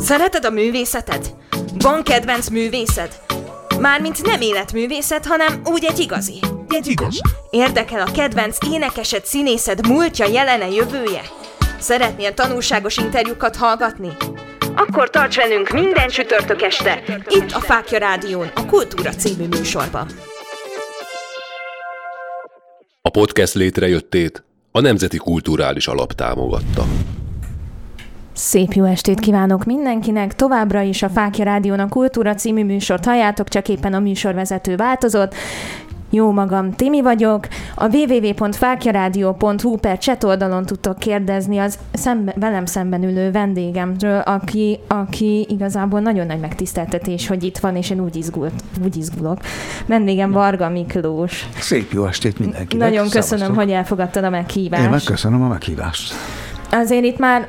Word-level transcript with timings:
Szereted 0.00 0.44
a 0.44 0.50
művészeted? 0.50 1.34
Van 1.78 2.02
kedvenc 2.02 2.48
művészed? 2.48 3.20
Mármint 3.80 4.22
nem 4.22 4.40
életművészet, 4.40 5.26
hanem 5.26 5.60
úgy 5.64 5.84
egy 5.84 5.98
igazi. 5.98 6.40
Egy 6.68 6.86
igaz. 6.86 7.20
Érdekel 7.50 8.00
a 8.00 8.10
kedvenc 8.10 8.56
énekesed, 8.72 9.24
színészed 9.24 9.86
múltja, 9.86 10.26
jelene, 10.26 10.68
jövője? 10.68 11.20
Szeretnél 11.78 12.34
tanulságos 12.34 12.96
interjúkat 12.96 13.56
hallgatni? 13.56 14.08
Akkor 14.76 15.10
tarts 15.10 15.36
velünk 15.36 15.70
minden 15.70 16.08
csütörtök 16.08 16.62
este, 16.62 17.02
itt 17.28 17.52
a 17.52 17.60
Fákja 17.60 17.98
Rádión, 17.98 18.50
a 18.54 18.66
Kultúra 18.66 19.10
című 19.10 19.46
műsorban. 19.46 20.06
A 23.02 23.10
podcast 23.10 23.54
létrejöttét 23.54 24.44
a 24.72 24.80
Nemzeti 24.80 25.16
Kulturális 25.16 25.86
Alap 25.86 26.12
támogatta. 26.12 26.86
Szép 28.42 28.72
jó 28.72 28.84
estét 28.84 29.20
kívánok 29.20 29.64
mindenkinek! 29.64 30.34
Továbbra 30.34 30.80
is 30.80 31.02
a 31.02 31.08
Fákja 31.08 31.44
Rádión 31.44 31.78
a 31.78 31.88
Kultúra 31.88 32.34
című 32.34 32.64
műsort 32.64 33.04
halljátok, 33.04 33.48
csak 33.48 33.68
éppen 33.68 33.94
a 33.94 33.98
műsorvezető 33.98 34.76
változott. 34.76 35.34
Jó 36.10 36.30
magam, 36.30 36.72
Timi 36.72 37.02
vagyok. 37.02 37.48
A 37.74 37.96
www.fákjaradio.hu 37.96 39.76
per 39.76 39.98
chat 39.98 40.24
oldalon 40.24 40.66
tudtok 40.66 40.98
kérdezni 40.98 41.58
az 41.58 41.78
szembe, 41.92 42.34
velem 42.36 42.66
szemben 42.66 43.02
ülő 43.02 43.30
vendégemről, 43.30 44.18
aki, 44.18 44.78
aki 44.88 45.46
igazából 45.48 46.00
nagyon 46.00 46.26
nagy 46.26 46.40
megtiszteltetés, 46.40 47.26
hogy 47.26 47.42
itt 47.42 47.58
van, 47.58 47.76
és 47.76 47.90
én 47.90 48.00
úgy, 48.00 48.16
izgult, 48.16 48.62
úgy 48.84 48.96
izgulok. 48.96 49.38
Vendégem 49.86 50.30
Varga 50.30 50.68
Miklós. 50.68 51.48
Szép 51.58 51.92
jó 51.92 52.06
estét 52.06 52.38
mindenkinek. 52.38 52.88
Nagyon 52.88 53.08
köszönöm, 53.08 53.22
Szevasztok. 53.22 53.56
hogy 53.56 53.70
elfogadtad 53.70 54.24
a 54.24 54.30
meghívást. 54.30 54.82
Én 54.82 54.90
megköszönöm 54.90 55.42
a 55.42 55.48
meghívást. 55.48 56.14
Azért 56.70 57.04
itt 57.04 57.18
már 57.18 57.48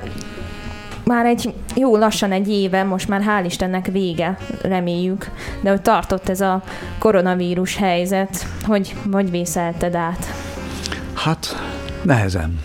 már 1.04 1.26
egy 1.26 1.54
jó 1.76 1.98
lassan 1.98 2.32
egy 2.32 2.50
éve, 2.50 2.84
most 2.84 3.08
már 3.08 3.22
hál' 3.22 3.46
Istennek 3.46 3.86
vége, 3.86 4.38
reméljük, 4.62 5.32
de 5.62 5.70
hogy 5.70 5.82
tartott 5.82 6.30
ez 6.30 6.42
a 6.42 6.64
koronavírus 7.00 7.76
helyzet, 7.76 8.46
hogy 8.66 8.96
vagy 9.06 9.32
vészelted 9.32 9.96
át. 9.96 10.26
Hát 11.14 11.56
nehezen. 12.02 12.60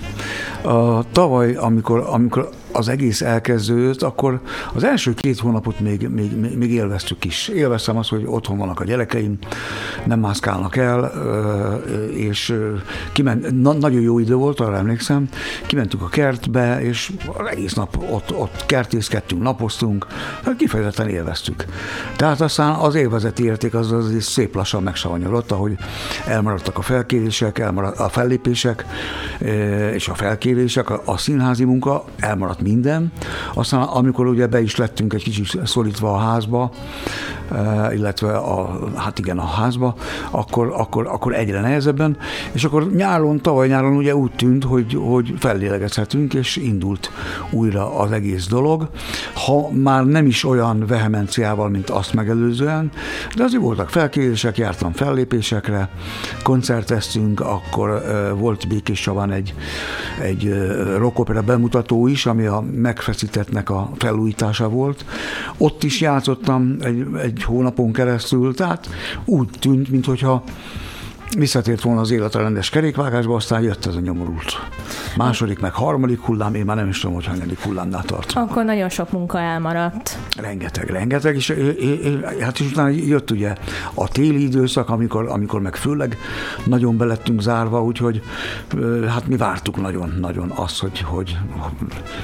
A, 0.63 1.11
tavaly, 1.13 1.55
amikor, 1.55 2.07
amikor 2.11 2.51
az 2.77 2.89
egész 2.89 3.21
elkezdődött, 3.21 4.03
akkor 4.03 4.41
az 4.75 4.85
első 4.85 5.15
két 5.15 5.39
hónapot 5.39 5.81
még, 5.81 6.09
még, 6.09 6.57
még, 6.57 6.73
élveztük 6.73 7.25
is. 7.25 7.49
Élveztem 7.49 7.97
azt, 7.97 8.09
hogy 8.09 8.23
otthon 8.27 8.59
vannak 8.59 8.81
a 8.81 8.85
gyerekeim, 8.85 9.39
nem 10.05 10.21
mászkálnak 10.21 10.77
el, 10.77 11.13
és 12.15 12.55
kiment, 13.13 13.61
na, 13.63 13.73
nagyon 13.73 14.01
jó 14.01 14.19
idő 14.19 14.35
volt, 14.35 14.61
arra 14.61 14.77
emlékszem, 14.77 15.29
kimentünk 15.67 16.03
a 16.03 16.09
kertbe, 16.09 16.83
és 16.83 17.13
az 17.37 17.47
egész 17.47 17.73
nap 17.73 17.97
ott, 18.11 18.35
ott 18.35 18.67
kertészkedtünk, 18.67 19.43
napoztunk, 19.43 20.07
kifejezetten 20.57 21.09
élveztük. 21.09 21.65
Tehát 22.17 22.41
aztán 22.41 22.75
az 22.75 22.95
élvezeti 22.95 23.45
érték 23.45 23.75
az, 23.75 23.93
az 23.93 24.15
is 24.15 24.25
szép 24.25 24.55
lassan 24.55 24.83
megsavanyodott, 24.83 25.51
ahogy 25.51 25.77
elmaradtak 26.27 26.79
a 26.79 26.83
felkérések, 26.83 27.59
elmaradt 27.59 27.99
a 27.99 28.09
fellépések, 28.09 28.85
és 29.93 30.09
a 30.09 30.15
felkérések, 30.15 30.91
a 31.09 31.17
színházi 31.17 31.65
munka, 31.65 32.05
elmaradt 32.19 32.61
minden. 32.67 33.13
Aztán 33.55 33.83
amikor 33.83 34.27
ugye 34.27 34.47
be 34.47 34.61
is 34.61 34.77
lettünk 34.77 35.13
egy 35.13 35.23
kicsit 35.23 35.67
szorítva 35.67 36.13
a 36.13 36.19
házba, 36.19 36.71
illetve 37.95 38.37
a, 38.37 38.79
hát 38.95 39.19
igen, 39.19 39.39
a 39.39 39.47
házba, 39.47 39.95
akkor, 40.31 40.75
akkor, 40.77 41.07
akkor 41.07 41.35
egyre 41.35 41.61
nehezebben, 41.61 42.17
és 42.53 42.65
akkor 42.65 42.91
nyáron, 42.93 43.41
tavaly 43.41 43.69
nyáron 43.69 43.97
ugye 43.97 44.17
úgy 44.17 44.33
tűnt, 44.33 44.65
hogy, 44.65 44.99
hogy 45.01 45.35
fellélegezhetünk, 45.39 46.35
és 46.35 46.57
indult 46.57 47.11
újra 47.51 47.99
az 47.99 48.13
egész 48.13 48.47
dolog. 48.47 48.89
Ha 49.35 49.71
már 49.71 50.05
nem 50.05 50.27
is 50.27 50.45
olyan 50.45 50.87
vehemenciával, 50.87 51.69
mint 51.69 51.91
azt 51.91 52.13
megelőzően, 52.13 52.91
de 53.37 53.45
azért 53.45 53.63
voltak 53.63 53.91
felkérések, 53.91 54.59
jártam 54.59 54.93
fellépésekre, 54.93 55.89
koncerteztünk, 56.43 57.41
akkor 57.41 57.91
uh, 57.91 58.39
volt 58.39 58.69
Békés 58.69 59.01
Csabán 59.01 59.31
egy, 59.31 59.55
egy 60.23 60.45
uh, 60.45 60.97
rockopera 60.97 61.43
bemutató 61.43 62.07
is, 62.07 62.27
ami 62.27 62.47
a 62.47 62.65
megfeszítettnek 62.73 63.71
a 63.71 63.91
felújítása 63.99 64.69
volt. 64.69 65.05
Ott 65.59 65.83
is 65.83 66.01
játszottam 66.01 66.77
egy, 66.81 67.07
egy 67.23 67.36
hónapon 67.43 67.93
keresztül, 67.93 68.55
tehát 68.55 68.89
úgy 69.25 69.49
tűnt, 69.59 69.89
mintha 69.89 70.43
visszatért 71.35 71.83
volna 71.83 72.01
az 72.01 72.11
élet 72.11 72.35
a 72.35 72.39
rendes 72.39 72.71
kerékvágásba, 72.71 73.35
aztán 73.35 73.63
jött 73.63 73.87
ez 73.87 73.95
a 73.95 74.01
nyomorult. 74.01 74.61
Második, 75.17 75.61
meg 75.61 75.73
harmadik 75.73 76.21
hullám, 76.21 76.55
én 76.55 76.65
már 76.65 76.77
nem 76.77 76.89
is 76.89 77.01
tudom, 77.01 77.15
hogy 77.15 77.27
hanyadik 77.27 77.61
hullámnál 77.61 78.03
tartom. 78.03 78.43
Akkor 78.43 78.65
nagyon 78.65 78.89
sok 78.89 79.13
munka 79.13 79.39
elmaradt. 79.39 80.19
Rengeteg, 80.37 80.91
rengeteg, 80.91 81.37
és, 81.37 81.49
és, 81.49 81.75
és 81.79 82.19
hát 82.41 82.59
és 82.61 82.71
utána 82.71 82.89
jött 82.89 83.31
ugye 83.31 83.55
a 83.95 84.09
téli 84.09 84.43
időszak, 84.43 84.89
amikor, 84.89 85.29
amikor 85.29 85.61
meg 85.61 85.77
főleg 85.77 86.19
nagyon 86.65 86.97
belettünk 86.97 87.41
zárva, 87.41 87.83
úgyhogy 87.83 88.23
hát 89.09 89.27
mi 89.27 89.37
vártuk 89.37 89.81
nagyon-nagyon 89.81 90.51
azt, 90.55 90.81
hogy, 90.81 91.01
hogy 91.01 91.39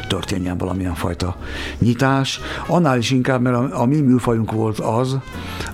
történjen 0.09 0.59
valamilyen 0.59 0.95
fajta 0.95 1.37
nyitás. 1.79 2.41
Annál 2.67 2.99
is 2.99 3.11
inkább, 3.11 3.41
mert 3.41 3.57
a, 3.57 3.81
a 3.81 3.87
mi 3.87 4.01
műfajunk 4.01 4.53
volt 4.53 4.79
az, 4.79 5.19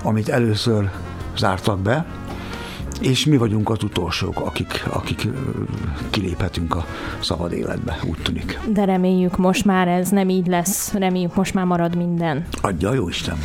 amit 0.02 0.28
először 0.28 0.90
zártak 1.36 1.80
be, 1.80 2.06
és 3.00 3.26
mi 3.26 3.36
vagyunk 3.36 3.70
az 3.70 3.82
utolsók, 3.82 4.40
akik, 4.40 4.84
akik 4.92 5.28
kiléphetünk 6.10 6.74
a 6.74 6.86
szabad 7.20 7.52
életbe, 7.52 7.98
úgy 8.08 8.18
tűnik. 8.22 8.60
De 8.72 8.84
reméljük 8.84 9.36
most 9.36 9.64
már 9.64 9.88
ez 9.88 10.08
nem 10.08 10.28
így 10.28 10.46
lesz, 10.46 10.92
reméljük 10.92 11.34
most 11.34 11.54
már 11.54 11.64
marad 11.64 11.96
minden. 11.96 12.46
Adja 12.60 12.94
jó 12.94 13.08
Isten! 13.08 13.36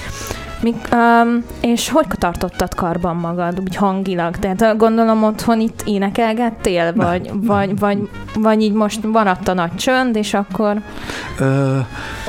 Mik, 0.63 0.87
um, 0.93 1.43
és 1.61 1.89
hogy 1.89 2.05
tartottad 2.07 2.75
karban 2.75 3.15
magad, 3.15 3.59
úgy 3.59 3.75
hangilag? 3.75 4.37
Tehát 4.37 4.77
gondolom 4.77 5.23
otthon 5.23 5.59
itt 5.59 5.81
énekelgettél, 5.85 6.93
vagy, 6.93 7.31
vagy, 7.33 7.79
vagy, 7.79 8.09
vagy 8.35 8.61
így 8.61 8.73
most 8.73 9.03
maradt 9.03 9.47
a 9.47 9.53
nagy 9.53 9.75
csönd, 9.75 10.15
és 10.15 10.33
akkor... 10.33 10.81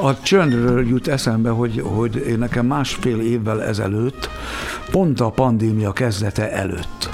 A 0.02 0.20
csöndről 0.22 0.86
jut 0.86 1.08
eszembe, 1.08 1.50
hogy, 1.50 1.82
hogy 1.84 2.16
én 2.28 2.38
nekem 2.38 2.66
másfél 2.66 3.20
évvel 3.20 3.62
ezelőtt, 3.62 4.28
pont 4.90 5.20
a 5.20 5.30
pandémia 5.30 5.92
kezdete 5.92 6.52
előtt, 6.52 7.08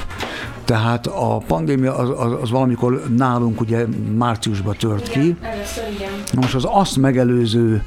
tehát 0.64 1.06
a 1.06 1.36
pandémia 1.46 1.96
az, 1.96 2.08
az, 2.16 2.42
az 2.42 2.50
valamikor 2.50 3.02
nálunk 3.16 3.60
ugye 3.60 3.86
márciusban 4.16 4.74
tört 4.78 5.08
ki. 5.08 5.36
Először 5.40 5.84
igen. 5.94 6.10
Most 6.34 6.54
az 6.54 6.66
azt 6.68 6.96
megelőző 6.96 7.82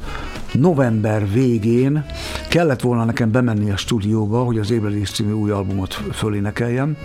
november 0.54 1.32
végén 1.32 2.06
kellett 2.50 2.82
volna 2.82 3.04
nekem 3.06 3.32
bemenni 3.32 3.72
a 3.72 3.78
stúdióba, 3.78 4.44
hogy 4.44 4.58
az 4.58 4.72
Ébredés 4.72 5.12
című 5.12 5.32
új 5.32 5.52
albumot 5.52 5.94
fölénekeljem. 5.94 6.98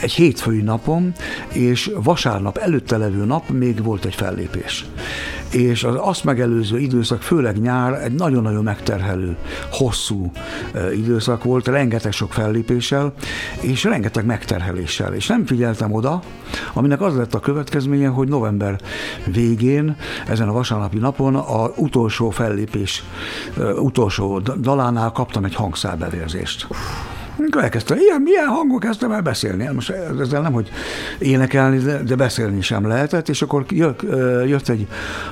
Egy 0.00 0.12
hétfői 0.12 0.62
napon, 0.62 1.12
és 1.52 1.90
vasárnap 2.02 2.56
előtte 2.56 2.96
levő 2.96 3.24
nap 3.24 3.48
még 3.48 3.82
volt 3.82 4.04
egy 4.04 4.14
fellépés. 4.14 4.86
És 5.56 5.84
az 5.84 5.94
azt 5.98 6.24
megelőző 6.24 6.78
időszak, 6.78 7.22
főleg 7.22 7.60
nyár, 7.60 8.02
egy 8.04 8.12
nagyon-nagyon 8.12 8.62
megterhelő, 8.62 9.36
hosszú 9.70 10.30
időszak 10.94 11.44
volt, 11.44 11.66
rengeteg 11.66 12.12
sok 12.12 12.32
fellépéssel, 12.32 13.12
és 13.60 13.84
rengeteg 13.84 14.24
megterheléssel. 14.24 15.14
És 15.14 15.26
nem 15.26 15.46
figyeltem 15.46 15.92
oda, 15.92 16.20
aminek 16.72 17.00
az 17.00 17.16
lett 17.16 17.34
a 17.34 17.40
következménye, 17.40 18.08
hogy 18.08 18.28
november 18.28 18.80
végén, 19.26 19.96
ezen 20.26 20.48
a 20.48 20.52
vasárnapi 20.52 20.98
napon 20.98 21.34
a 21.34 21.70
utolsó 21.76 22.30
fellépés, 22.30 23.04
utolsó 23.76 24.38
da- 24.38 24.60
dalánál 24.60 25.12
kaptam 25.12 25.44
egy 25.44 25.54
hangszálbevérzést. 25.54 26.66
Elkezdtem, 27.60 27.98
ilyen, 27.98 28.20
milyen 28.20 28.46
hangok 28.46 28.80
kezdtem 28.80 29.12
el 29.12 29.20
beszélni. 29.20 29.64
Hát 29.64 29.74
Most 29.74 29.90
ezzel 29.90 30.40
nem, 30.40 30.52
hogy 30.52 30.70
énekelni, 31.18 31.78
de, 31.78 32.02
de 32.02 32.14
beszélni 32.14 32.60
sem 32.60 32.86
lehetett, 32.86 33.28
és 33.28 33.42
akkor 33.42 33.64
jött, 33.68 34.02
jött 34.46 34.68
egy 34.68 34.86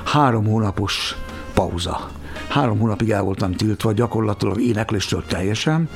három 0.05 0.45
hónapos 0.45 1.15
pauza. 1.53 2.09
Három 2.47 2.79
hónapig 2.79 3.09
el 3.09 3.23
voltam 3.23 3.51
tiltva 3.51 3.91
gyakorlatilag 3.91 4.61
énekléstől 4.61 5.23
teljesen, 5.27 5.89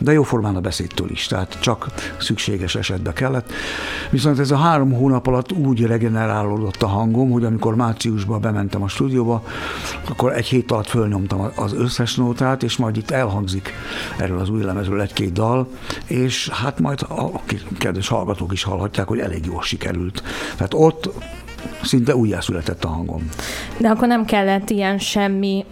de 0.00 0.12
jóformán 0.12 0.56
a 0.56 0.60
beszédtől 0.60 1.10
is, 1.10 1.26
tehát 1.26 1.60
csak 1.60 1.86
szükséges 2.18 2.74
esetben 2.74 3.12
kellett. 3.12 3.52
Viszont 4.10 4.38
ez 4.38 4.50
a 4.50 4.56
három 4.56 4.92
hónap 4.92 5.26
alatt 5.26 5.52
úgy 5.52 5.86
regenerálódott 5.86 6.82
a 6.82 6.86
hangom, 6.86 7.30
hogy 7.30 7.44
amikor 7.44 7.74
márciusban 7.74 8.40
bementem 8.40 8.82
a 8.82 8.88
stúdióba, 8.88 9.44
akkor 10.08 10.32
egy 10.32 10.46
hét 10.46 10.72
alatt 10.72 10.88
fölnyomtam 10.88 11.50
az 11.56 11.72
összes 11.72 12.14
nótát, 12.14 12.62
és 12.62 12.76
majd 12.76 12.96
itt 12.96 13.10
elhangzik 13.10 13.72
erről 14.18 14.38
az 14.38 14.48
új 14.48 14.62
lemezről 14.62 15.00
egy-két 15.00 15.32
dal, 15.32 15.68
és 16.06 16.48
hát 16.48 16.80
majd 16.80 17.02
a 17.02 17.40
kedves 17.78 18.08
hallgatók 18.08 18.52
is 18.52 18.62
hallhatják, 18.62 19.08
hogy 19.08 19.18
elég 19.18 19.44
jól 19.46 19.62
sikerült. 19.62 20.22
Tehát 20.56 20.74
ott 20.74 21.10
szinte 21.82 22.16
újjászületett 22.16 22.84
a 22.84 22.88
hangom. 22.88 23.28
De 23.78 23.88
akkor 23.88 24.08
nem 24.08 24.24
kellett 24.24 24.70
ilyen 24.70 24.98
semmi 24.98 25.64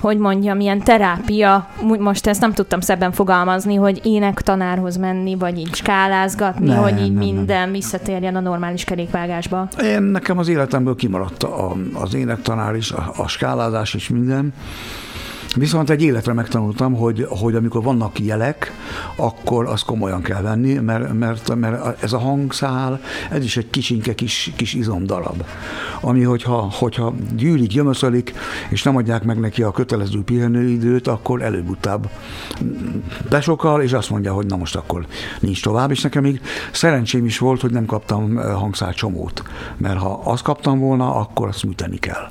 hogy 0.00 0.18
mondjam, 0.18 0.60
ilyen 0.60 0.78
terápia, 0.78 1.68
most 1.98 2.26
ezt 2.26 2.40
nem 2.40 2.52
tudtam 2.52 2.80
szebben 2.80 3.12
fogalmazni, 3.12 3.74
hogy 3.74 4.00
ének 4.04 4.40
tanárhoz 4.40 4.96
menni, 4.96 5.34
vagy 5.34 5.58
így 5.58 5.74
skálázgatni, 5.74 6.66
nem, 6.66 6.82
hogy 6.82 7.00
így 7.00 7.12
nem, 7.12 7.24
minden 7.24 7.60
nem. 7.60 7.72
visszatérjen 7.72 8.36
a 8.36 8.40
normális 8.40 8.84
kerékvágásba? 8.84 9.68
Én 9.82 10.02
nekem 10.02 10.38
az 10.38 10.48
életemből 10.48 10.96
kimaradt 10.96 11.42
a, 11.42 11.76
az 11.92 12.14
énektanár 12.14 12.74
is, 12.74 12.90
a, 12.90 13.12
a 13.16 13.28
skálázás 13.28 13.94
is 13.94 14.08
minden. 14.08 14.52
Viszont 15.56 15.90
egy 15.90 16.02
életre 16.02 16.32
megtanultam, 16.32 16.94
hogy, 16.94 17.26
hogy 17.28 17.54
amikor 17.54 17.82
vannak 17.82 18.18
jelek, 18.18 18.72
akkor 19.16 19.66
azt 19.66 19.84
komolyan 19.84 20.22
kell 20.22 20.42
venni, 20.42 20.74
mert, 20.74 21.12
mert, 21.12 21.54
mert 21.54 22.02
ez 22.02 22.12
a 22.12 22.18
hangszál, 22.18 23.00
ez 23.30 23.44
is 23.44 23.56
egy 23.56 23.70
kicsinke 23.70 24.14
kis, 24.14 24.52
kis 24.56 24.74
izomdarab, 24.74 25.44
ami 26.00 26.22
hogyha, 26.22 26.72
hogyha 26.72 27.14
gyűlik, 27.36 27.68
gyömöszölik, 27.68 28.34
és 28.68 28.82
nem 28.82 28.96
adják 28.96 29.24
meg 29.24 29.40
neki 29.40 29.62
a 29.62 29.70
kötelező 29.70 30.22
pihenőidőt, 30.22 31.06
akkor 31.06 31.42
előbb-utább 31.42 32.10
besokal, 33.28 33.82
és 33.82 33.92
azt 33.92 34.10
mondja, 34.10 34.32
hogy 34.32 34.46
na 34.46 34.56
most 34.56 34.76
akkor 34.76 35.06
nincs 35.40 35.62
tovább, 35.62 35.90
és 35.90 36.02
nekem 36.02 36.22
még 36.22 36.40
szerencsém 36.72 37.24
is 37.24 37.38
volt, 37.38 37.60
hogy 37.60 37.72
nem 37.72 37.86
kaptam 37.86 38.36
hangszál 38.36 38.94
csomót, 38.94 39.42
mert 39.76 39.98
ha 39.98 40.20
azt 40.24 40.42
kaptam 40.42 40.78
volna, 40.78 41.14
akkor 41.14 41.48
azt 41.48 41.64
műteni 41.64 41.98
kell. 41.98 42.30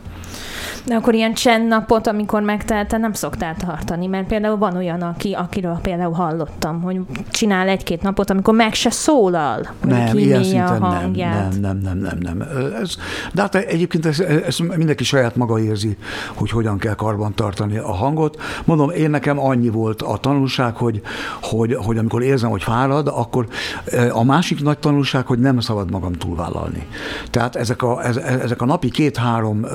De 0.86 0.96
akkor 0.96 1.14
ilyen 1.14 1.34
csendnapot, 1.34 2.08
amikor 2.08 2.42
megtelte, 2.42 2.98
nem 2.98 3.14
szoktál 3.14 3.56
tartani, 3.56 4.08
mert 4.08 4.28
például 4.28 4.58
van 4.58 4.76
olyan, 4.76 5.02
aki, 5.02 5.34
akiről 5.34 5.80
például 5.82 6.14
hallottam, 6.14 6.82
hogy 6.82 7.00
csinál 7.32 7.68
egy-két 7.68 8.02
napot, 8.02 8.30
amikor 8.30 8.54
meg 8.54 8.74
se 8.74 8.90
szólal, 8.90 9.68
nem, 9.84 10.18
ilyen 10.18 10.44
szinten 10.44 10.82
a 10.82 10.86
hangját. 10.86 11.60
Nem, 11.60 11.78
nem, 11.78 11.98
nem, 11.98 11.98
nem, 11.98 12.18
nem. 12.20 12.48
Ez, 12.82 12.96
de 13.34 13.42
hát 13.42 13.56
egyébként 13.56 14.06
ez, 14.06 14.20
ez 14.20 14.58
mindenki 14.58 15.04
saját 15.04 15.36
maga 15.36 15.60
érzi, 15.60 15.98
hogy 16.34 16.50
hogyan 16.50 16.78
kell 16.78 16.96
karban 16.96 17.34
tartani 17.34 17.78
a 17.78 17.94
hangot. 17.94 18.42
Mondom, 18.66 18.90
én 18.90 19.10
nekem 19.10 19.40
annyi 19.40 19.70
volt 19.70 20.02
a 20.02 20.18
tanulság, 20.18 20.76
hogy, 20.76 21.02
hogy, 21.42 21.76
hogy 21.76 21.98
amikor 21.98 22.22
érzem, 22.22 22.50
hogy 22.50 22.64
fárad, 22.64 23.08
akkor 23.08 23.48
a 24.12 24.24
másik 24.24 24.64
nagy 24.64 24.78
tanulság, 24.78 25.26
hogy 25.26 25.40
nem 25.40 25.60
szabad 25.60 25.92
magam 25.92 26.14
túlvállalni. 26.14 26.88
Tehát 27.30 27.56
ezek 27.56 27.82
a, 27.84 28.06
ezek 28.44 28.62
a 28.62 28.66
napi 28.66 28.90
két-három 28.90 29.66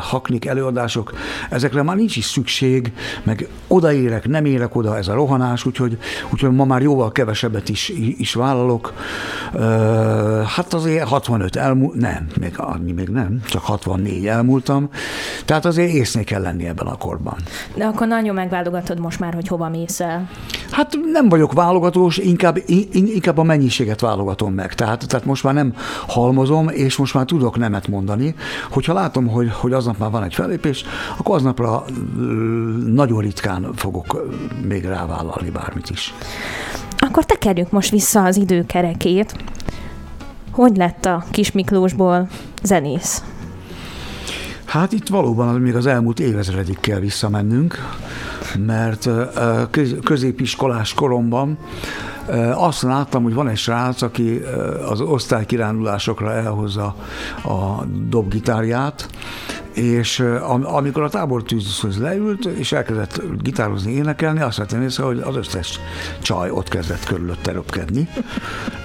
haknik 0.00 0.46
előadások, 0.48 1.12
ezekre 1.50 1.82
már 1.82 1.96
nincs 1.96 2.16
is 2.16 2.24
szükség, 2.24 2.92
meg 3.22 3.48
odaérek, 3.66 4.28
nem 4.28 4.44
érek 4.44 4.76
oda, 4.76 4.96
ez 4.96 5.08
a 5.08 5.14
rohanás, 5.14 5.64
úgyhogy, 5.64 5.98
úgyhogy 6.32 6.50
ma 6.50 6.64
már 6.64 6.82
jóval 6.82 7.12
kevesebbet 7.12 7.68
is, 7.68 7.88
is 8.18 8.34
vállalok. 8.34 8.92
Hát 10.56 10.74
azért 10.74 11.08
65 11.08 11.56
elmúlt, 11.56 11.94
nem, 11.94 12.26
még 12.40 12.52
annyi 12.56 12.92
még 12.92 13.08
nem, 13.08 13.40
csak 13.46 13.62
64 13.62 14.26
elmúltam, 14.26 14.88
tehát 15.44 15.64
azért 15.64 15.92
észnél 15.92 16.24
kell 16.24 16.42
lenni 16.42 16.66
ebben 16.66 16.86
a 16.86 16.96
korban. 16.96 17.36
De 17.74 17.84
akkor 17.84 18.06
nagyon 18.06 18.34
megválogatod 18.34 19.00
most 19.00 19.20
már, 19.20 19.34
hogy 19.34 19.48
hova 19.48 19.68
mész 19.68 20.00
el. 20.00 20.28
Hát 20.70 20.98
nem 21.12 21.28
vagyok 21.28 21.52
válogatós, 21.52 22.16
inkább, 22.16 22.58
inkább 22.92 23.38
a 23.38 23.42
mennyiséget 23.42 24.00
válogatom 24.00 24.54
meg. 24.54 24.74
Tehát, 24.74 25.08
tehát 25.08 25.26
most 25.26 25.44
már 25.44 25.54
nem 25.54 25.74
halmozom, 26.06 26.68
és 26.68 26.96
most 26.96 27.14
már 27.14 27.24
tudok 27.24 27.58
nemet 27.58 27.88
mondani. 27.88 28.34
Hogyha 28.70 28.92
látom, 28.92 29.26
hogy, 29.26 29.50
hogy 29.52 29.72
aznap 29.72 29.98
már 29.98 30.10
van 30.10 30.22
egy 30.22 30.34
fellépés, 30.38 30.84
akkor 31.16 31.34
aznapra 31.34 31.84
nagyon 32.86 33.20
ritkán 33.20 33.68
fogok 33.74 34.28
még 34.68 34.84
rávállalni 34.84 35.50
bármit 35.50 35.90
is. 35.90 36.14
Akkor 36.98 37.24
tekerjük 37.24 37.70
most 37.70 37.90
vissza 37.90 38.24
az 38.24 38.36
időkerekét. 38.36 39.36
Hogy 40.50 40.76
lett 40.76 41.04
a 41.04 41.24
Kis 41.30 41.52
Miklósból 41.52 42.28
zenész? 42.62 43.22
Hát 44.64 44.92
itt 44.92 45.08
valóban 45.08 45.60
még 45.60 45.76
az 45.76 45.86
elmúlt 45.86 46.20
évezredig 46.20 46.80
kell 46.80 46.98
visszamennünk, 46.98 47.76
mert 48.66 49.08
középiskolás 50.04 50.94
koromban 50.94 51.58
azt 52.54 52.82
láttam, 52.82 53.22
hogy 53.22 53.34
van 53.34 53.48
egy 53.48 53.56
srác, 53.56 54.02
aki 54.02 54.40
az 54.90 55.00
osztálykirándulásokra 55.00 56.32
elhozza 56.32 56.94
a 57.44 57.84
dobgitárját, 58.08 59.08
és 59.78 60.24
amikor 60.62 61.02
a 61.02 61.08
tábortűzhöz 61.08 61.98
leült, 61.98 62.44
és 62.44 62.72
elkezdett 62.72 63.22
gitározni, 63.42 63.92
énekelni, 63.92 64.40
azt 64.40 64.58
vettem 64.58 64.82
észre, 64.82 65.04
hogy 65.04 65.18
az 65.18 65.36
összes 65.36 65.80
csaj 66.22 66.50
ott 66.50 66.68
kezdett 66.68 67.04
körülötte 67.04 67.52
röpkedni. 67.52 68.08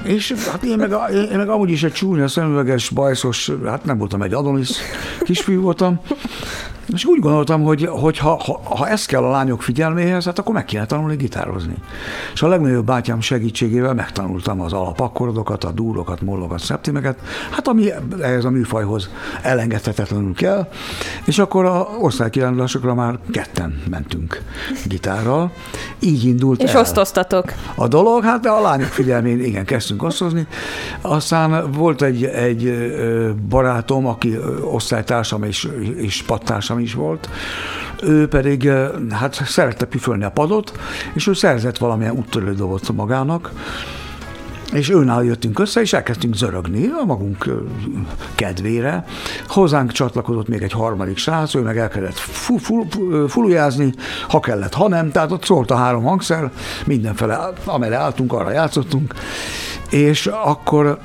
És 0.03 0.33
hát 0.51 0.63
én 0.63 0.77
meg, 0.77 0.95
én 1.31 1.37
meg 1.37 1.49
amúgy 1.49 1.69
is 1.69 1.83
egy 1.83 1.93
csúnya, 1.93 2.27
szemüveges, 2.27 2.89
bajszos, 2.89 3.51
hát 3.65 3.85
nem 3.85 3.97
voltam 3.97 4.21
egy 4.21 4.33
Adonis 4.33 4.69
kisfiú 5.19 5.61
voltam, 5.61 5.99
és 6.87 7.05
úgy 7.05 7.19
gondoltam, 7.19 7.63
hogy, 7.63 7.85
hogy 7.85 8.17
ha, 8.17 8.43
ha, 8.45 8.61
ha 8.63 8.87
ez 8.87 9.05
kell 9.05 9.23
a 9.23 9.29
lányok 9.29 9.61
figyelméhez, 9.61 10.25
hát 10.25 10.39
akkor 10.39 10.53
meg 10.53 10.65
kéne 10.65 10.85
tanulni 10.85 11.15
gitározni. 11.15 11.75
És 12.33 12.41
a 12.41 12.47
legnagyobb 12.47 12.85
bátyám 12.85 13.21
segítségével 13.21 13.93
megtanultam 13.93 14.61
az 14.61 14.73
alapakkordokat, 14.73 15.63
a 15.63 15.71
dúrokat, 15.71 16.21
mollokat, 16.21 16.59
szeptimeket, 16.59 17.19
hát 17.51 17.67
ami 17.67 17.91
ehhez 18.21 18.45
a 18.45 18.49
műfajhoz 18.49 19.09
elengedhetetlenül 19.41 20.33
kell, 20.33 20.67
és 21.25 21.39
akkor 21.39 21.65
a 21.65 21.87
osztálykirándulásokra 21.99 22.93
már 22.93 23.19
ketten 23.31 23.81
mentünk 23.89 24.41
gitárral. 24.85 25.51
Így 25.99 26.25
indult 26.25 26.63
És 26.63 26.73
el. 26.73 26.81
osztoztatok. 26.81 27.53
A 27.75 27.87
dolog, 27.87 28.23
hát 28.23 28.39
de 28.39 28.49
a 28.49 28.61
lányok 28.61 28.87
figyelmén 28.87 29.43
igen, 29.43 29.65
kezdtünk 29.65 30.03
osztozni. 30.03 30.47
Aztán 31.01 31.71
volt 31.71 32.01
egy, 32.01 32.23
egy 32.23 32.91
barátom, 33.49 34.07
aki 34.07 34.37
osztálytársam 34.71 35.43
és, 35.43 35.69
és 35.95 36.23
pattársam 36.23 36.72
társam 36.73 36.79
is 36.79 36.93
volt, 36.93 37.29
ő 38.03 38.27
pedig 38.27 38.69
hát 39.09 39.33
szerette 39.33 39.85
püfölni 39.85 40.23
a 40.23 40.31
padot, 40.31 40.79
és 41.13 41.27
ő 41.27 41.33
szerzett 41.33 41.77
valamilyen 41.77 42.13
úttörő 42.13 42.55
magának, 42.93 43.51
és 44.71 44.89
őnál 44.89 45.23
jöttünk 45.23 45.59
össze, 45.59 45.81
és 45.81 45.93
elkezdtünk 45.93 46.35
zörögni 46.35 46.87
a 47.01 47.05
magunk 47.05 47.49
kedvére. 48.35 49.05
Hozzánk 49.47 49.91
csatlakozott 49.91 50.47
még 50.47 50.61
egy 50.61 50.71
harmadik 50.71 51.17
srác, 51.17 51.55
ő 51.55 51.61
meg 51.61 51.77
elkezdett 51.77 52.17
fu- 52.17 52.61
fu- 52.61 53.31
fulujázni, 53.31 53.93
ha 54.27 54.39
kellett, 54.39 54.73
ha 54.73 54.87
nem, 54.87 55.11
tehát 55.11 55.31
ott 55.31 55.45
szólt 55.45 55.71
a 55.71 55.75
három 55.75 56.03
hangszer, 56.03 56.51
mindenfele, 56.85 57.49
amelyre 57.65 57.95
álltunk, 57.95 58.33
arra 58.33 58.51
játszottunk, 58.51 59.13
és 59.89 60.27
akkor 60.27 60.99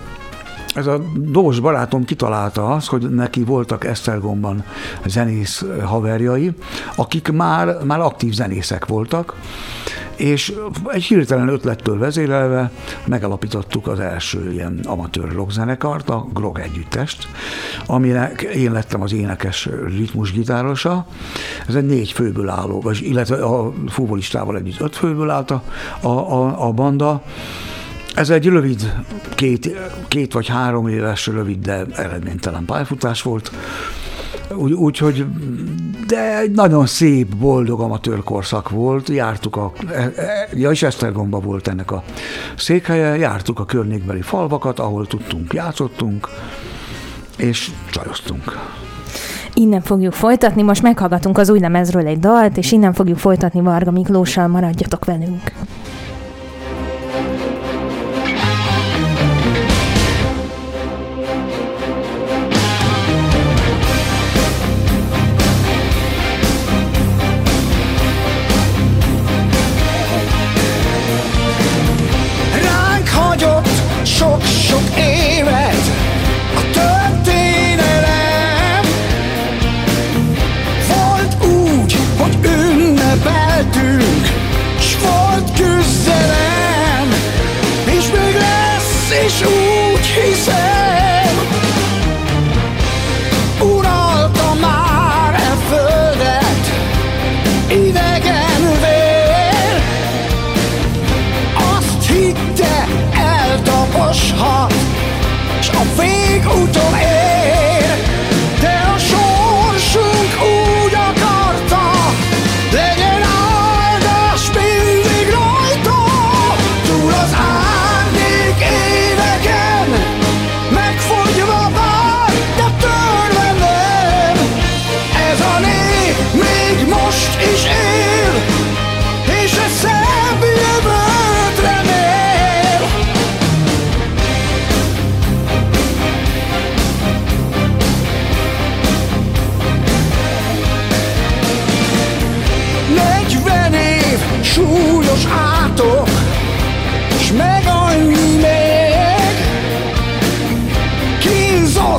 ez 0.74 0.86
a 0.86 1.00
Dós 1.14 1.60
barátom 1.60 2.04
kitalálta 2.04 2.66
azt, 2.66 2.86
hogy 2.86 3.10
neki 3.10 3.44
voltak 3.44 3.84
Esztergomban 3.84 4.64
zenész 5.06 5.64
haverjai, 5.84 6.52
akik 6.96 7.32
már, 7.32 7.76
már 7.84 8.00
aktív 8.00 8.32
zenészek 8.32 8.86
voltak, 8.86 9.34
és 10.18 10.54
egy 10.86 11.02
hirtelen 11.02 11.48
ötlettől 11.48 11.98
vezérelve 11.98 12.70
megalapítottuk 13.06 13.86
az 13.86 14.00
első 14.00 14.52
ilyen 14.52 14.80
amatőr 14.84 15.32
rockzenekart, 15.32 16.08
a 16.08 16.26
Grog 16.32 16.58
együttest, 16.58 17.28
aminek 17.86 18.42
én 18.42 18.72
lettem 18.72 19.02
az 19.02 19.12
énekes 19.12 19.68
ritmusgitárosa. 19.86 21.06
Ez 21.68 21.74
egy 21.74 21.86
négy 21.86 22.12
főből 22.12 22.48
álló, 22.48 22.80
vagy 22.80 22.98
illetve 23.02 23.44
a 23.44 23.72
fúvolistával 23.88 24.56
együtt 24.56 24.80
öt 24.80 24.96
főből 24.96 25.30
állt 25.30 25.50
a, 25.50 25.62
a, 26.00 26.66
a 26.66 26.72
banda, 26.72 27.22
ez 28.18 28.30
egy 28.30 28.46
rövid, 28.46 28.92
két, 29.34 29.76
két 30.08 30.32
vagy 30.32 30.48
három 30.48 30.88
éves 30.88 31.26
rövid, 31.26 31.58
de 31.58 31.84
eredménytelen 31.96 32.64
pályafutás 32.64 33.22
volt. 33.22 33.50
Úgyhogy, 34.54 35.20
úgy, 35.20 35.26
de 36.06 36.38
egy 36.38 36.50
nagyon 36.50 36.86
szép, 36.86 37.36
boldog 37.36 37.80
amatőr 37.80 38.22
korszak 38.24 38.70
volt. 38.70 39.08
Jártuk 39.08 39.56
a, 39.56 39.72
e, 39.92 40.12
e, 40.16 40.48
ja, 40.54 40.70
és 40.70 40.82
Esztergomba 40.82 41.40
volt 41.40 41.68
ennek 41.68 41.90
a 41.90 42.02
székhelye, 42.56 43.16
jártuk 43.16 43.58
a 43.58 43.64
környékbeli 43.64 44.22
falvakat, 44.22 44.78
ahol 44.78 45.06
tudtunk, 45.06 45.52
játszottunk, 45.52 46.28
és 47.36 47.70
csajoztunk. 47.90 48.58
Innen 49.54 49.80
fogjuk 49.80 50.12
folytatni, 50.12 50.62
most 50.62 50.82
meghallgatunk 50.82 51.38
az 51.38 51.50
új 51.50 51.58
lemezről 51.58 52.06
egy 52.06 52.18
dalt, 52.18 52.56
és 52.56 52.72
innen 52.72 52.92
fogjuk 52.92 53.18
folytatni 53.18 53.60
Varga 53.60 53.90
Miklóssal, 53.90 54.46
maradjatok 54.46 55.04
velünk. 55.04 55.52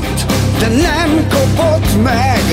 Kínzott, 0.02 0.60
de 0.60 0.68
nem 0.68 1.28
kopott 1.30 2.04
meg 2.04 2.44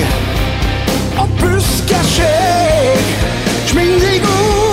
a 1.15 1.25
büszkeség, 1.39 3.03
s 3.65 3.73
mindig 3.73 4.21
újabb 4.21 4.66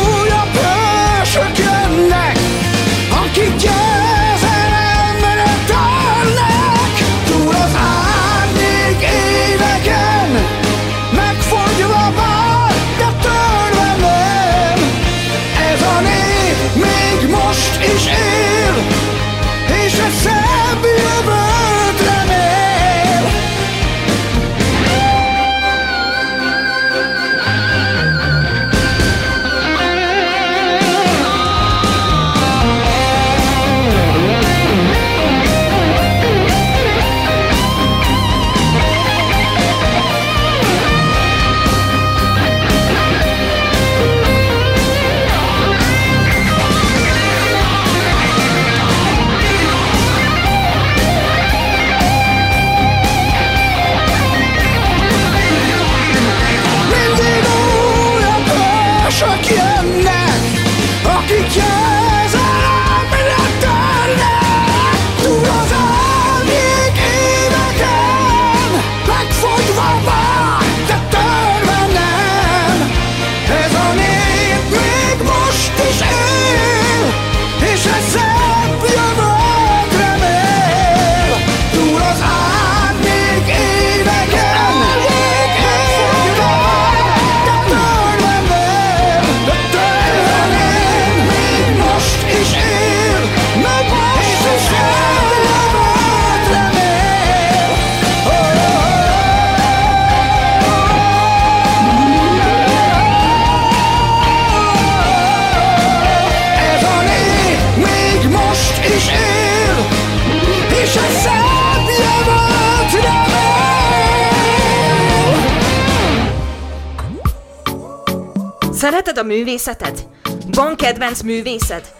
Szereted 119.14 119.32
a 119.32 119.36
művészetet? 119.36 120.06
Van 120.50 120.76
kedvenc 120.76 121.22
művészed? 121.22 121.92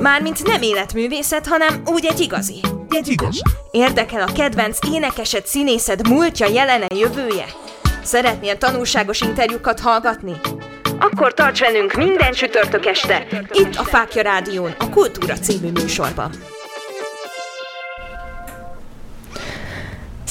Mármint 0.00 0.42
nem 0.42 0.62
életművészet, 0.62 1.46
hanem 1.46 1.82
úgy 1.86 2.06
egy 2.06 2.20
igazi. 2.20 2.60
Egy 2.88 3.08
igaz. 3.08 3.42
Érdekel 3.70 4.22
a 4.22 4.32
kedvenc 4.32 4.78
énekesed, 4.92 5.46
színészed 5.46 6.08
múltja, 6.08 6.46
jelene, 6.46 6.86
jövője? 6.94 7.44
Szeretnél 8.02 8.58
tanulságos 8.58 9.20
interjúkat 9.20 9.80
hallgatni? 9.80 10.32
Akkor 10.98 11.34
tarts 11.34 11.60
velünk 11.60 11.92
minden 11.92 12.32
csütörtök 12.32 12.86
este, 12.86 13.26
itt 13.52 13.74
a 13.74 13.84
Fákja 13.84 14.22
Rádión, 14.22 14.74
a 14.78 14.90
Kultúra 14.90 15.34
című 15.34 15.70
műsorban. 15.70 16.30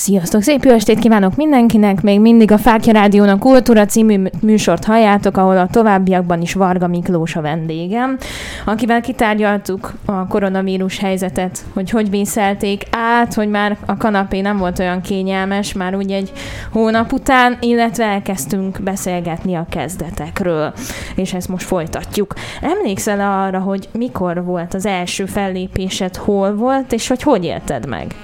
Sziasztok, 0.01 0.41
szép 0.41 0.63
jó 0.63 0.71
estét 0.71 0.99
kívánok 0.99 1.35
mindenkinek! 1.35 2.01
Még 2.01 2.19
mindig 2.19 2.51
a 2.51 2.57
Fákja 2.57 2.93
Rádiónak 2.93 3.39
Kultúra 3.39 3.85
című 3.85 4.23
műsort 4.41 4.85
halljátok, 4.85 5.37
ahol 5.37 5.57
a 5.57 5.67
továbbiakban 5.67 6.41
is 6.41 6.53
Varga 6.53 6.87
Miklós 6.87 7.35
a 7.35 7.41
vendégem, 7.41 8.17
akivel 8.65 9.01
kitárgyaltuk 9.01 9.93
a 10.05 10.27
koronavírus 10.27 10.99
helyzetet, 10.99 11.65
hogy 11.73 11.89
hogy 11.89 12.09
vészelték 12.09 12.83
át, 12.91 13.33
hogy 13.33 13.49
már 13.49 13.77
a 13.85 13.97
kanapé 13.97 14.41
nem 14.41 14.57
volt 14.57 14.79
olyan 14.79 15.01
kényelmes, 15.01 15.73
már 15.73 15.95
úgy 15.95 16.11
egy 16.11 16.31
hónap 16.71 17.13
után, 17.13 17.57
illetve 17.59 18.03
elkezdtünk 18.03 18.81
beszélgetni 18.83 19.55
a 19.55 19.65
kezdetekről, 19.69 20.73
és 21.15 21.33
ezt 21.33 21.49
most 21.49 21.65
folytatjuk. 21.65 22.33
Emlékszel 22.61 23.45
arra, 23.45 23.59
hogy 23.59 23.89
mikor 23.91 24.43
volt 24.43 24.73
az 24.73 24.85
első 24.85 25.25
fellépésed, 25.25 26.15
hol 26.15 26.55
volt, 26.55 26.91
és 26.91 27.07
hogy 27.07 27.21
hogy 27.21 27.45
élted 27.45 27.87
meg? 27.87 28.15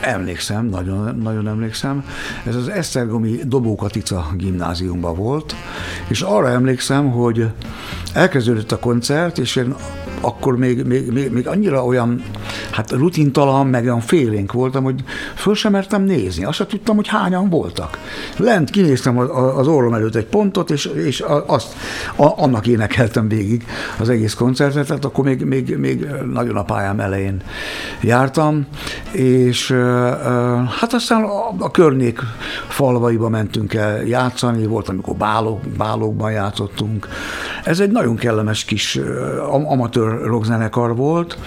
Emlékszem, 0.00 0.66
nagyon, 0.66 1.18
nagyon 1.22 1.48
emlékszem. 1.48 2.04
Ez 2.46 2.54
az 2.54 2.68
Esztergomi 2.68 3.38
Dobókatica 3.44 4.30
gimnáziumban 4.36 5.16
volt, 5.16 5.54
és 6.08 6.20
arra 6.20 6.48
emlékszem, 6.48 7.10
hogy 7.10 7.46
elkezdődött 8.12 8.72
a 8.72 8.78
koncert, 8.78 9.38
és 9.38 9.56
én 9.56 9.74
akkor 10.20 10.56
még, 10.56 10.84
még, 10.84 11.12
még, 11.12 11.30
még 11.30 11.46
annyira 11.46 11.84
olyan 11.84 12.22
hát 12.70 12.90
rutintalan, 12.90 13.66
meg 13.66 13.84
olyan 13.84 14.00
félénk 14.00 14.52
voltam, 14.52 14.84
hogy 14.84 15.04
föl 15.34 15.54
sem 15.54 15.72
mertem 15.72 16.02
nézni. 16.02 16.44
Azt 16.44 16.56
sem 16.56 16.66
tudtam, 16.66 16.96
hogy 16.96 17.08
hányan 17.08 17.48
voltak. 17.48 17.98
Lent 18.36 18.70
kinéztem 18.70 19.18
az, 19.18 19.66
orrom 19.66 19.94
előtt 19.94 20.14
egy 20.14 20.26
pontot, 20.26 20.70
és, 20.70 20.84
és 20.84 21.24
azt, 21.46 21.74
a, 22.16 22.42
annak 22.42 22.66
énekeltem 22.66 23.28
végig 23.28 23.66
az 23.98 24.08
egész 24.08 24.34
koncertet, 24.34 24.86
tehát 24.86 25.04
akkor 25.04 25.24
még, 25.24 25.44
még, 25.44 25.76
még 25.76 26.06
nagyon 26.32 26.56
a 26.56 26.64
pályám 26.64 27.00
elején 27.00 27.40
jártam, 28.00 28.66
és 29.10 29.74
hát 30.80 30.92
aztán 30.92 31.22
a, 31.58 31.70
környék 31.70 32.20
falvaiba 32.68 33.28
mentünk 33.28 33.74
el 33.74 34.02
játszani, 34.02 34.66
volt, 34.66 34.88
amikor 34.88 35.16
bálok, 35.16 35.60
bálokban 35.76 36.32
játszottunk. 36.32 37.08
Ez 37.64 37.80
egy 37.80 37.90
nagyon 37.90 38.16
kellemes 38.16 38.64
kis 38.64 39.00
amatőr 39.50 40.22
rockzenekar 40.22 40.96
volt, 40.96 41.38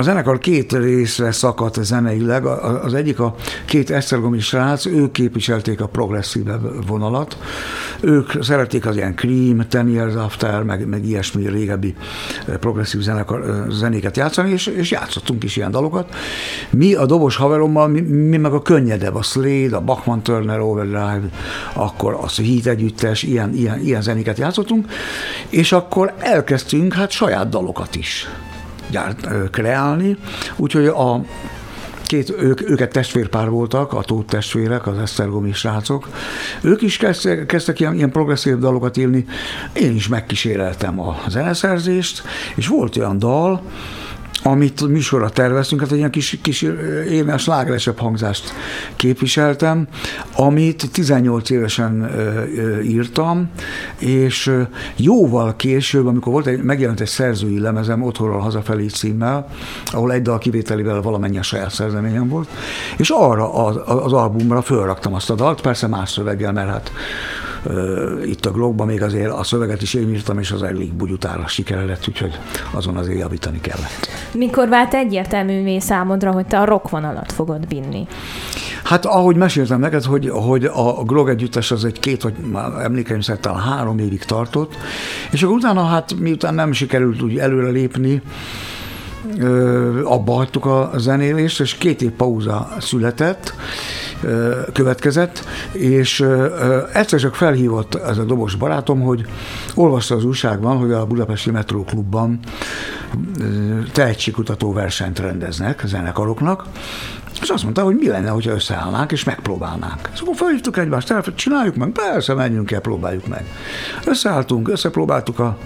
a 0.00 0.02
zenekar 0.02 0.38
két 0.38 0.72
részre 0.72 1.32
szakadt 1.32 1.82
zeneileg. 1.82 2.44
Az 2.84 2.94
egyik 2.94 3.20
a 3.20 3.34
két 3.66 3.90
esztergomi 3.90 4.40
srác, 4.40 4.86
ők 4.86 5.12
képviselték 5.12 5.80
a 5.80 5.86
progresszívebb 5.86 6.86
vonalat. 6.86 7.38
Ők 8.00 8.42
szerették 8.42 8.86
az 8.86 8.96
ilyen 8.96 9.14
Cream, 9.16 9.68
Ten 9.68 9.88
Years 9.88 10.14
After, 10.14 10.62
meg, 10.62 10.86
meg 10.86 11.04
ilyesmi 11.04 11.48
régebbi 11.48 11.94
progresszív 12.60 13.00
zenekar, 13.00 13.66
zenéket 13.70 14.16
játszani, 14.16 14.50
és, 14.50 14.66
és 14.66 14.90
játszottunk 14.90 15.44
is 15.44 15.56
ilyen 15.56 15.70
dalokat. 15.70 16.14
Mi 16.70 16.94
a 16.94 17.06
dobos 17.06 17.36
haverommal, 17.36 17.88
mi, 17.88 18.00
mi 18.00 18.36
meg 18.36 18.52
a 18.52 18.62
könnyedebb, 18.62 19.14
a 19.14 19.22
Slade, 19.22 19.76
a 19.76 19.80
Bachman 19.80 20.22
Turner 20.22 20.60
Overdrive, 20.60 21.28
akkor 21.72 22.14
a 22.14 22.42
Heat 22.42 22.66
együttes, 22.66 23.22
ilyen, 23.22 23.54
ilyen, 23.54 23.80
ilyen 23.80 24.02
zenéket 24.02 24.38
játszottunk, 24.38 24.86
és 25.48 25.72
akkor 25.72 26.12
elkezdtünk 26.18 26.92
hát 26.92 27.10
saját 27.10 27.48
dalokat 27.48 27.96
is 27.96 28.28
gyárt, 28.90 29.50
kreálni, 29.50 30.16
úgyhogy 30.56 30.86
a 30.86 31.24
két, 32.10 32.30
ők, 32.38 32.70
őket 32.70 32.92
testvérpár 32.92 33.48
voltak, 33.48 33.92
a 33.92 34.02
Tóth 34.02 34.30
testvérek, 34.30 34.86
az 34.86 34.98
Esztergomi 34.98 35.52
srácok. 35.52 36.08
Ők 36.60 36.82
is 36.82 36.96
kezdtek, 36.96 37.46
kezdtek 37.46 37.80
ilyen, 37.80 37.94
ilyen 37.94 38.10
progresszív 38.10 38.58
dalokat 38.58 38.96
írni. 38.96 39.26
Én 39.72 39.94
is 39.94 40.08
megkíséreltem 40.08 41.00
a 41.00 41.16
zeneszerzést, 41.28 42.22
és 42.54 42.66
volt 42.66 42.96
olyan 42.96 43.18
dal, 43.18 43.62
amit 44.42 44.88
műsorra 44.88 45.28
terveztünk, 45.28 45.80
hát 45.80 45.90
egy 45.90 45.98
ilyen 45.98 46.10
kis, 46.10 46.38
kis 46.42 46.62
én 47.10 47.28
a 47.28 47.38
slágeresebb 47.38 47.98
hangzást 47.98 48.52
képviseltem, 48.96 49.88
amit 50.36 50.90
18 50.92 51.50
évesen 51.50 52.10
írtam, 52.84 53.50
és 53.98 54.52
jóval 54.96 55.56
később, 55.56 56.06
amikor 56.06 56.32
volt 56.32 56.46
egy, 56.46 56.62
megjelent 56.62 57.00
egy 57.00 57.06
szerzői 57.06 57.60
lemezem 57.60 58.02
otthonról 58.02 58.40
hazafelé 58.40 58.86
címmel, 58.86 59.48
ahol 59.86 60.12
egy 60.12 60.22
dal 60.22 60.38
kivételével 60.38 61.00
valamennyi 61.00 61.38
a 61.38 61.42
saját 61.42 61.70
szerzeményem 61.70 62.28
volt, 62.28 62.48
és 62.96 63.10
arra 63.10 63.66
az, 63.66 63.76
az 64.04 64.12
albumra 64.12 64.62
fölraktam 64.62 65.14
azt 65.14 65.30
a 65.30 65.34
dalt, 65.34 65.60
persze 65.60 65.86
más 65.86 66.10
szöveggel, 66.10 66.52
mert 66.52 66.68
hát 66.68 66.92
itt 68.24 68.46
a 68.46 68.50
Globe-ban 68.50 68.86
még 68.86 69.02
azért 69.02 69.30
a 69.30 69.42
szöveget 69.42 69.82
is 69.82 69.94
én 69.94 70.12
írtam, 70.12 70.38
és 70.38 70.50
az 70.50 70.62
elég 70.62 70.92
bugyutára 70.92 71.46
sikere 71.46 71.84
lett, 71.84 72.08
úgyhogy 72.08 72.38
azon 72.70 72.96
azért 72.96 73.18
javítani 73.18 73.60
kellett. 73.60 74.08
Mikor 74.34 74.68
vált 74.68 74.94
egyértelművé 74.94 75.78
számodra, 75.78 76.30
hogy 76.30 76.46
te 76.46 76.58
a 76.58 76.64
rock 76.64 76.88
vonalat 76.88 77.32
fogod 77.32 77.68
vinni? 77.68 78.06
Hát 78.84 79.04
ahogy 79.04 79.36
meséltem 79.36 79.80
neked, 79.80 80.04
hogy, 80.04 80.28
hogy 80.28 80.64
a 80.64 81.02
Glog 81.04 81.28
együttes 81.28 81.70
az 81.70 81.84
egy 81.84 82.00
két, 82.00 82.22
vagy 82.22 82.34
már 82.52 82.84
emlékeim 82.84 83.20
szerint 83.20 83.44
talán 83.44 83.62
három 83.62 83.98
évig 83.98 84.24
tartott, 84.24 84.76
és 85.30 85.42
akkor 85.42 85.56
utána 85.56 85.84
hát 85.84 86.14
miután 86.18 86.54
nem 86.54 86.72
sikerült 86.72 87.22
úgy 87.22 87.38
előre 87.38 87.68
lépni, 87.68 88.22
abba 90.04 90.32
hagytuk 90.32 90.64
a 90.64 90.90
zenélést, 90.96 91.60
és 91.60 91.74
két 91.74 92.02
év 92.02 92.10
pauza 92.10 92.68
született, 92.78 93.54
következett, 94.72 95.44
és 95.72 96.26
egyszer 96.92 97.20
csak 97.20 97.34
felhívott 97.34 97.94
ez 97.94 98.18
a 98.18 98.24
dobos 98.24 98.54
barátom, 98.54 99.00
hogy 99.00 99.24
olvasta 99.74 100.14
az 100.14 100.24
újságban, 100.24 100.76
hogy 100.76 100.92
a 100.92 101.06
Budapesti 101.06 101.50
Metro 101.50 101.84
Klubban 101.84 102.38
tehetségkutató 103.92 104.72
versenyt 104.72 105.18
rendeznek 105.18 105.82
zenekaroknak, 105.86 106.64
és 107.42 107.48
azt 107.48 107.62
mondta, 107.62 107.82
hogy 107.82 107.96
mi 107.96 108.08
lenne, 108.08 108.28
hogyha 108.28 108.52
összeállnánk 108.52 109.12
és 109.12 109.24
megpróbálnánk. 109.24 110.10
És 110.12 110.20
akkor 110.20 110.34
felhívtuk 110.36 110.76
egymást, 110.76 111.10
el, 111.10 111.22
csináljuk 111.34 111.74
meg, 111.74 111.88
persze, 111.88 112.34
menjünk 112.34 112.70
el, 112.70 112.80
próbáljuk 112.80 113.26
meg. 113.26 113.44
Összeálltunk, 114.04 114.68
összepróbáltuk 114.68 115.38
a 115.38 115.58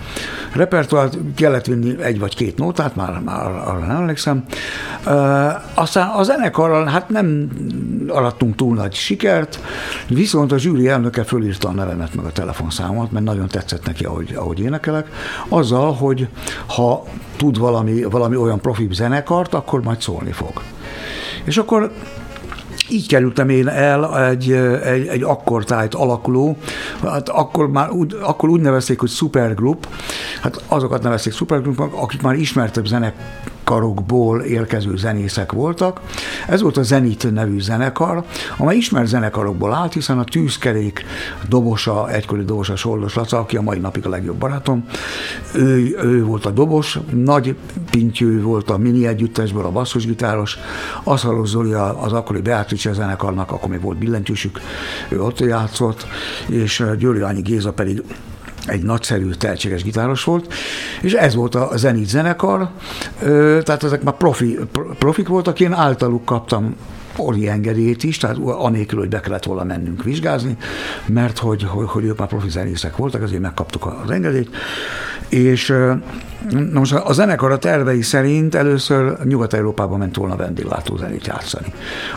repertoárt, 0.53 1.17
kellett 1.35 1.67
vinni 1.67 2.03
egy 2.03 2.19
vagy 2.19 2.35
két 2.35 2.59
nótát, 2.59 2.97
már, 2.97 3.21
már 3.25 3.47
arra 3.47 3.87
nem 3.87 3.97
emlékszem. 3.97 4.45
Aztán 5.75 6.09
a 6.09 6.23
zenekarral 6.23 6.85
hát 6.85 7.09
nem 7.09 7.49
arattunk 8.09 8.55
túl 8.55 8.75
nagy 8.75 8.95
sikert, 8.95 9.61
viszont 10.09 10.53
a 10.53 10.59
zsűri 10.59 10.89
elnöke 10.89 11.25
fölírta 11.25 11.69
a 11.69 11.73
nevemet 11.73 12.15
meg 12.15 12.25
a 12.25 12.33
telefonszámomat, 12.33 13.13
mert 13.13 13.25
nagyon 13.25 13.49
tetszett 13.49 13.87
neki, 13.87 14.05
ahogy, 14.05 14.35
ahogy 14.35 14.61
énekelek, 14.61 15.09
azzal, 15.49 15.93
hogy 15.93 16.29
ha 16.67 17.05
tud 17.37 17.59
valami, 17.59 18.03
valami 18.03 18.37
olyan 18.37 18.61
profi 18.61 18.89
zenekart, 18.93 19.55
akkor 19.55 19.83
majd 19.83 20.01
szólni 20.01 20.33
fog. 20.33 20.63
És 21.45 21.57
akkor 21.57 21.93
így 22.89 23.09
kerültem 23.09 23.49
én 23.49 23.69
el 23.69 24.29
egy, 24.29 24.53
egy, 24.85 25.07
egy 25.07 25.23
akkortájt 25.23 25.95
alakuló, 25.95 26.57
hát 27.03 27.29
akkor 27.29 27.71
már 27.71 27.91
úgy, 27.91 28.17
akkor 28.23 28.49
úgy 28.49 28.61
nevezték, 28.61 29.01
hogy 29.01 29.11
supergroup, 29.11 29.89
hát 30.43 30.65
azokat 30.69 31.03
nevezték 31.03 31.33
supergroupnak, 31.33 31.93
akik 31.95 32.23
már 32.23 32.35
ismertebb 32.35 32.87
zenek 32.87 33.15
karokból 33.65 34.41
érkező 34.41 34.97
zenészek 34.97 35.53
voltak. 35.53 36.01
Ez 36.49 36.61
volt 36.61 36.77
a 36.77 36.83
Zenit 36.83 37.33
nevű 37.33 37.61
zenekar, 37.61 38.25
amely 38.57 38.77
ismert 38.77 39.07
zenekarokból 39.07 39.75
állt, 39.75 39.93
hiszen 39.93 40.19
a 40.19 40.25
tűzkerék 40.25 41.05
dobosa, 41.49 42.11
egykori 42.11 42.45
dobosa 42.45 42.77
Soldos 42.77 43.15
Laca, 43.15 43.39
aki 43.39 43.57
a 43.57 43.63
mai 43.63 43.79
napig 43.79 44.07
a 44.07 44.09
legjobb 44.09 44.37
barátom, 44.37 44.85
ő, 45.55 45.97
ő 46.03 46.25
volt 46.25 46.47
a 46.47 46.51
dobos, 46.51 46.99
nagy 47.13 47.57
pintyő 47.91 48.43
volt 48.43 48.71
a 48.71 48.79
mini 48.79 49.07
együttesből, 49.07 49.65
a 49.65 49.71
basszusgitáros, 49.71 50.59
Aszhalos 51.05 51.49
Zoli 51.49 51.73
az 51.73 52.13
akkori 52.13 52.41
Beatrice 52.41 52.93
zenekarnak, 52.93 53.51
akkor 53.51 53.69
még 53.69 53.81
volt 53.81 53.99
billentyűsük, 53.99 54.61
ő 55.09 55.23
ott 55.23 55.41
játszott, 55.41 56.07
és 56.47 56.85
Győri 56.99 57.41
Géza 57.43 57.73
pedig 57.73 58.03
egy 58.67 58.83
nagyszerű, 58.83 59.31
tehetséges 59.31 59.83
gitáros 59.83 60.25
volt, 60.25 60.53
és 61.03 61.13
ez 61.13 61.35
volt 61.35 61.55
a 61.55 61.71
zenit 61.77 62.09
zenekar, 62.09 62.69
tehát 63.63 63.83
ezek 63.83 64.03
már 64.03 64.15
profi, 64.15 64.59
profik 64.99 65.29
voltak, 65.29 65.61
én 65.61 65.73
általuk 65.73 66.25
kaptam 66.25 66.77
Oli 67.17 67.49
engedélyt 67.49 68.03
is, 68.03 68.17
tehát 68.17 68.37
anélkül, 68.39 68.99
hogy 68.99 69.09
be 69.09 69.21
kellett 69.21 69.45
volna 69.45 69.65
mennünk 69.65 70.03
vizsgázni, 70.03 70.57
mert 71.07 71.39
hogy, 71.39 71.63
hogy, 71.63 71.87
hogy 71.89 72.05
ők 72.05 72.19
már 72.19 72.29
profi 72.29 72.49
zenészek 72.49 72.97
voltak, 72.97 73.23
azért 73.23 73.41
megkaptuk 73.41 73.87
az 74.05 74.11
engedélyt, 74.11 74.57
és 75.29 75.75
na 76.51 76.79
most 76.79 76.93
a 76.93 77.13
zenekar 77.13 77.53
a 77.53 77.59
tervei 77.59 78.03
szerint 78.03 78.55
először 78.55 79.19
Nyugat-Európában 79.25 79.99
ment 79.99 80.17
volna 80.17 80.37
vendéglátó 80.37 80.97
zenét 80.97 81.27
játszani. 81.27 81.73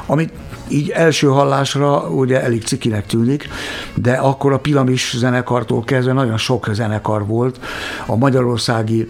Amit 0.06 0.32
így 0.68 0.90
első 0.90 1.28
hallásra 1.28 2.00
ugye 2.00 2.44
elég 2.44 2.64
cikinek 2.64 3.06
tűnik, 3.06 3.50
de 3.94 4.14
akkor 4.14 4.54
a 4.54 4.60
Pilamis 4.60 5.14
zenekartól 5.18 5.84
kezdve 5.84 6.14
nagyon 6.14 6.38
sok 6.38 6.68
zenekar 6.72 7.26
volt, 7.26 7.60
a 8.06 8.16
magyarországi 8.16 9.08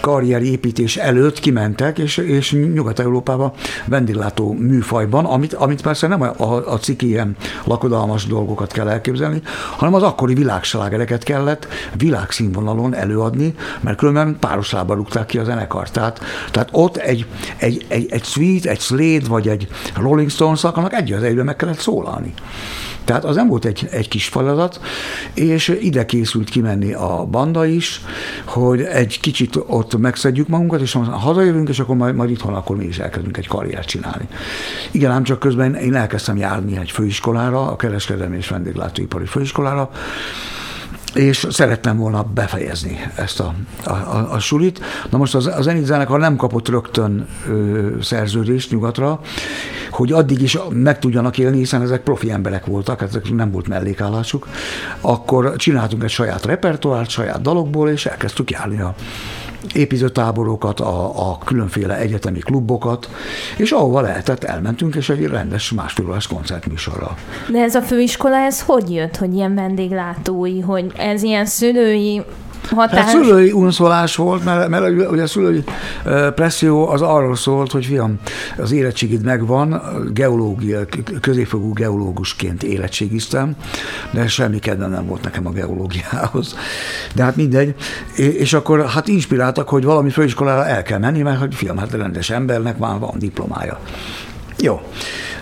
karrierépítés 0.00 0.96
előtt 0.96 1.40
kimentek, 1.40 1.98
és, 1.98 2.16
és 2.16 2.52
Nyugat-Európába 2.52 3.54
vendéglátó 3.86 4.52
műfajban, 4.52 5.24
amit, 5.24 5.52
amit 5.52 5.82
persze 5.82 6.06
nem 6.06 6.22
a, 6.22 6.32
a, 6.36 6.72
a 6.72 6.78
ciki 6.78 7.06
ilyen 7.06 7.36
lakodalmas 7.64 8.26
dolgokat 8.26 8.72
kell 8.72 8.88
elképzelni, 8.88 9.42
hanem 9.76 9.94
az 9.94 10.02
akkori 10.02 10.34
világslágereket 10.34 11.22
kellett 11.22 11.66
világszínvonalon 11.96 12.94
előadni, 12.94 13.54
mert 13.80 13.96
különben 13.96 14.36
páros 14.40 14.72
lába 14.72 14.94
rúgták 14.94 15.26
ki 15.26 15.38
a 15.38 15.44
zenekart. 15.44 15.92
Tehát, 15.92 16.20
tehát 16.50 16.68
ott 16.72 16.96
egy, 16.96 17.26
egy, 17.56 17.84
egy, 17.88 18.06
egy 18.10 18.24
Sweet, 18.24 18.64
egy 18.64 18.80
Slade, 18.80 19.28
vagy 19.28 19.48
egy 19.48 19.68
Rolling 20.00 20.30
Stones 20.30 20.64
annak 20.64 20.92
egy 20.92 21.12
az 21.12 21.22
egyben 21.22 21.44
meg 21.44 21.56
kellett 21.56 21.78
szólalni. 21.78 22.34
Tehát 23.06 23.24
az 23.24 23.36
nem 23.36 23.48
volt 23.48 23.64
egy, 23.64 23.88
egy 23.90 24.08
kis 24.08 24.28
feladat, 24.28 24.80
és 25.34 25.76
ide 25.80 26.06
készült 26.06 26.50
kimenni 26.50 26.92
a 26.92 27.26
banda 27.30 27.66
is, 27.66 28.00
hogy 28.44 28.80
egy 28.80 29.20
kicsit 29.20 29.56
ott 29.66 29.98
megszedjük 29.98 30.48
magunkat, 30.48 30.80
és 30.80 30.98
hazajövünk, 31.10 31.68
és 31.68 31.78
akkor 31.78 31.96
majd, 31.96 32.14
majd 32.14 32.30
itthon 32.30 32.54
akkor 32.54 32.76
mi 32.76 32.84
is 32.84 32.98
elkezdünk 32.98 33.36
egy 33.36 33.46
karriert 33.46 33.88
csinálni. 33.88 34.28
Igen, 34.90 35.10
ám 35.10 35.22
csak 35.22 35.38
közben 35.38 35.74
én 35.74 35.94
elkezdtem 35.94 36.36
járni 36.36 36.76
egy 36.76 36.90
főiskolára, 36.90 37.66
a 37.66 37.76
kereskedelmi 37.76 38.36
és 38.36 38.48
vendéglátóipari 38.48 39.26
főiskolára, 39.26 39.90
és 41.16 41.46
szerettem 41.50 41.96
volna 41.96 42.22
befejezni 42.22 42.98
ezt 43.14 43.40
a, 43.40 43.54
a, 43.84 43.90
a, 43.90 44.32
a 44.32 44.38
sulit. 44.38 44.80
Na 45.10 45.18
most 45.18 45.34
az, 45.34 45.46
az 45.46 45.64
Zenit 45.64 45.84
zenekar 45.84 46.18
nem 46.18 46.36
kapott 46.36 46.68
rögtön 46.68 47.26
ö, 47.48 47.88
szerződést 48.00 48.70
nyugatra, 48.70 49.20
hogy 49.90 50.12
addig 50.12 50.42
is 50.42 50.58
meg 50.70 50.98
tudjanak 50.98 51.38
élni, 51.38 51.56
hiszen 51.56 51.82
ezek 51.82 52.02
profi 52.02 52.30
emberek 52.30 52.66
voltak, 52.66 53.00
hát 53.00 53.08
ezek 53.08 53.32
nem 53.32 53.50
volt 53.50 53.68
mellékállásuk, 53.68 54.48
akkor 55.00 55.56
csináltunk 55.56 56.02
egy 56.02 56.10
saját 56.10 56.44
repertoárt, 56.44 57.10
saját 57.10 57.42
dalokból, 57.42 57.88
és 57.88 58.06
elkezdtük 58.06 58.50
járni 58.50 58.80
a 58.80 58.94
építőtáborokat, 59.74 60.80
a, 60.80 61.30
a 61.30 61.38
különféle 61.38 61.96
egyetemi 61.96 62.38
klubokat, 62.38 63.10
és 63.56 63.70
ahova 63.70 64.00
lehetett, 64.00 64.44
elmentünk, 64.44 64.94
és 64.94 65.08
egy 65.08 65.26
rendes 65.26 65.72
másfél 65.72 66.06
órás 66.06 66.26
koncertműsorral. 66.26 67.16
De 67.50 67.58
ez 67.62 67.74
a 67.74 67.82
főiskola, 67.82 68.36
ez 68.36 68.62
hogy 68.62 68.90
jött, 68.90 69.16
hogy 69.16 69.34
ilyen 69.34 69.54
vendéglátói, 69.54 70.60
hogy 70.60 70.92
ez 70.96 71.22
ilyen 71.22 71.46
szülői 71.46 72.22
hatás. 72.70 72.98
Hát 72.98 73.08
szülői 73.08 73.52
unszolás 73.52 74.16
volt, 74.16 74.44
mert, 74.44 74.68
mert 74.68 75.10
ugye 75.10 75.22
a 75.22 75.26
szülői 75.26 75.64
presszió 76.34 76.88
az 76.88 77.02
arról 77.02 77.36
szólt, 77.36 77.72
hogy 77.72 77.84
fiam, 77.84 78.18
az 78.58 78.72
érettségid 78.72 79.24
megvan, 79.24 79.82
geológia, 80.12 80.80
középfogú 81.20 81.72
geológusként 81.72 82.62
érettségiztem, 82.62 83.56
de 84.10 84.28
semmi 84.28 84.58
kedvem 84.58 84.90
nem 84.90 85.06
volt 85.06 85.22
nekem 85.22 85.46
a 85.46 85.50
geológiához. 85.50 86.56
De 87.14 87.22
hát 87.22 87.36
mindegy. 87.36 87.74
És 88.16 88.52
akkor 88.52 88.86
hát 88.86 89.08
inspiráltak, 89.08 89.68
hogy 89.68 89.84
valami 89.84 90.10
főiskolára 90.10 90.66
el 90.66 90.82
kell 90.82 90.98
menni, 90.98 91.22
mert 91.22 91.38
hogy 91.38 91.54
fiam, 91.54 91.76
hát 91.76 91.92
rendes 91.92 92.30
embernek 92.30 92.78
már 92.78 92.98
van 92.98 93.14
diplomája. 93.18 93.78
Jó. 94.58 94.80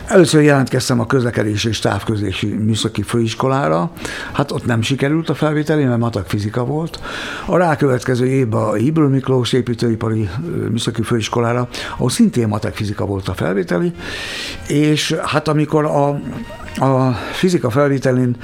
Először 0.07 0.43
jelentkeztem 0.43 1.01
a 1.01 1.07
közlekedési 1.07 1.69
és 1.69 1.79
távközlési 1.79 2.47
műszaki 2.47 3.03
főiskolára, 3.03 3.93
hát 4.33 4.51
ott 4.51 4.64
nem 4.64 4.83
sikerült 4.83 5.29
a 5.29 5.35
felvételi, 5.35 5.85
mert 5.85 5.99
matek 5.99 6.27
fizika 6.27 6.64
volt. 6.64 7.01
A 7.47 7.57
rákövetkező 7.57 8.27
évben 8.27 8.62
a 8.62 8.73
Hibről 8.73 9.09
Miklós 9.09 9.53
építőipari 9.53 10.29
műszaki 10.71 11.03
főiskolára, 11.03 11.69
ahol 11.93 12.11
szintén 12.11 12.49
matek 12.49 12.75
fizika 12.75 13.07
volt 13.07 13.29
a 13.29 13.35
felvételi, 13.35 13.93
és 14.69 15.12
hát 15.12 15.49
amikor 15.49 15.85
a 15.85 16.21
a 16.81 17.13
fizika 17.33 17.71
felvételén 17.71 18.37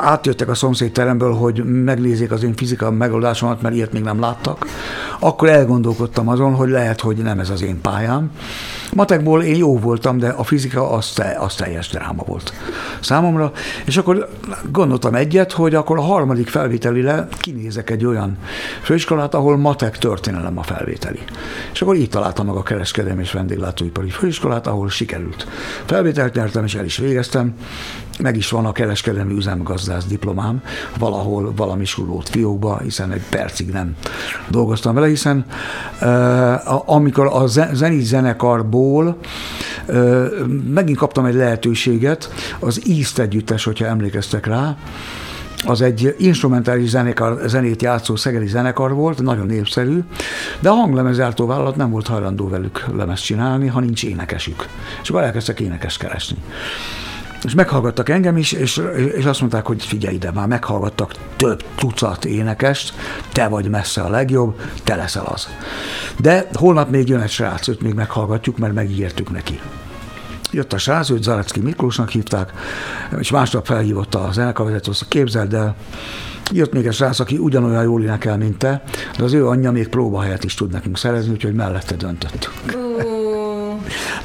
átjöttek 0.00 0.48
a 0.48 0.54
szomszédteremből, 0.54 1.32
hogy 1.32 1.64
megnézzék 1.64 2.32
az 2.32 2.42
én 2.42 2.54
fizika 2.54 2.90
megoldásomat, 2.90 3.62
mert 3.62 3.74
ilyet 3.74 3.92
még 3.92 4.02
nem 4.02 4.20
láttak, 4.20 4.66
akkor 5.18 5.48
elgondolkodtam 5.48 6.28
azon, 6.28 6.54
hogy 6.54 6.68
lehet, 6.68 7.00
hogy 7.00 7.16
nem 7.16 7.38
ez 7.38 7.50
az 7.50 7.62
én 7.62 7.80
pályám. 7.80 8.30
Matekból 8.92 9.42
én 9.42 9.56
jó 9.56 9.78
voltam, 9.78 10.18
de 10.18 10.28
a 10.28 10.44
fizika 10.44 10.90
az, 10.90 11.22
az 11.38 11.54
teljes 11.54 11.88
dráma 11.88 12.22
volt 12.26 12.52
számomra, 13.00 13.52
és 13.84 13.96
akkor 13.96 14.28
gondoltam 14.72 15.14
egyet, 15.14 15.52
hogy 15.52 15.74
akkor 15.74 15.98
a 15.98 16.02
harmadik 16.02 16.48
felvételire 16.48 17.28
kinézek 17.38 17.90
egy 17.90 18.04
olyan 18.04 18.38
főiskolát, 18.82 19.34
ahol 19.34 19.56
matek 19.56 19.98
történelem 19.98 20.58
a 20.58 20.62
felvételi. 20.62 21.20
És 21.72 21.82
akkor 21.82 21.96
így 21.96 22.08
találtam 22.08 22.46
meg 22.46 22.54
a 22.54 22.62
kereskedelmi 22.62 23.22
és 23.22 23.32
vendéglátóipari 23.32 24.10
főiskolát, 24.10 24.66
ahol 24.66 24.88
sikerült. 24.88 25.46
Felvételt 25.84 26.34
nyertem, 26.34 26.64
és 26.64 26.74
el 26.74 26.84
is 26.84 26.96
végeztem, 26.96 27.47
meg 28.18 28.36
is 28.36 28.50
van 28.50 28.66
a 28.66 28.72
kereskedelmi 28.72 29.34
üzemgazdász 29.34 30.04
diplomám, 30.04 30.62
valahol 30.98 31.52
valami 31.56 31.84
sulót 31.84 32.28
fiókba, 32.28 32.78
hiszen 32.78 33.12
egy 33.12 33.22
percig 33.30 33.70
nem 33.70 33.96
dolgoztam 34.48 34.94
vele, 34.94 35.06
hiszen 35.06 35.44
uh, 36.00 36.90
amikor 36.90 37.26
a 37.26 37.46
zenit 37.72 38.04
zenekarból 38.04 39.18
uh, 39.88 40.46
megint 40.74 40.98
kaptam 40.98 41.24
egy 41.24 41.34
lehetőséget, 41.34 42.30
az 42.58 42.82
East 42.88 43.18
együttes, 43.18 43.64
hogyha 43.64 43.86
emlékeztek 43.86 44.46
rá, 44.46 44.76
az 45.66 45.80
egy 45.80 46.14
instrumentális 46.18 46.88
zenekar, 46.88 47.40
zenét 47.46 47.82
játszó 47.82 48.16
szegedi 48.16 48.46
zenekar 48.46 48.94
volt, 48.94 49.22
nagyon 49.22 49.46
népszerű, 49.46 50.00
de 50.60 50.68
a 50.68 50.74
hanglemezgyártó 50.74 51.46
vállalat 51.46 51.76
nem 51.76 51.90
volt 51.90 52.06
hajlandó 52.06 52.48
velük 52.48 52.84
lemezt 52.96 53.24
csinálni, 53.24 53.66
ha 53.66 53.80
nincs 53.80 54.04
énekesük. 54.04 54.66
És 55.02 55.08
akkor 55.08 55.22
elkezdtek 55.22 55.60
énekes 55.60 55.96
keresni. 55.96 56.36
És 57.44 57.54
meghallgattak 57.54 58.08
engem 58.08 58.36
is, 58.36 58.52
és, 58.52 58.82
és 59.16 59.24
azt 59.24 59.40
mondták, 59.40 59.66
hogy 59.66 59.84
figyelj 59.84 60.14
ide, 60.14 60.30
már 60.30 60.46
meghallgattak 60.46 61.14
több 61.36 61.64
tucat 61.74 62.24
énekest, 62.24 62.94
te 63.32 63.48
vagy 63.48 63.68
messze 63.68 64.00
a 64.00 64.08
legjobb, 64.08 64.60
te 64.84 64.94
leszel 64.94 65.24
az. 65.24 65.48
De 66.20 66.48
holnap 66.52 66.90
még 66.90 67.08
jön 67.08 67.20
egy 67.20 67.30
srác, 67.30 67.68
őt 67.68 67.80
még 67.80 67.94
meghallgatjuk, 67.94 68.58
mert 68.58 68.74
megígértük 68.74 69.30
neki. 69.30 69.60
Jött 70.50 70.72
a 70.72 70.78
srác, 70.78 71.10
őt 71.10 71.22
Zarecki 71.22 71.60
Miklósnak 71.60 72.10
hívták, 72.10 72.52
és 73.18 73.30
másnap 73.30 73.66
felhívott 73.66 74.14
a 74.14 74.28
zenekarvezető, 74.32 74.90
azt 74.90 75.08
képzeld 75.08 75.54
el, 75.54 75.76
Jött 76.52 76.72
még 76.72 76.86
egy 76.86 76.94
srác, 76.94 77.18
aki 77.20 77.36
ugyanolyan 77.36 77.82
jól 77.82 78.02
énekel, 78.02 78.36
mint 78.36 78.58
te, 78.58 78.82
de 79.16 79.24
az 79.24 79.32
ő 79.32 79.46
anyja 79.46 79.70
még 79.70 79.88
próbahelyet 79.88 80.44
is 80.44 80.54
tud 80.54 80.70
nekünk 80.70 80.98
szerezni, 80.98 81.32
úgyhogy 81.32 81.54
mellette 81.54 81.96
döntött. 81.96 82.50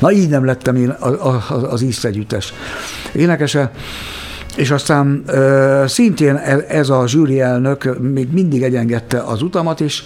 Na 0.03 0.11
így 0.11 0.29
nem 0.29 0.45
lettem 0.45 0.75
én 0.75 0.89
az, 0.89 1.63
az 1.69 1.81
együttes 2.05 2.53
énekese. 3.13 3.71
És 4.55 4.71
aztán 4.71 5.23
ö, 5.27 5.83
szintén 5.87 6.35
e, 6.35 6.65
ez 6.67 6.89
a 6.89 7.07
zsűri 7.07 7.41
elnök 7.41 7.99
még 7.99 8.31
mindig 8.31 8.63
egyengedte 8.63 9.19
az 9.19 9.41
utamat, 9.41 9.81
és 9.81 10.03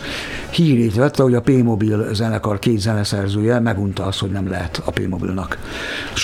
hírét 0.50 0.96
vette, 0.96 1.24
hogy 1.24 1.34
a 1.34 1.42
P-Mobil 1.42 2.08
zenekar 2.14 2.60
két 2.60 2.80
zeneszerzője 2.80 3.60
megunta 3.60 4.06
azt, 4.06 4.20
hogy 4.20 4.30
nem 4.30 4.50
lehet 4.50 4.82
a 4.86 4.92
P-Mobilnak. 4.92 5.58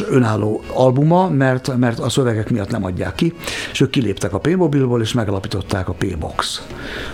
Önálló 0.09 0.63
albuma, 0.73 1.29
mert, 1.29 1.77
mert 1.77 1.99
a 1.99 2.09
szövegek 2.09 2.49
miatt 2.49 2.71
nem 2.71 2.83
adják 2.83 3.15
ki, 3.15 3.33
és 3.71 3.81
ők 3.81 3.89
kiléptek 3.89 4.33
a 4.33 4.39
P-Mobilból, 4.39 5.01
és 5.01 5.13
megalapították 5.13 5.89
a 5.89 5.93
P-Box, 5.93 6.61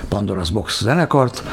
Pandora's 0.09 0.49
Box 0.53 0.81
zenekart, 0.81 1.43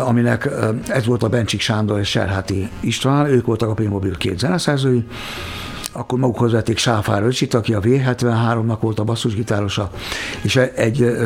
aminek 0.00 0.48
ez 0.88 1.06
volt 1.06 1.22
a 1.22 1.28
Bencsik 1.28 1.60
Sándor 1.60 1.98
és 1.98 2.08
Serháti 2.08 2.68
István, 2.80 3.26
ők 3.26 3.46
voltak 3.46 3.68
a 3.68 3.74
P-Mobil 3.74 4.16
két 4.16 4.38
zeneszerzői, 4.38 5.04
akkor 5.96 6.18
magukhoz 6.18 6.52
vették 6.52 6.78
Sáfár 6.78 7.22
Öcsit, 7.22 7.54
aki 7.54 7.74
a 7.74 7.80
V73-nak 7.80 8.76
volt 8.80 8.98
a 8.98 9.04
basszusgitárosa, 9.04 9.90
és 10.42 10.56
egy 10.56 11.16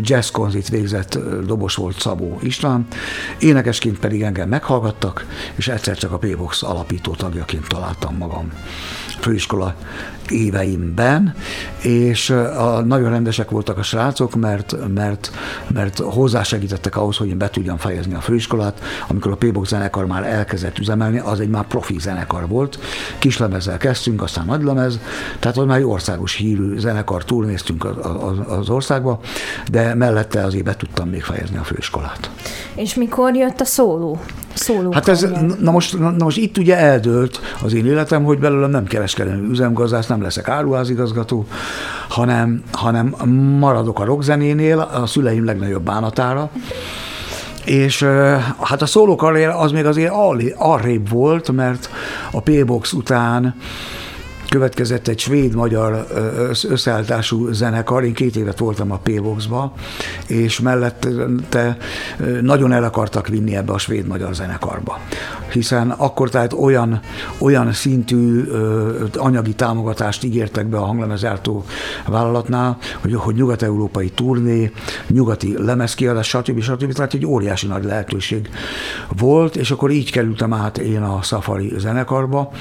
jazz 0.00 0.30
konzit 0.30 0.68
végzett 0.68 1.18
dobos 1.46 1.74
volt 1.74 2.00
Szabó 2.00 2.38
István. 2.42 2.86
Énekesként 3.38 3.98
pedig 3.98 4.22
engem 4.22 4.48
meghallgattak, 4.48 5.26
és 5.54 5.68
egyszer 5.68 5.96
csak 5.96 6.12
a 6.12 6.18
P-Box 6.18 6.62
alapító 6.62 7.14
tagjaként 7.14 7.68
találtam 7.68 8.16
magam 8.16 8.52
főiskola 9.20 9.74
éveimben, 10.32 11.34
és 11.82 12.30
a, 12.30 12.80
nagyon 12.86 13.10
rendesek 13.10 13.50
voltak 13.50 13.78
a 13.78 13.82
srácok, 13.82 14.34
mert, 14.34 14.76
mert, 14.94 15.30
mert 15.68 15.98
hozzásegítettek 15.98 16.96
ahhoz, 16.96 17.16
hogy 17.16 17.28
én 17.28 17.38
be 17.38 17.50
tudjam 17.50 17.76
fejezni 17.76 18.14
a 18.14 18.20
főiskolát. 18.20 18.80
Amikor 19.08 19.32
a 19.32 19.36
P-Box 19.36 19.68
zenekar 19.68 20.06
már 20.06 20.24
elkezdett 20.26 20.78
üzemelni, 20.78 21.18
az 21.18 21.40
egy 21.40 21.48
már 21.48 21.66
profi 21.66 21.98
zenekar 21.98 22.48
volt. 22.48 22.78
Kislemezzel 23.18 23.76
kezdtünk, 23.76 24.22
aztán 24.22 24.44
nagylemez, 24.46 24.98
tehát 25.38 25.56
az 25.56 25.66
már 25.66 25.78
egy 25.78 25.84
országos 25.84 26.34
hírű 26.34 26.78
zenekar, 26.78 27.24
túlnéztünk 27.24 27.84
az, 27.84 27.96
az, 28.02 28.58
az 28.58 28.68
országba, 28.68 29.20
de 29.70 29.94
mellette 29.94 30.44
azért 30.44 30.64
be 30.64 30.76
tudtam 30.76 31.08
még 31.08 31.22
fejezni 31.22 31.56
a 31.56 31.64
főiskolát. 31.64 32.30
És 32.74 32.94
mikor 32.94 33.36
jött 33.36 33.60
a 33.60 33.64
szóló? 33.64 34.20
Szóló 34.54 34.92
hát 34.92 35.08
ez, 35.08 35.26
na 35.60 35.70
most, 35.70 35.98
na 35.98 36.24
most 36.24 36.36
itt 36.36 36.58
ugye 36.58 36.76
eldőlt 36.76 37.40
az 37.62 37.74
én 37.74 37.86
életem, 37.86 38.24
hogy 38.24 38.38
belőlem 38.38 38.70
nem 38.70 38.84
kereskedelmi 38.84 39.48
üzemgazdász, 39.50 40.06
nem 40.06 40.22
leszek 40.22 40.48
áruházigazgató, 40.48 41.46
hanem, 42.08 42.62
hanem 42.72 43.06
maradok 43.58 44.00
a 44.00 44.04
rockzenénél, 44.04 44.78
a 44.78 45.06
szüleim 45.06 45.44
legnagyobb 45.44 45.82
bánatára, 45.82 46.50
és 47.64 48.06
hát 48.60 48.82
a 48.82 48.86
szóló 48.86 49.16
karrier 49.16 49.48
az 49.48 49.72
még 49.72 49.86
azért 49.86 50.12
arrébb 50.56 51.08
volt, 51.08 51.52
mert 51.52 51.90
a 52.30 52.40
P-Box 52.40 52.92
után 52.92 53.54
következett 54.52 55.08
egy 55.08 55.18
svéd-magyar 55.18 56.06
összeállítású 56.68 57.52
zenekar, 57.52 58.04
én 58.04 58.12
két 58.12 58.36
évet 58.36 58.58
voltam 58.58 58.92
a 58.92 59.00
P-Boxba, 59.02 59.72
és 60.26 60.60
mellette 60.60 61.76
nagyon 62.40 62.72
el 62.72 62.84
akartak 62.84 63.28
vinni 63.28 63.56
ebbe 63.56 63.72
a 63.72 63.78
svéd-magyar 63.78 64.34
zenekarba. 64.34 64.98
Hiszen 65.52 65.90
akkor 65.90 66.30
tehát 66.30 66.52
olyan, 66.52 67.00
olyan 67.38 67.72
szintű 67.72 68.44
anyagi 69.14 69.54
támogatást 69.54 70.24
ígértek 70.24 70.66
be 70.66 70.76
a 70.76 70.84
hanglemezártó 70.84 71.64
vállalatnál, 72.06 72.78
hogy, 73.00 73.14
hogy 73.14 73.34
nyugat-európai 73.34 74.10
turné, 74.10 74.72
nyugati 75.08 75.54
lemezkiadás, 75.64 76.28
stb. 76.28 76.60
stb. 76.60 76.92
Tehát 76.92 77.14
egy 77.14 77.26
óriási 77.26 77.66
nagy 77.66 77.84
lehetőség 77.84 78.48
volt, 79.18 79.56
és 79.56 79.70
akkor 79.70 79.90
így 79.90 80.10
kerültem 80.10 80.52
át 80.52 80.78
én 80.78 81.02
a 81.02 81.22
Safari 81.22 81.72
zenekarba, 81.78 82.52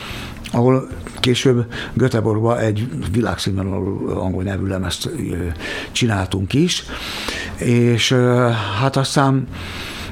ahol 0.52 0.88
később 1.20 1.66
Göteborgban 1.94 2.58
egy 2.58 2.90
világszínvonalú 3.12 4.10
angol 4.10 4.44
nyelvű 4.44 4.68
lemezt 4.68 5.10
csináltunk 5.92 6.54
is, 6.54 6.84
és 7.58 8.16
hát 8.80 8.96
aztán 8.96 9.48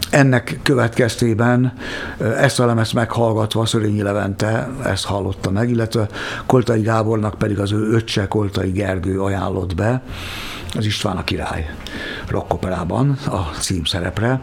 ennek 0.09 0.59
következtében 0.63 1.73
ezt 2.19 2.59
a 2.59 2.65
lemezt 2.65 2.93
meghallgatva 2.93 3.65
Szörényi 3.65 4.01
Levente 4.01 4.69
ezt 4.83 5.05
hallotta 5.05 5.51
meg, 5.51 5.69
illetve 5.69 6.07
Koltai 6.45 6.81
Gábornak 6.81 7.37
pedig 7.37 7.59
az 7.59 7.71
ő 7.71 7.91
öccse 7.91 8.27
Koltai 8.27 8.71
Gergő 8.71 9.21
ajánlott 9.21 9.75
be, 9.75 10.01
az 10.75 10.85
István 10.85 11.17
a 11.17 11.23
király 11.23 11.73
rockoperában 12.27 13.17
a 13.27 13.37
címszerepre, 13.59 14.41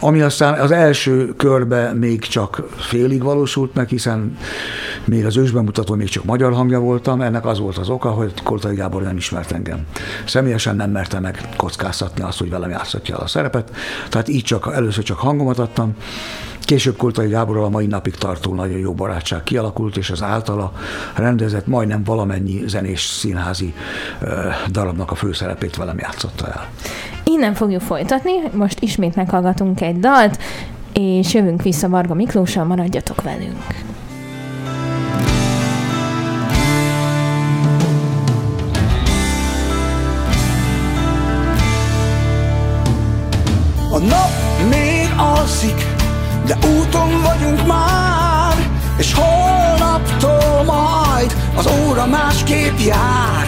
ami 0.00 0.20
aztán 0.20 0.60
az 0.60 0.70
első 0.70 1.34
körbe 1.36 1.92
még 1.92 2.20
csak 2.20 2.62
félig 2.76 3.22
valósult 3.22 3.74
meg, 3.74 3.88
hiszen 3.88 4.36
még 5.04 5.26
az 5.26 5.36
ősbemutató 5.36 5.94
még 5.94 6.08
csak 6.08 6.24
magyar 6.24 6.52
hangja 6.52 6.80
voltam, 6.80 7.20
ennek 7.20 7.46
az 7.46 7.58
volt 7.58 7.78
az 7.78 7.88
oka, 7.88 8.10
hogy 8.10 8.32
Koltai 8.42 8.74
Gábor 8.74 9.02
nem 9.02 9.16
ismert 9.16 9.52
engem. 9.52 9.86
Személyesen 10.26 10.76
nem 10.76 10.90
merte 10.90 11.20
meg 11.20 11.48
kockáztatni 11.56 12.22
azt, 12.22 12.38
hogy 12.38 12.50
velem 12.50 12.70
játszhatja 12.70 13.16
a 13.16 13.26
szerepet, 13.26 13.70
tehát 14.08 14.28
így 14.28 14.44
csak 14.44 14.70
először 14.74 15.04
csak 15.04 15.18
hangomat 15.18 15.58
adtam, 15.58 15.94
Később 16.64 16.96
Koltai 16.96 17.28
Gáborral 17.28 17.64
a 17.64 17.68
mai 17.68 17.86
napig 17.86 18.14
tartó 18.14 18.54
nagyon 18.54 18.78
jó 18.78 18.92
barátság 18.92 19.42
kialakult, 19.42 19.96
és 19.96 20.10
az 20.10 20.22
általa 20.22 20.72
rendezett 21.14 21.66
majdnem 21.66 22.04
valamennyi 22.04 22.62
zenés 22.66 23.00
színházi 23.00 23.74
darabnak 24.70 25.10
a 25.10 25.14
főszerepét 25.14 25.76
velem 25.76 25.98
játszotta 25.98 26.46
el. 26.46 26.68
Innen 27.24 27.54
fogjuk 27.54 27.80
folytatni, 27.80 28.32
most 28.52 28.80
ismét 28.80 29.14
meghallgatunk 29.14 29.80
egy 29.80 29.98
dalt, 29.98 30.38
és 30.92 31.34
jövünk 31.34 31.62
vissza 31.62 31.88
Varga 31.88 32.14
Miklóssal, 32.14 32.64
maradjatok 32.64 33.22
velünk. 33.22 33.91
Alszik, 45.42 45.86
de 46.46 46.58
úton 46.78 47.22
vagyunk 47.22 47.66
már 47.66 48.56
És 48.98 49.14
holnaptól 49.14 50.62
majd 50.64 51.36
az 51.56 51.66
óra 51.66 52.06
másképp 52.06 52.78
jár. 52.78 53.46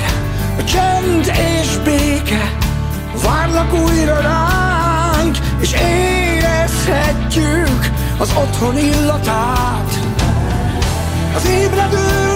A 0.59 0.65
csend 0.65 1.27
és 1.27 1.79
béke 1.85 2.57
várnak 3.25 3.73
újra 3.73 4.21
ránk 4.21 5.39
És 5.61 5.73
érezhetjük 5.73 7.91
az 8.19 8.31
otthon 8.37 8.79
illatát. 8.79 9.99
Az 11.35 11.47
ébredő 11.47 12.34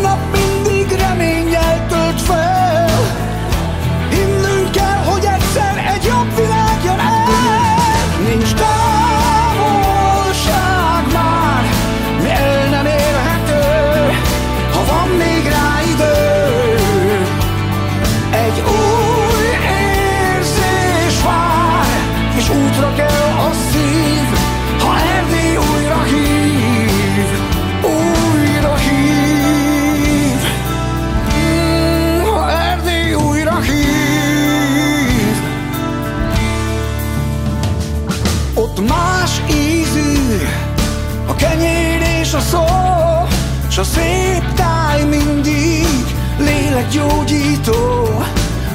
Lélekgyógyító 46.93 48.09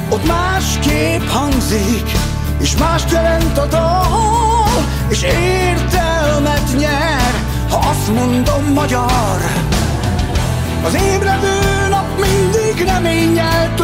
ott 0.08 0.26
másképp 0.26 1.28
hangzik, 1.28 2.10
és 2.60 2.76
mást 2.76 3.10
jelent 3.10 3.58
a 3.58 3.66
dal, 3.66 4.84
és 5.08 5.22
értelmet 5.22 6.76
nyer, 6.78 7.34
ha 7.70 7.76
azt 7.76 8.14
mondom 8.14 8.72
magyar. 8.74 9.40
Az 10.84 10.94
ébredő 10.94 11.88
nap 11.88 12.06
mindig 12.20 12.86
reménnyel 12.86 13.74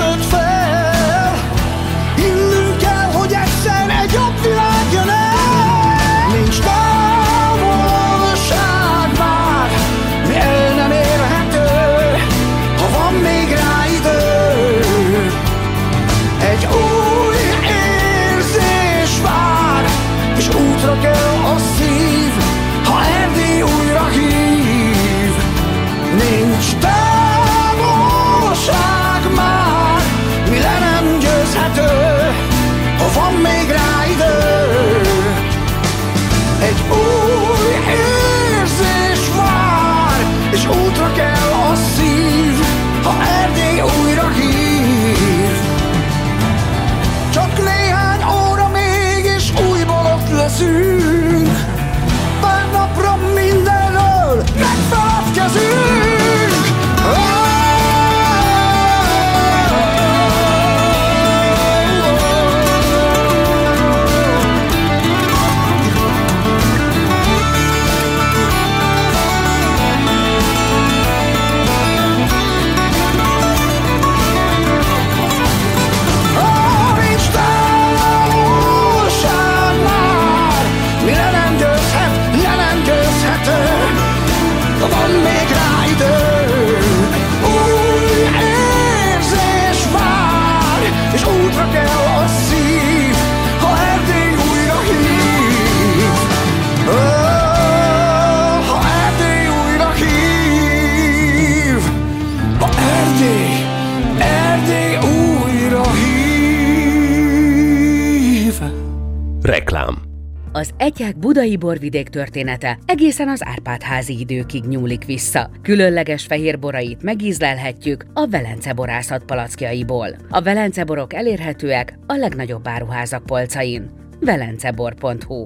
Az 110.61 110.71
egyák 110.77 111.19
budai 111.19 111.57
borvidék 111.57 112.09
története 112.09 112.79
egészen 112.87 113.29
az 113.29 113.45
Árpád-házi 113.45 114.19
időkig 114.19 114.65
nyúlik 114.65 115.05
vissza. 115.05 115.51
Különleges 115.63 116.27
fehér 116.27 116.59
borait 116.59 117.03
megízlelhetjük 117.03 118.05
a 118.13 118.27
Velence 118.27 118.73
borászat 118.73 119.25
palackjaiból. 119.25 120.17
A 120.31 120.41
Velence 120.41 120.85
borok 120.85 121.15
elérhetőek 121.15 121.99
a 122.07 122.15
legnagyobb 122.15 122.69
áruházak 122.69 123.27
polcain. 123.27 123.91
velencebor.hu 124.21 125.45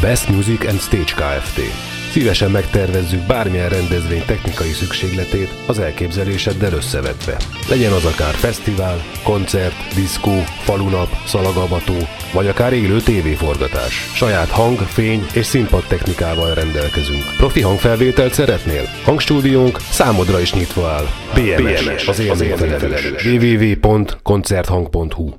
Best 0.00 0.28
Music 0.28 0.66
and 0.66 0.78
Stage 0.78 1.12
Kft. 1.14 2.01
Szívesen 2.12 2.50
megtervezzük 2.50 3.26
bármilyen 3.26 3.68
rendezvény 3.68 4.22
technikai 4.26 4.70
szükségletét 4.70 5.48
az 5.66 5.78
elképzeléseddel 5.78 6.72
összevetve. 6.72 7.36
Legyen 7.68 7.92
az 7.92 8.04
akár 8.04 8.34
fesztivál, 8.34 9.02
koncert, 9.22 9.94
diszkó, 9.94 10.42
falunap, 10.62 11.08
szalagavató, 11.26 11.96
vagy 12.32 12.46
akár 12.46 12.72
élő 12.72 13.00
tévéforgatás. 13.00 14.10
Saját 14.14 14.48
hang, 14.48 14.78
fény 14.78 15.26
és 15.34 15.46
színpad 15.46 15.84
technikával 15.88 16.54
rendelkezünk. 16.54 17.22
Profi 17.36 17.60
hangfelvételt 17.60 18.32
szeretnél? 18.32 18.82
Hangstúdiónk 19.04 19.80
számodra 19.80 20.40
is 20.40 20.52
nyitva 20.52 20.88
áll. 20.88 21.06
BMS, 21.34 22.08
az 22.08 22.20
élményfelelős. 22.20 23.24
www.koncerthang.hu 23.24 25.30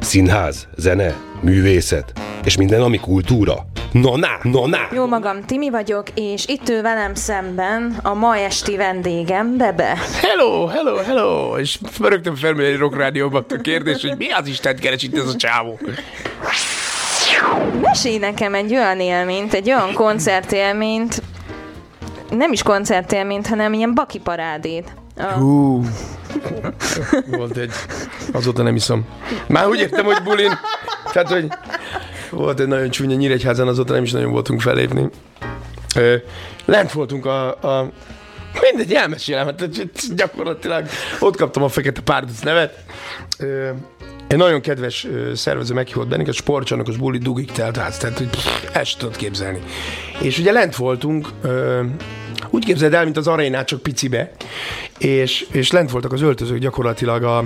Színház, 0.00 0.68
zene, 0.76 1.14
művészet 1.40 2.12
és 2.44 2.56
minden, 2.56 2.82
ami 2.82 2.98
kultúra. 2.98 3.72
No 3.94 4.16
na, 4.16 4.28
no 4.42 4.66
na! 4.66 4.78
Jó 4.92 5.06
magam, 5.06 5.42
Timi 5.42 5.70
vagyok, 5.70 6.06
és 6.14 6.46
itt 6.46 6.68
ül 6.68 6.82
velem 6.82 7.14
szemben 7.14 7.98
a 8.02 8.14
ma 8.14 8.36
esti 8.36 8.76
vendégem, 8.76 9.56
Bebe. 9.56 9.98
Hello, 10.22 10.66
hello, 10.66 10.96
hello! 10.96 11.58
És 11.58 11.78
rögtön 12.00 12.36
felmerül 12.36 12.72
egy 12.72 12.78
rock 12.78 12.96
rádióban 12.96 13.44
a 13.48 13.60
kérdés, 13.60 14.02
hogy 14.02 14.16
mi 14.16 14.30
az 14.30 14.46
Isten 14.46 14.76
keres 14.76 15.02
itt 15.02 15.16
ez 15.16 15.28
a 15.28 15.36
csávó? 15.36 15.78
Mesélj 17.80 18.18
nekem 18.18 18.54
egy 18.54 18.74
olyan 18.74 19.00
élményt, 19.00 19.54
egy 19.54 19.70
olyan 19.70 19.92
koncertélményt, 19.92 21.22
nem 22.30 22.52
is 22.52 22.62
koncertélményt, 22.62 23.46
hanem 23.46 23.72
ilyen 23.72 23.94
baki 23.94 24.18
parádét. 24.18 24.94
Hú. 25.34 25.84
Volt 27.26 27.56
egy... 27.56 27.72
Azóta 28.32 28.62
nem 28.62 28.76
iszom. 28.76 29.06
Már 29.46 29.66
úgy 29.66 29.78
értem, 29.78 30.04
hogy 30.04 30.22
bulin. 30.24 30.58
Tehát, 31.12 31.28
hogy 31.28 31.48
volt 32.34 32.60
egy 32.60 32.66
nagyon 32.66 32.90
csúnya 32.90 33.16
Nyíregyházan, 33.16 33.68
azóta 33.68 33.92
nem 33.92 34.02
is 34.02 34.12
nagyon 34.12 34.30
voltunk 34.30 34.60
felépni. 34.60 35.08
Lent 36.64 36.92
voltunk 36.92 37.26
a, 37.26 37.48
a 37.48 37.90
Mindegy, 38.60 38.92
elmesélem, 38.92 39.46
hát 39.46 40.14
gyakorlatilag 40.14 40.86
ott 41.20 41.36
kaptam 41.36 41.62
a 41.62 41.68
Fekete 41.68 42.00
Párduc 42.00 42.40
nevet. 42.40 42.84
Egy 44.28 44.36
nagyon 44.36 44.60
kedves 44.60 45.06
szervező 45.34 45.74
meghívott 45.74 46.08
bennünket, 46.08 46.34
sportcsarnokos 46.34 46.96
buli 46.96 47.18
dugik 47.18 47.52
telt 47.52 47.76
ház, 47.76 47.96
tehát 47.96 48.18
hogy 48.18 48.28
sem 48.72 48.98
tudod 48.98 49.16
képzelni. 49.16 49.62
És 50.20 50.38
ugye 50.38 50.52
lent 50.52 50.76
voltunk, 50.76 51.28
úgy 52.50 52.64
képzeld 52.64 52.94
el, 52.94 53.04
mint 53.04 53.16
az 53.16 53.26
arénát, 53.26 53.66
csak 53.66 53.82
picibe, 53.82 54.30
és, 54.98 55.46
és 55.50 55.70
lent 55.70 55.90
voltak 55.90 56.12
az 56.12 56.22
öltözők 56.22 56.58
gyakorlatilag 56.58 57.22
a, 57.22 57.44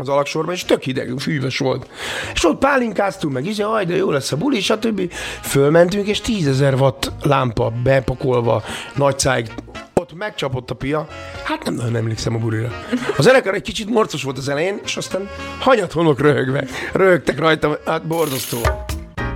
az 0.00 0.08
alaksorban, 0.08 0.54
és 0.54 0.64
tök 0.64 0.82
hideg, 0.82 1.12
fűvös 1.18 1.58
volt. 1.58 1.90
És 2.34 2.44
ott 2.44 2.58
pálinkáztunk 2.58 3.34
meg, 3.34 3.46
izé, 3.46 3.62
aj, 3.62 3.84
de 3.84 3.96
jó 3.96 4.10
lesz 4.10 4.32
a 4.32 4.36
buli, 4.36 4.60
stb. 4.60 5.12
Fölmentünk, 5.40 6.06
és 6.06 6.20
tízezer 6.20 6.74
watt 6.74 7.12
lámpa 7.22 7.72
bepakolva, 7.82 8.62
nagy 8.96 9.18
száig, 9.18 9.52
ott 9.94 10.14
megcsapott 10.14 10.70
a 10.70 10.74
pia, 10.74 11.08
hát 11.44 11.64
nem 11.64 11.74
nagyon 11.74 11.96
emlékszem 11.96 12.34
a 12.34 12.38
bulira. 12.38 12.68
A 13.16 13.22
zenekar 13.22 13.54
egy 13.54 13.62
kicsit 13.62 13.90
morcos 13.90 14.22
volt 14.22 14.38
az 14.38 14.48
elején, 14.48 14.80
és 14.84 14.96
aztán 14.96 15.28
hanyat 15.60 15.92
honok 15.92 16.20
röhögve. 16.20 16.64
Röhögtek 16.92 17.38
rajta, 17.38 17.78
hát 17.86 18.06
borzasztó. 18.06 18.58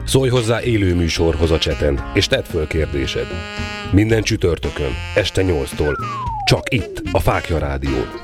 Szólj 0.06 0.28
hozzá 0.28 0.62
élő 0.62 0.94
műsorhoz 0.94 1.50
a 1.50 1.58
cseten, 1.58 2.10
és 2.14 2.26
tedd 2.26 2.42
föl 2.42 2.66
kérdésed. 2.66 3.26
Minden 3.92 4.22
csütörtökön, 4.22 4.92
este 5.14 5.42
8-tól. 5.44 5.96
Csak 6.44 6.72
itt, 6.72 7.02
a 7.12 7.20
Fákja 7.20 7.58
Rádión. 7.58 8.23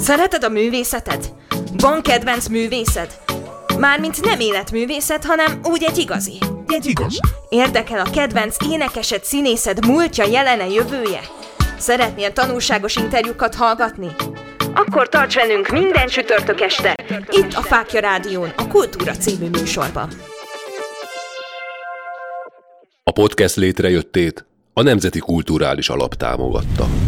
Szereted 0.00 0.44
a 0.44 0.48
művészetet? 0.48 1.32
Van 1.76 2.02
kedvenc 2.02 2.48
művészed? 2.48 3.18
Mármint 3.78 4.20
nem 4.20 4.40
életművészet, 4.40 5.24
hanem 5.24 5.60
úgy 5.64 5.84
egy 5.88 5.98
igazi. 5.98 6.38
Egy 6.66 6.86
igaz. 6.86 7.20
Érdekel 7.48 8.00
a 8.00 8.10
kedvenc 8.10 8.56
énekesed, 8.70 9.24
színészed 9.24 9.86
múltja, 9.86 10.24
jelene, 10.24 10.68
jövője? 10.68 11.20
Szeretnél 11.78 12.32
tanulságos 12.32 12.96
interjúkat 12.96 13.54
hallgatni? 13.54 14.08
Akkor 14.74 15.08
tarts 15.08 15.34
velünk 15.34 15.68
minden 15.68 16.06
csütörtök 16.06 16.60
este, 16.60 16.94
itt 17.30 17.52
a 17.52 17.62
Fákja 17.62 18.00
Rádión, 18.00 18.52
a 18.56 18.68
Kultúra 18.68 19.12
című 19.12 19.48
műsorban. 19.48 20.08
A 23.04 23.12
podcast 23.12 23.56
létrejöttét 23.56 24.46
a 24.72 24.82
Nemzeti 24.82 25.18
Kulturális 25.18 25.88
Alap 25.88 26.14
támogatta. 26.14 26.99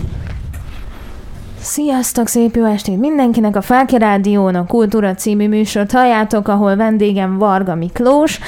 Sziasztok, 1.62 2.28
szép 2.28 2.56
jó 2.56 2.64
estét 2.64 2.98
mindenkinek! 2.98 3.56
A 3.56 3.60
Fáki 3.60 3.98
Rádión 3.98 4.54
a 4.54 4.66
Kultúra 4.66 5.14
című 5.14 5.48
műsort 5.48 5.92
halljátok, 5.92 6.48
ahol 6.48 6.76
vendégem 6.76 7.38
Varga 7.38 7.74
Miklós, 7.74 8.38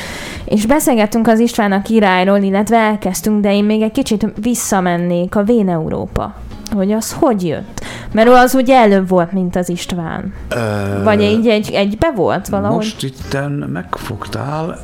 és 0.44 0.66
beszélgettünk 0.66 1.26
az 1.26 1.38
István 1.38 1.72
a 1.72 1.82
királyról, 1.82 2.38
illetve 2.38 2.76
elkezdtünk, 2.76 3.40
de 3.40 3.54
én 3.54 3.64
még 3.64 3.82
egy 3.82 3.92
kicsit 3.92 4.26
visszamennék 4.40 5.34
a 5.34 5.42
Vén 5.42 5.68
Európa. 5.68 6.34
Hogy 6.72 6.92
az 6.92 7.12
hogy 7.12 7.46
jött? 7.46 7.84
Mert 8.12 8.28
az 8.28 8.54
ugye 8.54 8.76
előbb 8.76 9.08
volt, 9.08 9.32
mint 9.32 9.56
az 9.56 9.68
István. 9.68 10.34
Ö, 10.48 11.02
Vagy 11.02 11.22
egy, 11.22 11.46
egy, 11.48 11.70
egybe 11.72 12.12
volt 12.16 12.48
valahogy? 12.48 12.76
Most 12.76 13.02
itten 13.02 13.50
megfogtál. 13.50 14.78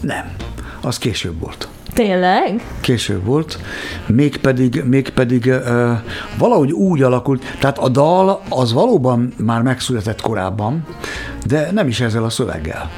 Nem. 0.00 0.30
Az 0.80 0.98
később 0.98 1.40
volt. 1.40 1.68
Tényleg? 1.96 2.62
Később 2.80 3.24
volt, 3.24 3.58
mégpedig, 4.06 4.82
mégpedig 4.84 5.44
uh, 5.46 5.90
valahogy 6.38 6.72
úgy 6.72 7.02
alakult, 7.02 7.42
tehát 7.60 7.78
a 7.78 7.88
dal 7.88 8.42
az 8.48 8.72
valóban 8.72 9.32
már 9.36 9.62
megszületett 9.62 10.20
korábban, 10.20 10.86
de 11.46 11.70
nem 11.72 11.88
is 11.88 12.00
ezzel 12.00 12.24
a 12.24 12.30
szöveggel. 12.30 12.90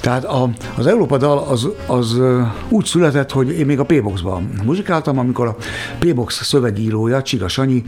Tehát 0.00 0.24
a, 0.24 0.48
az 0.76 0.86
Európa 0.86 1.16
dal 1.16 1.38
az, 1.38 1.68
az 1.86 2.20
úgy 2.68 2.84
született, 2.84 3.30
hogy 3.30 3.50
én 3.50 3.66
még 3.66 3.78
a 3.78 3.84
P-Boxban 3.84 4.50
muzsikáltam, 4.64 5.18
amikor 5.18 5.46
a 5.46 5.56
P-Box 5.98 6.44
szövegírója, 6.44 7.22
Csiga 7.22 7.48
Sanyi, 7.48 7.84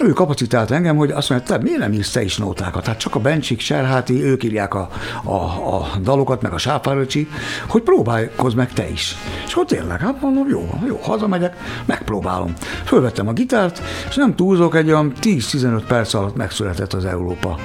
ő 0.00 0.12
kapacitált 0.12 0.70
engem, 0.70 0.96
hogy 0.96 1.10
azt 1.10 1.30
mondja, 1.30 1.46
te 1.56 1.62
miért 1.62 1.78
nem 1.78 1.92
írsz 1.92 2.10
te 2.10 2.22
is 2.22 2.36
nótákat? 2.36 2.86
Hát 2.86 2.98
csak 2.98 3.14
a 3.14 3.18
Bencsik, 3.18 3.60
Serháti, 3.60 4.22
ők 4.22 4.44
írják 4.44 4.74
a, 4.74 4.88
a, 5.24 5.34
a 5.74 5.90
dalokat, 6.02 6.42
meg 6.42 6.52
a 6.52 6.58
Sáfáröcsi, 6.58 7.28
hogy 7.68 7.82
próbálkozz 7.82 8.54
meg 8.54 8.72
te 8.72 8.88
is. 8.88 9.16
És 9.46 9.52
akkor 9.52 9.64
tényleg, 9.64 10.00
hát 10.00 10.20
mondom, 10.20 10.48
jó, 10.48 10.68
jó, 10.86 10.96
hazamegyek, 11.02 11.56
megpróbálom. 11.86 12.52
Fölvettem 12.84 13.28
a 13.28 13.32
gitárt, 13.32 13.82
és 14.08 14.14
nem 14.14 14.34
túlzok, 14.34 14.74
egy 14.74 14.88
olyan 14.88 15.12
10-15 15.22 15.82
perc 15.88 16.14
alatt 16.14 16.36
megszületett 16.36 16.92
az 16.92 17.04
Európa 17.04 17.58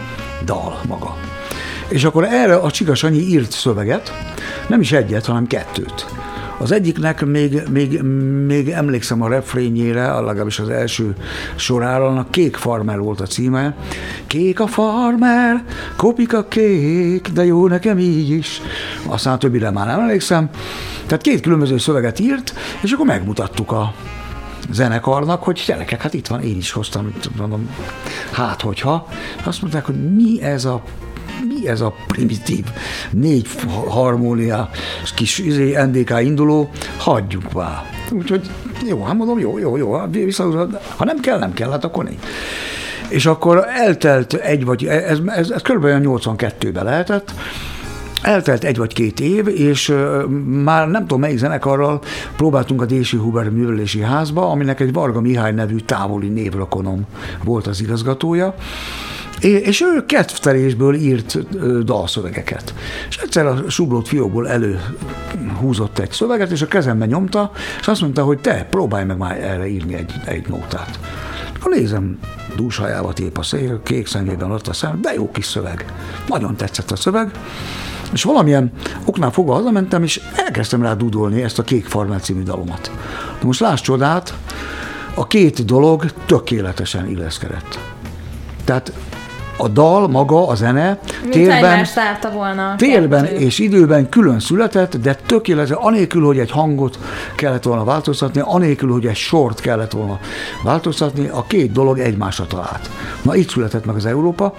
dal 0.45 0.79
maga. 0.87 1.17
És 1.87 2.03
akkor 2.03 2.23
erre 2.23 2.55
a 2.55 2.71
Csiga 2.71 2.95
Sanyi 2.95 3.19
írt 3.19 3.51
szöveget, 3.51 4.13
nem 4.67 4.81
is 4.81 4.91
egyet, 4.91 5.25
hanem 5.25 5.47
kettőt. 5.47 6.05
Az 6.57 6.71
egyiknek 6.71 7.25
még, 7.25 7.61
még, 7.69 8.01
még 8.45 8.69
emlékszem 8.69 9.21
a 9.21 9.27
refrényére, 9.27 10.19
legalábbis 10.19 10.59
az 10.59 10.69
első 10.69 11.15
sorára, 11.55 12.05
annak 12.05 12.31
Kék 12.31 12.55
Farmer 12.55 12.99
volt 12.99 13.21
a 13.21 13.25
címe. 13.25 13.75
Kék 14.27 14.59
a 14.59 14.67
farmer, 14.67 15.63
kopik 15.95 16.33
a 16.33 16.47
kék, 16.47 17.27
de 17.27 17.45
jó 17.45 17.67
nekem 17.67 17.97
így 17.97 18.29
is. 18.29 18.61
Aztán 19.07 19.33
a 19.33 19.37
többire 19.37 19.71
már 19.71 19.87
nem 19.87 19.99
emlékszem. 19.99 20.49
Tehát 21.05 21.23
két 21.23 21.41
különböző 21.41 21.77
szöveget 21.77 22.19
írt, 22.19 22.53
és 22.81 22.91
akkor 22.91 23.05
megmutattuk 23.05 23.71
a, 23.71 23.93
zenekarnak, 24.71 25.43
hogy 25.43 25.63
gyerekek, 25.65 26.01
hát 26.01 26.13
itt 26.13 26.27
van, 26.27 26.41
én 26.41 26.57
is 26.57 26.71
hoztam, 26.71 27.13
mondom, 27.37 27.69
hát 28.31 28.61
hogyha. 28.61 29.07
Azt 29.43 29.61
mondták, 29.61 29.85
hogy 29.85 30.13
mi 30.13 30.41
ez 30.41 30.65
a 30.65 30.83
mi 31.59 31.67
ez 31.67 31.81
a 31.81 31.95
primitív 32.07 32.65
négy 33.11 33.47
harmónia 33.87 34.69
kis 35.15 35.37
izé, 35.37 35.83
NDK 35.83 36.13
induló, 36.21 36.69
hagyjuk 36.97 37.53
már. 37.53 37.83
Úgyhogy 38.11 38.49
jó, 38.87 39.03
hát 39.03 39.15
mondom, 39.15 39.39
jó, 39.39 39.57
jó, 39.57 39.77
jó, 39.77 39.97
viszont 40.11 40.77
ha 40.97 41.05
nem 41.05 41.19
kell, 41.19 41.39
nem 41.39 41.53
kell, 41.53 41.69
hát 41.71 41.83
akkor 41.83 42.03
nincs. 42.03 42.21
És 43.09 43.25
akkor 43.25 43.65
eltelt 43.67 44.33
egy 44.33 44.65
vagy, 44.65 44.85
ez, 44.85 45.19
ez, 45.25 45.49
ez 45.49 45.61
kb. 45.61 45.85
82-ben 45.85 46.83
lehetett, 46.83 47.33
Eltelt 48.21 48.63
egy 48.63 48.77
vagy 48.77 48.93
két 48.93 49.19
év, 49.19 49.47
és 49.47 49.93
már 50.63 50.87
nem 50.87 51.01
tudom 51.01 51.19
melyik 51.19 51.37
zenekarral 51.37 52.01
próbáltunk 52.35 52.81
a 52.81 52.85
Dési 52.85 53.17
Huber 53.17 53.49
művelési 53.49 54.01
házba, 54.01 54.49
aminek 54.49 54.79
egy 54.79 54.93
Varga 54.93 55.21
Mihály 55.21 55.51
nevű 55.51 55.75
távoli 55.75 56.27
névrakonom 56.27 57.05
volt 57.43 57.67
az 57.67 57.81
igazgatója, 57.81 58.55
és 59.45 59.81
ő 59.81 60.05
kedvtelésből 60.05 60.95
írt 60.95 61.57
dalszövegeket. 61.83 62.73
És 63.09 63.17
egyszer 63.17 63.45
a 63.45 63.69
sublót 63.69 64.07
fiókból 64.07 64.49
előhúzott 64.49 65.99
egy 65.99 66.11
szöveget, 66.11 66.51
és 66.51 66.61
a 66.61 66.67
kezembe 66.67 67.05
nyomta, 67.05 67.51
és 67.79 67.87
azt 67.87 68.01
mondta, 68.01 68.23
hogy 68.23 68.39
te 68.39 68.67
próbálj 68.69 69.05
meg 69.05 69.17
már 69.17 69.43
erre 69.43 69.67
írni 69.67 69.93
egy, 69.93 70.13
egy 70.25 70.47
nótát. 70.47 70.99
Akkor 71.55 71.71
nézem, 71.71 72.19
dúshajába 72.55 73.13
tép 73.13 73.37
a 73.37 73.43
szél, 73.43 73.81
kék 73.83 74.07
szemében 74.07 74.51
ott 74.51 74.67
a 74.67 74.73
szem, 74.73 75.01
de 75.01 75.13
jó 75.13 75.31
kis 75.31 75.45
szöveg. 75.45 75.85
Nagyon 76.27 76.55
tetszett 76.55 76.91
a 76.91 76.95
szöveg, 76.95 77.31
és 78.13 78.23
valamilyen 78.23 78.71
oknál 79.05 79.31
fogva 79.31 79.53
hazamentem, 79.53 80.03
és 80.03 80.21
elkezdtem 80.35 80.81
rá 80.81 80.93
dudolni 80.93 81.41
ezt 81.41 81.59
a 81.59 81.63
Kék 81.63 81.85
Farmer 81.85 82.19
című 82.19 82.43
dalomat. 82.43 82.91
De 83.39 83.45
most 83.45 83.59
láss 83.59 83.81
csodát, 83.81 84.33
a 85.13 85.27
két 85.27 85.65
dolog 85.65 86.05
tökéletesen 86.25 87.09
illeszkedett. 87.09 87.79
Tehát 88.63 88.93
a 89.57 89.67
dal 89.67 90.07
maga, 90.07 90.47
a 90.47 90.55
zene 90.55 90.99
Mint 91.21 91.33
térben, 91.33 91.85
volna. 92.33 92.75
térben 92.77 93.25
és 93.25 93.59
időben 93.59 94.09
külön 94.09 94.39
született, 94.39 94.95
de 94.95 95.15
tökéletes, 95.25 95.77
anélkül, 95.77 96.25
hogy 96.25 96.39
egy 96.39 96.51
hangot 96.51 96.99
kellett 97.35 97.63
volna 97.63 97.83
változtatni, 97.83 98.41
anélkül, 98.43 98.91
hogy 98.91 99.05
egy 99.05 99.15
sort 99.15 99.59
kellett 99.59 99.91
volna 99.91 100.19
változtatni, 100.63 101.27
a 101.27 101.43
két 101.47 101.71
dolog 101.71 101.99
egymásra 101.99 102.47
talált. 102.47 102.89
Na 103.21 103.35
itt 103.35 103.49
született 103.49 103.85
meg 103.85 103.95
az 103.95 104.05
Európa, 104.05 104.53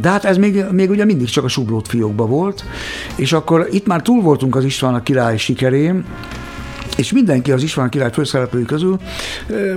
de 0.00 0.08
hát 0.08 0.24
ez 0.24 0.36
még, 0.36 0.64
még 0.70 0.90
ugye 0.90 1.04
mindig 1.04 1.28
csak 1.28 1.44
a 1.44 1.48
sublót 1.48 1.88
fiókba 1.88 2.26
volt, 2.26 2.64
és 3.16 3.32
akkor 3.32 3.68
itt 3.70 3.86
már 3.86 4.02
túl 4.02 4.22
voltunk 4.22 4.56
az 4.56 4.64
István 4.64 4.94
a 4.94 5.02
király 5.02 5.36
sikerén, 5.36 6.04
és 6.96 7.12
mindenki 7.12 7.52
az 7.52 7.62
István 7.62 7.88
király 7.88 8.10
főszereplői 8.12 8.64
közül 8.64 8.98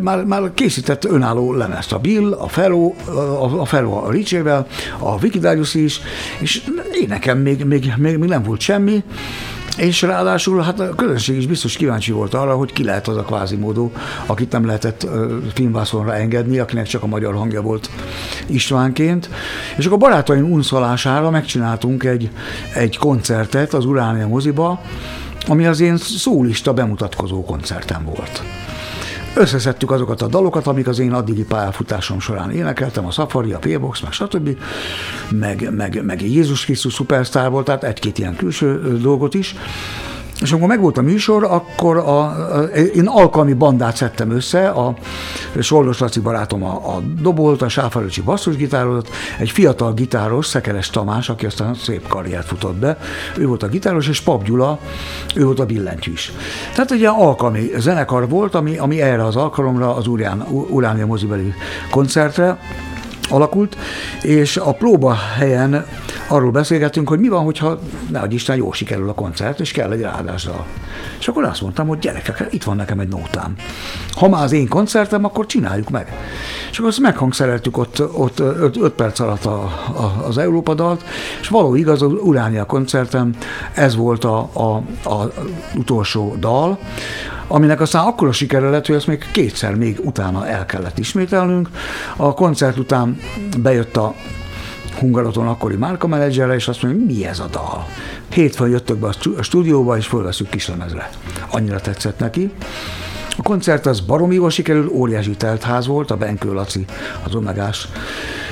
már, 0.02 0.24
már 0.24 0.52
készített 0.54 1.06
önálló 1.06 1.54
lemezt. 1.54 1.92
A 1.92 1.98
Bill, 1.98 2.32
a 2.32 2.48
Ferro, 2.48 2.94
a, 3.06 3.60
a 3.60 3.66
Ferro 3.66 3.92
a 3.92 4.12
Ricsével, 4.12 4.68
a 5.00 5.22
Wikidarius 5.22 5.74
is, 5.74 6.02
és 6.40 6.64
én 7.02 7.08
nekem 7.08 7.38
még, 7.38 7.66
még, 7.66 7.94
még, 7.98 8.18
még 8.18 8.30
nem 8.30 8.44
volt 8.44 8.60
semmi, 8.60 9.04
és 9.80 10.02
ráadásul 10.02 10.62
hát 10.62 10.80
a 10.80 10.96
közönség 10.96 11.38
is 11.38 11.48
biztos 11.48 11.76
kíváncsi 11.76 12.12
volt 12.12 12.34
arra, 12.34 12.56
hogy 12.56 12.74
ki 12.74 12.84
lehet 12.84 13.08
az 13.08 13.18
a 13.18 13.22
kvázimódó, 13.22 13.92
akit 14.26 14.52
nem 14.52 14.66
lehetett 14.66 15.04
ö, 15.04 15.38
filmvászonra 15.54 16.16
engedni, 16.16 16.60
akinek 16.60 16.88
csak 16.88 17.04
a 17.04 17.08
magyar 17.08 17.34
hangja 17.36 17.62
volt 17.62 17.90
Istvánként. 18.46 19.30
És 19.78 19.86
akkor 19.86 19.98
barátaim 19.98 20.52
unszalására 20.52 21.30
megcsináltunk 21.30 22.04
egy, 22.04 22.30
egy 22.76 22.98
koncertet 22.98 23.74
az 23.74 23.86
Uránia 23.86 24.28
moziba, 24.28 24.82
ami 25.48 25.66
az 25.66 25.80
én 25.80 25.98
szólista 25.98 26.74
bemutatkozó 26.74 27.44
koncertem 27.44 28.06
volt. 28.06 28.44
Összeszedtük 29.36 29.92
azokat 29.92 30.22
a 30.22 30.28
dalokat, 30.28 30.68
amik 30.68 30.88
az 30.88 31.00
én 31.00 31.14
addigi 31.14 31.44
pályafutásom 31.44 32.20
során 32.20 32.52
énekeltem, 32.52 33.06
a 33.06 33.12
Safari, 33.12 33.52
a 33.52 33.60
P-Box, 33.60 34.00
meg 34.02 34.12
stb., 34.12 34.58
meg, 35.30 35.70
meg, 35.76 36.04
meg 36.06 36.22
Jézus 36.22 36.66
Krisztus 36.66 36.94
szupersztár 36.94 37.50
volt, 37.50 37.66
tehát 37.66 37.84
egy-két 37.84 38.18
ilyen 38.18 38.36
külső 38.36 38.98
dolgot 38.98 39.34
is. 39.34 39.56
És 40.42 40.52
amikor 40.52 40.68
megvolt 40.68 40.98
a 40.98 41.02
műsor, 41.02 41.44
akkor 41.44 41.98
a, 41.98 42.20
a, 42.20 42.62
én 42.74 43.08
alkalmi 43.08 43.54
bandát 43.54 43.96
szedtem 43.96 44.32
össze, 44.32 44.68
a 44.70 44.94
Soldos 45.60 46.00
Laci 46.00 46.20
barátom 46.20 46.64
a, 46.64 46.96
a 46.96 47.02
dobolt, 47.22 47.62
a 47.62 47.70
Sáfaröcsi 47.70 48.22
basszusgitározott, 48.22 49.10
egy 49.40 49.50
fiatal 49.50 49.94
gitáros, 49.94 50.46
Szekeres 50.46 50.90
Tamás, 50.90 51.30
aki 51.30 51.46
aztán 51.46 51.74
szép 51.74 52.08
karriert 52.08 52.48
futott 52.48 52.76
be, 52.76 52.98
ő 53.38 53.48
volt 53.48 53.64
a 53.64 53.68
gitáros, 53.68 54.08
és 54.08 54.22
Pap 54.22 54.44
Gyula, 54.44 54.80
ő 55.36 55.46
volt 55.46 55.60
a 55.60 55.66
billentyűs. 55.66 56.32
Tehát 56.74 56.92
egy 56.92 57.00
ilyen 57.00 57.14
alkalmi 57.14 57.70
zenekar 57.78 58.30
volt, 58.30 58.56
ami, 58.56 58.78
ami 58.78 59.02
erre 59.02 59.26
az 59.26 59.36
alkalomra, 59.36 59.96
az 59.96 60.08
Urán, 60.08 60.42
Uránia 60.70 61.06
mozibeli 61.06 61.54
koncertre, 61.92 62.60
alakult, 63.30 63.78
és 64.22 64.58
a 64.58 64.72
próba 64.74 65.16
helyen 65.38 65.86
arról 66.28 66.52
beszélgettünk, 66.52 67.10
hogy 67.10 67.20
mi 67.20 67.28
van, 67.28 67.44
hogyha 67.44 67.80
nehogy 68.12 68.34
Isten 68.34 68.56
jól 68.56 68.74
sikerül 68.74 69.10
a 69.10 69.14
koncert, 69.14 69.60
és 69.60 69.72
kell 69.72 69.92
egy 69.92 70.02
ráadással. 70.02 70.66
És 71.20 71.28
akkor 71.28 71.44
azt 71.44 71.62
mondtam, 71.62 71.88
hogy 71.88 72.00
gyerekek, 72.00 72.48
itt 72.52 72.64
van 72.64 72.76
nekem 72.76 73.00
egy 73.00 73.08
nótám. 73.08 73.56
Ha 74.12 74.30
már 74.30 74.44
az 74.44 74.52
én 74.52 74.68
koncertem, 74.68 75.26
akkor 75.26 75.46
csináljuk 75.46 75.90
meg. 75.90 76.14
És 76.72 76.78
akkor 76.78 76.90
azt 76.90 77.00
meghangszereltük 77.00 77.78
ott, 77.78 78.18
ott 78.18 78.40
5 78.40 78.90
perc 78.90 79.20
alatt 79.20 79.46
a, 79.46 79.62
a, 79.96 80.24
az 80.28 80.38
Európa 80.38 80.74
dalt, 80.74 81.04
és 81.42 81.48
való 81.48 81.76
igaz, 81.76 82.02
az 82.02 82.12
Uránia 82.12 82.66
koncertem, 82.66 83.36
ez 83.74 83.96
volt 83.96 84.24
a, 84.24 84.50
a, 84.54 84.76
a 85.10 85.32
utolsó 85.76 86.36
dal, 86.40 86.80
aminek 87.50 87.82
aztán 87.82 88.06
akkora 88.06 88.32
sikere 88.32 88.70
lett, 88.70 88.86
hogy 88.86 88.96
ezt 88.96 89.08
még 89.08 89.26
kétszer 89.32 89.76
még 89.76 90.00
utána 90.04 90.48
el 90.48 90.66
kellett 90.66 91.00
ismételnünk. 91.00 91.70
A 92.16 92.34
koncert 92.34 92.78
után 92.78 93.20
bejött 93.58 93.98
a 93.98 94.16
Hungaroton 95.00 95.48
akkori 95.48 95.76
márkamenedzserre, 95.76 96.56
és 96.56 96.68
azt 96.68 96.82
mondja, 96.82 97.06
mi 97.06 97.26
ez 97.26 97.40
a 97.40 97.48
dal? 97.52 97.88
Hétfőn 98.30 98.70
jöttök 98.70 98.98
be 98.98 99.08
a 99.38 99.42
stúdióba, 99.42 99.98
és 99.98 100.06
fölveszünk 100.06 100.50
kislemezre. 100.50 101.10
Annyira 101.52 101.80
tetszett 101.80 102.20
neki. 102.20 102.52
A 103.38 103.42
koncert 103.42 103.86
az 103.86 104.00
baromi 104.00 104.36
jól 104.36 104.50
sikerült, 104.50 104.92
óriási 104.92 105.36
teltház 105.36 105.88
volt, 105.88 106.12
a 106.12 106.18
Benkő 106.18 106.54
Laci, 106.54 106.86
az 107.24 107.36
Omegás, 107.36 107.88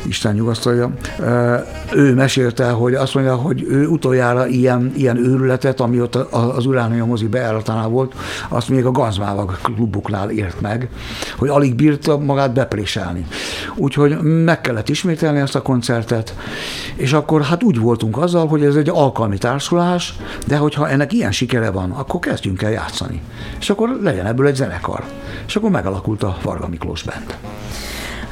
Isten 0.06 0.34
nyugasztalja. 0.34 0.94
Ő 1.94 2.14
mesélte, 2.14 2.70
hogy 2.70 2.94
azt 2.94 3.14
mondja, 3.14 3.36
hogy 3.36 3.66
ő 3.70 3.88
utoljára 3.88 4.48
ilyen, 4.48 4.92
ilyen 4.96 5.18
őrületet, 5.18 5.80
ami 5.80 6.02
ott 6.02 6.16
az 6.32 6.66
Uránia 6.66 7.06
mozi 7.06 7.28
bejáratánál 7.28 7.88
volt, 7.88 8.16
azt 8.50 8.70
még 8.70 8.86
a 8.86 8.92
gazmávak 8.92 9.60
kluboknál 9.64 10.30
ért 10.30 10.62
meg, 10.62 10.90
hogy 11.38 11.50
alig 11.50 11.76
bírta 11.76 12.18
magát 12.18 12.54
bepréselni. 12.54 13.26
Úgyhogy 13.76 14.18
meg 14.22 14.62
kellett 14.62 14.90
ismételni 14.90 15.40
ezt 15.40 15.56
a 15.56 15.62
koncertet, 15.62 16.36
és 16.96 17.14
akkor 17.14 17.42
hát 17.42 17.64
úgy 17.64 17.80
voltunk 17.80 18.18
azzal, 18.18 18.48
hogy 18.48 18.64
ez 18.64 18.76
egy 18.76 18.90
alkalmi 18.90 19.38
társulás, 19.38 20.16
de 20.48 20.58
hogyha 20.58 20.90
ennek 20.90 21.14
ilyen 21.14 21.32
sikere 21.32 21.72
van, 21.72 21.92
akkor 21.92 22.20
kezdjünk 22.20 22.62
el 22.62 22.72
játszani. 22.72 23.22
És 23.60 23.70
akkor 23.70 23.98
legyen 24.02 24.26
ebből 24.26 24.48
egy 24.48 24.56
zenekar. 24.56 25.04
És 25.48 25.56
akkor 25.56 25.70
megalakult 25.70 26.24
a 26.24 26.38
Varga 26.44 26.68
Miklós 26.68 27.04
Band. 27.04 27.38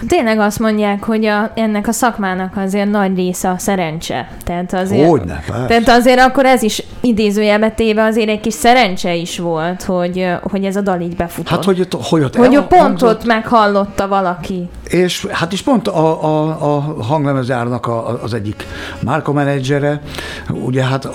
Tényleg 0.08 0.40
azt 0.40 0.60
mondják, 0.60 1.04
hogy 1.04 1.26
a, 1.26 1.52
ennek 1.56 1.88
a 1.88 1.92
szakmának 1.92 2.58
azért 2.58 2.90
nagy 2.90 3.16
része 3.16 3.50
a 3.50 3.58
szerencse. 3.58 4.28
Tehát 4.44 4.74
azért, 4.74 5.10
Hogyne, 5.10 5.44
persze. 5.48 5.66
tehát 5.66 6.00
azért 6.00 6.20
akkor 6.20 6.46
ez 6.46 6.62
is 6.64 6.84
idézőjelbe 7.02 7.72
téve 7.72 8.04
azért 8.04 8.30
egy 8.30 8.40
kis 8.40 8.54
szerencse 8.54 9.16
is 9.16 9.40
volt, 9.40 9.84
hogy, 9.84 10.28
hogy 10.42 10.64
ez 10.66 10.76
a 10.76 10.82
dal 10.82 11.00
így 11.02 11.16
befutott. 11.16 11.50
Hát, 11.50 11.64
hogy, 11.64 11.80
ott- 11.82 11.98
hogy 12.04 12.24
ott 12.24 12.36
hogy 12.36 12.54
el- 12.54 12.60
a 12.62 12.66
pontot 12.66 13.26
meghallotta 13.26 14.08
valaki. 14.08 14.70
És 14.88 15.28
hát 15.32 15.54
is 15.54 15.62
pont 15.62 15.88
a, 15.88 16.24
a, 16.24 16.48
a 16.76 17.04
hanglemezárnak 17.04 17.88
a, 17.88 18.24
az 18.24 18.34
egyik 18.34 18.64
márkamenedzsere, 19.04 20.02
ugye 20.50 20.84
hát 20.84 21.08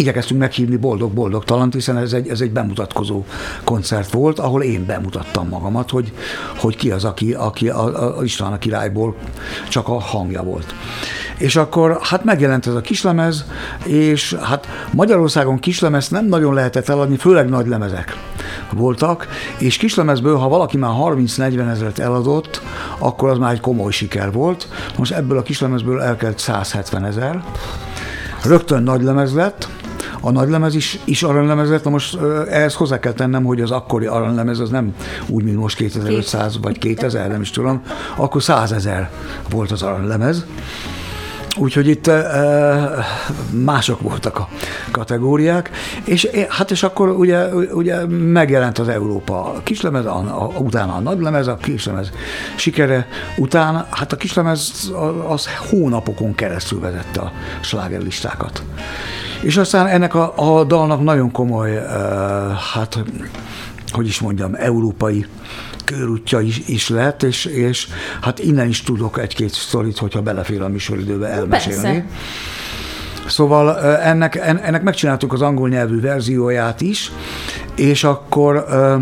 igyekeztünk 0.00 0.40
meghívni 0.40 0.76
boldog-boldog 0.76 1.44
talant, 1.44 1.74
hiszen 1.74 1.96
ez 1.96 2.12
egy, 2.12 2.28
ez 2.28 2.40
egy 2.40 2.50
bemutatkozó 2.50 3.24
koncert 3.64 4.10
volt, 4.10 4.38
ahol 4.38 4.62
én 4.62 4.86
bemutattam 4.86 5.48
magamat, 5.48 5.90
hogy, 5.90 6.12
hogy 6.56 6.76
ki 6.76 6.90
az, 6.90 7.04
aki, 7.04 7.32
aki 7.32 7.68
a, 7.68 8.16
a 8.18 8.24
István 8.24 8.52
a 8.52 8.58
királyból 8.58 9.14
csak 9.68 9.88
a 9.88 10.00
hangja 10.00 10.42
volt. 10.42 10.74
És 11.38 11.56
akkor 11.56 11.98
hát 12.02 12.24
megjelent 12.24 12.66
ez 12.66 12.74
a 12.74 12.80
kislemez, 12.80 13.44
és 13.84 14.34
hát 14.34 14.66
Magyarországon 14.92 15.58
kislemez 15.58 16.08
nem 16.08 16.26
nagyon 16.26 16.54
lehetett 16.54 16.88
eladni, 16.88 17.16
főleg 17.16 17.48
nagy 17.48 17.66
lemezek 17.66 18.16
voltak, 18.72 19.28
és 19.58 19.76
kislemezből, 19.76 20.36
ha 20.36 20.48
valaki 20.48 20.76
már 20.76 20.90
30-40 20.94 21.70
ezeret 21.70 21.98
eladott, 21.98 22.62
akkor 22.98 23.28
az 23.28 23.38
már 23.38 23.52
egy 23.52 23.60
komoly 23.60 23.90
siker 23.90 24.32
volt. 24.32 24.68
Most 24.96 25.12
ebből 25.12 25.38
a 25.38 25.42
kislemezből 25.42 26.00
elkelt 26.00 26.38
170 26.38 27.04
ezer. 27.04 27.42
Rögtön 28.44 28.82
nagy 28.82 29.02
lemez 29.02 29.34
lett, 29.34 29.68
a 30.20 30.30
nagylemez 30.30 30.74
is, 30.74 30.98
is 31.04 31.22
aranylemez 31.22 31.70
lett, 31.70 31.84
na 31.84 31.90
most 31.90 32.18
ehhez 32.48 32.74
hozzá 32.74 32.98
kell 32.98 33.12
tennem, 33.12 33.44
hogy 33.44 33.60
az 33.60 33.70
akkori 33.70 34.06
aranylemez 34.06 34.58
az 34.58 34.70
nem 34.70 34.94
úgy, 35.26 35.44
mint 35.44 35.56
most 35.56 35.76
2500 35.76 36.58
vagy 36.62 36.78
2000, 36.78 37.28
nem 37.28 37.40
is 37.40 37.50
tudom, 37.50 37.82
akkor 38.16 38.42
100 38.42 38.72
ezer 38.72 39.10
volt 39.50 39.70
az 39.70 39.82
aranylemez. 39.82 40.44
Úgyhogy 41.56 41.88
itt 41.88 42.06
e, 42.06 43.06
mások 43.50 44.00
voltak 44.00 44.38
a 44.38 44.48
kategóriák, 44.90 45.70
és 46.04 46.28
hát 46.48 46.70
és 46.70 46.82
akkor 46.82 47.08
ugye, 47.08 47.54
ugye 47.54 48.06
megjelent 48.06 48.78
az 48.78 48.88
Európa 48.88 49.60
kislemez, 49.62 50.04
a, 50.04 50.16
a, 50.16 50.58
utána 50.58 50.94
a 50.94 51.00
nagylemez, 51.00 51.46
a 51.46 51.56
kislemez 51.56 52.10
sikere 52.56 53.08
után, 53.36 53.86
hát 53.90 54.12
a 54.12 54.16
kislemez 54.16 54.70
az, 54.92 54.92
az 55.26 55.48
hónapokon 55.70 56.34
keresztül 56.34 56.80
vezette 56.80 57.20
a 57.20 57.32
slágerlistákat. 57.60 58.62
És 59.40 59.56
aztán 59.56 59.86
ennek 59.86 60.14
a, 60.14 60.32
a 60.36 60.64
dalnak 60.64 61.02
nagyon 61.02 61.30
komoly, 61.30 61.76
e, 61.76 61.82
hát 62.72 62.98
hogy 63.92 64.06
is 64.06 64.20
mondjam, 64.20 64.54
európai 64.54 65.26
körútja 65.84 66.40
is, 66.40 66.62
is 66.66 66.88
lett, 66.88 67.22
és, 67.22 67.44
és 67.44 67.88
hát 68.20 68.38
innen 68.38 68.68
is 68.68 68.82
tudok 68.82 69.18
egy-két 69.18 69.52
sztorit, 69.52 69.98
hogyha 69.98 70.22
belefér 70.22 70.62
a 70.62 70.68
műsoridőbe 70.68 71.26
elmesélni. 71.28 71.82
Persze. 71.82 72.04
Szóval 73.26 73.78
ö, 73.82 73.92
ennek, 74.02 74.36
en- 74.36 74.62
ennek 74.62 74.82
megcsináltuk 74.82 75.32
az 75.32 75.42
angol 75.42 75.68
nyelvű 75.68 76.00
verzióját 76.00 76.80
is, 76.80 77.12
és 77.76 78.04
akkor 78.04 78.64
ö, 78.68 78.96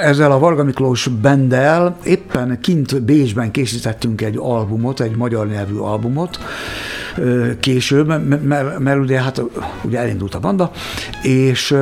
ezzel 0.00 0.32
a 0.32 0.38
Varga 0.38 0.64
Miklós 0.64 1.08
Bendel 1.08 1.96
éppen 2.04 2.58
kint 2.60 3.02
Bécsben 3.02 3.50
készítettünk 3.50 4.20
egy 4.20 4.36
albumot, 4.36 5.00
egy 5.00 5.16
magyar 5.16 5.46
nyelvű 5.46 5.76
albumot, 5.76 6.38
később, 7.60 8.06
mert, 8.78 8.98
ugye, 8.98 9.22
hát, 9.22 9.42
ugye 9.82 9.98
elindult 9.98 10.34
a 10.34 10.40
banda, 10.40 10.70
és, 11.22 11.76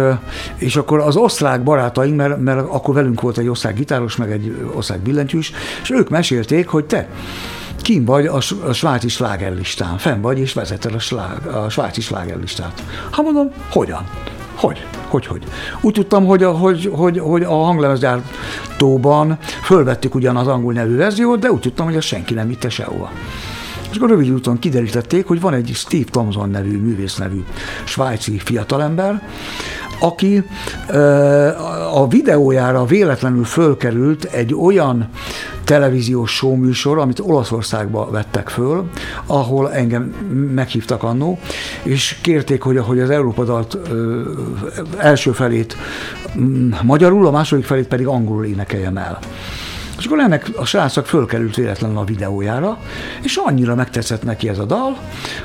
és 0.56 0.76
akkor 0.76 0.98
az 1.00 1.16
osztrák 1.16 1.62
barátaink, 1.62 2.16
mert, 2.16 2.40
mert 2.40 2.58
akkor 2.58 2.94
velünk 2.94 3.20
volt 3.20 3.38
egy 3.38 3.48
osztrák 3.48 3.74
gitáros, 3.74 4.16
meg 4.16 4.30
egy 4.30 4.56
osztrák 4.74 5.00
billentyűs, 5.00 5.52
és 5.82 5.90
ők 5.90 6.08
mesélték, 6.08 6.68
hogy 6.68 6.84
te, 6.84 7.08
Kim 7.82 8.04
vagy 8.04 8.26
a, 8.26 8.36
a 8.66 8.72
svájci 8.72 9.08
slágerlistán, 9.08 9.98
fenn 9.98 10.20
vagy 10.20 10.38
és 10.38 10.52
vezeted 10.52 10.94
a, 10.94 10.98
slág, 10.98 11.46
a 11.46 11.68
svájci 11.68 12.00
slágerlistát. 12.00 12.82
Ha 13.10 13.22
mondom, 13.22 13.50
hogyan? 13.70 14.06
Hogy? 14.54 14.86
Hogy, 15.08 15.26
hogy? 15.26 15.42
Úgy 15.80 15.92
tudtam, 15.92 16.26
hogy 16.26 16.42
a, 16.42 16.50
hogy, 16.50 16.90
hogy, 16.92 17.18
hogy 17.18 17.42
a 17.42 17.54
hanglemezgyártóban 17.54 19.38
fölvettük 19.62 20.14
ugyan 20.14 20.36
az 20.36 20.46
angol 20.46 20.72
nyelvű 20.72 20.96
verziót, 20.96 21.40
de 21.40 21.50
úgy 21.50 21.60
tudtam, 21.60 21.86
hogy 21.86 21.96
azt 21.96 22.06
senki 22.06 22.34
nem 22.34 22.48
vitte 22.48 22.68
sehova. 22.68 23.10
És 23.92 23.98
akkor 23.98 24.10
rövid 24.10 24.30
úton 24.30 24.58
kiderítették, 24.58 25.26
hogy 25.26 25.40
van 25.40 25.54
egy 25.54 25.70
Steve 25.74 26.04
Thompson 26.10 26.50
nevű, 26.50 26.78
művész 26.78 27.16
nevű 27.16 27.44
svájci 27.84 28.38
fiatalember, 28.38 29.22
aki 30.00 30.44
a 31.92 32.08
videójára 32.08 32.84
véletlenül 32.84 33.44
fölkerült 33.44 34.24
egy 34.24 34.54
olyan 34.54 35.08
televíziós 35.64 36.30
show 36.30 36.54
műsor, 36.54 36.98
amit 36.98 37.20
Olaszországba 37.20 38.10
vettek 38.10 38.48
föl, 38.48 38.90
ahol 39.26 39.72
engem 39.72 40.02
meghívtak 40.54 41.02
annó, 41.02 41.38
és 41.82 42.18
kérték, 42.22 42.62
hogy, 42.62 42.78
hogy 42.78 43.00
az 43.00 43.10
Európa 43.10 43.44
dalt 43.44 43.78
első 44.96 45.32
felét 45.32 45.76
magyarul, 46.82 47.26
a 47.26 47.30
második 47.30 47.64
felét 47.64 47.88
pedig 47.88 48.06
angolul 48.06 48.44
énekeljem 48.44 48.96
el. 48.96 49.18
És 50.02 50.08
akkor 50.08 50.20
ennek 50.20 50.50
a 50.56 50.64
srácnak 50.64 51.06
fölkerült 51.06 51.54
véletlenül 51.54 51.98
a 51.98 52.04
videójára, 52.04 52.78
és 53.22 53.36
annyira 53.36 53.74
megtetszett 53.74 54.22
neki 54.22 54.48
ez 54.48 54.58
a 54.58 54.64
dal, 54.64 54.96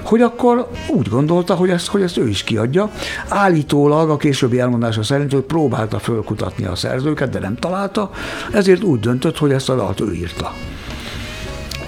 hogy 0.03 0.21
akkor 0.21 0.67
úgy 0.87 1.09
gondolta, 1.09 1.55
hogy 1.55 1.69
ezt, 1.69 1.87
hogy 1.87 2.01
ezt 2.01 2.17
ő 2.17 2.27
is 2.27 2.43
kiadja. 2.43 2.91
Állítólag 3.29 4.09
a 4.09 4.17
későbbi 4.17 4.59
elmondása 4.59 5.03
szerint, 5.03 5.31
hogy 5.31 5.41
próbálta 5.41 5.99
fölkutatni 5.99 6.65
a 6.65 6.75
szerzőket, 6.75 7.29
de 7.29 7.39
nem 7.39 7.55
találta, 7.55 8.11
ezért 8.51 8.83
úgy 8.83 8.99
döntött, 8.99 9.37
hogy 9.37 9.51
ezt 9.51 9.69
a 9.69 9.75
dalt 9.75 9.99
ő 9.99 10.13
írta. 10.13 10.53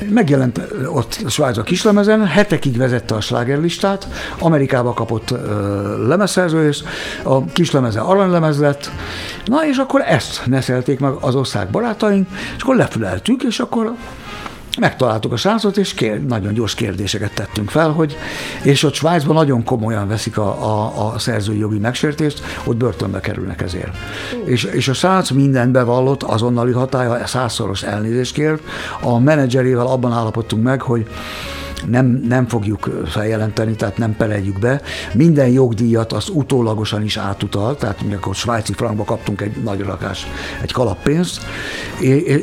Megjelent 0.08 0.62
ott 0.86 1.20
Svájc 1.28 1.58
a 1.58 1.64
kislemezen, 1.64 2.26
hetekig 2.26 2.78
vezette 2.78 3.16
a 3.16 3.22
slágerlistát, 3.22 4.08
Amerikába 4.40 4.94
kapott 4.94 5.32
ö, 5.32 6.08
lemezszerződést, 6.08 6.84
a 7.24 7.46
kislemeze 7.46 8.00
aranylemez 8.00 8.60
lett, 8.60 8.92
na 9.46 9.66
és 9.66 9.78
akkor 9.78 10.02
ezt 10.02 10.46
neszelték 10.46 11.00
meg 11.00 11.12
az 11.22 11.36
osztrák 11.36 11.70
barátaink, 11.70 12.28
és 12.56 12.62
akkor 12.62 12.76
lefüleltük, 12.76 13.44
és 13.44 13.60
akkor 13.60 13.94
megtaláltuk 14.80 15.32
a 15.32 15.38
srácot, 15.38 15.78
és 15.78 15.94
kér, 15.94 16.26
nagyon 16.26 16.54
gyors 16.54 16.74
kérdéseket 16.76 17.34
tettünk 17.34 17.70
fel, 17.70 17.92
hogy, 17.92 18.18
és 18.64 18.84
ott 18.84 18.94
Svájcban 18.94 19.36
nagyon 19.36 19.64
komolyan 19.64 20.08
veszik 20.08 20.38
a, 20.38 20.48
a, 20.48 21.06
a 21.14 21.20
szerzői 21.20 21.58
jogi 21.58 21.78
megsértést, 21.78 22.42
ott 22.64 22.78
börtönbe 22.78 23.20
kerülnek 23.20 23.62
ezért. 23.62 23.98
És, 24.46 24.64
és 24.64 24.88
a 24.88 24.94
srác 24.94 25.30
mindent 25.30 25.72
bevallott, 25.72 26.24
azonnali 26.24 26.72
hatája, 26.72 27.28
százszoros 27.28 27.84
elnézést 27.84 28.34
kért, 28.34 28.62
a 29.02 29.20
menedzserével 29.20 29.88
abban 29.88 30.12
állapodtunk 30.12 30.64
meg, 30.64 30.82
hogy 30.82 31.08
nem, 31.88 32.24
nem 32.28 32.48
fogjuk 32.48 32.90
feljelenteni, 33.06 33.76
tehát 33.76 33.98
nem 33.98 34.16
pereljük 34.16 34.60
be. 34.60 34.82
Minden 35.14 35.48
jogdíjat 35.48 36.14
az 36.14 36.30
utólagosan 36.34 37.04
is 37.04 37.18
átutal, 37.18 37.76
tehát 37.76 38.02
mi 38.02 38.14
akkor 38.14 38.36
svájci 38.36 38.74
frankba 38.74 39.04
kaptunk 39.04 39.42
egy 39.42 39.56
nagy 39.64 39.80
rakás, 39.80 40.28
egy 40.62 40.72
kalappénzt, 40.72 41.42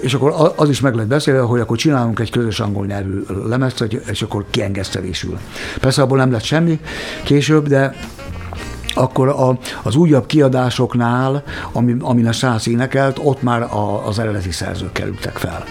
és 0.03 0.15
akkor 0.15 0.53
az 0.57 0.69
is 0.69 0.81
meg 0.81 0.95
lehet 0.95 1.09
beszélve, 1.09 1.41
hogy 1.41 1.61
akkor 1.61 1.77
csinálunk 1.77 2.19
egy 2.19 2.31
közös 2.31 2.61
angol 2.61 2.87
nyelvű 2.87 3.23
lemezt, 3.47 3.81
és 4.11 4.23
akkor 4.23 4.45
kiengesztelésül. 4.51 5.39
Persze 5.81 6.03
abból 6.03 6.19
nem 6.19 6.33
lett 6.33 6.43
semmi 6.43 6.81
később, 7.25 7.69
de 7.69 7.95
akkor 8.95 9.29
a, 9.29 9.59
az 9.83 9.97
újabb 9.97 10.27
kiadásoknál, 10.27 11.43
ami, 11.73 11.97
amin 12.01 12.27
a 12.27 12.33
száz 12.33 12.69
énekelt, 12.69 13.19
ott 13.23 13.43
már 13.43 13.63
a, 13.63 14.07
az 14.07 14.19
eredeti 14.19 14.51
szerzők 14.51 14.93
kerültek 14.93 15.37
fel. 15.37 15.65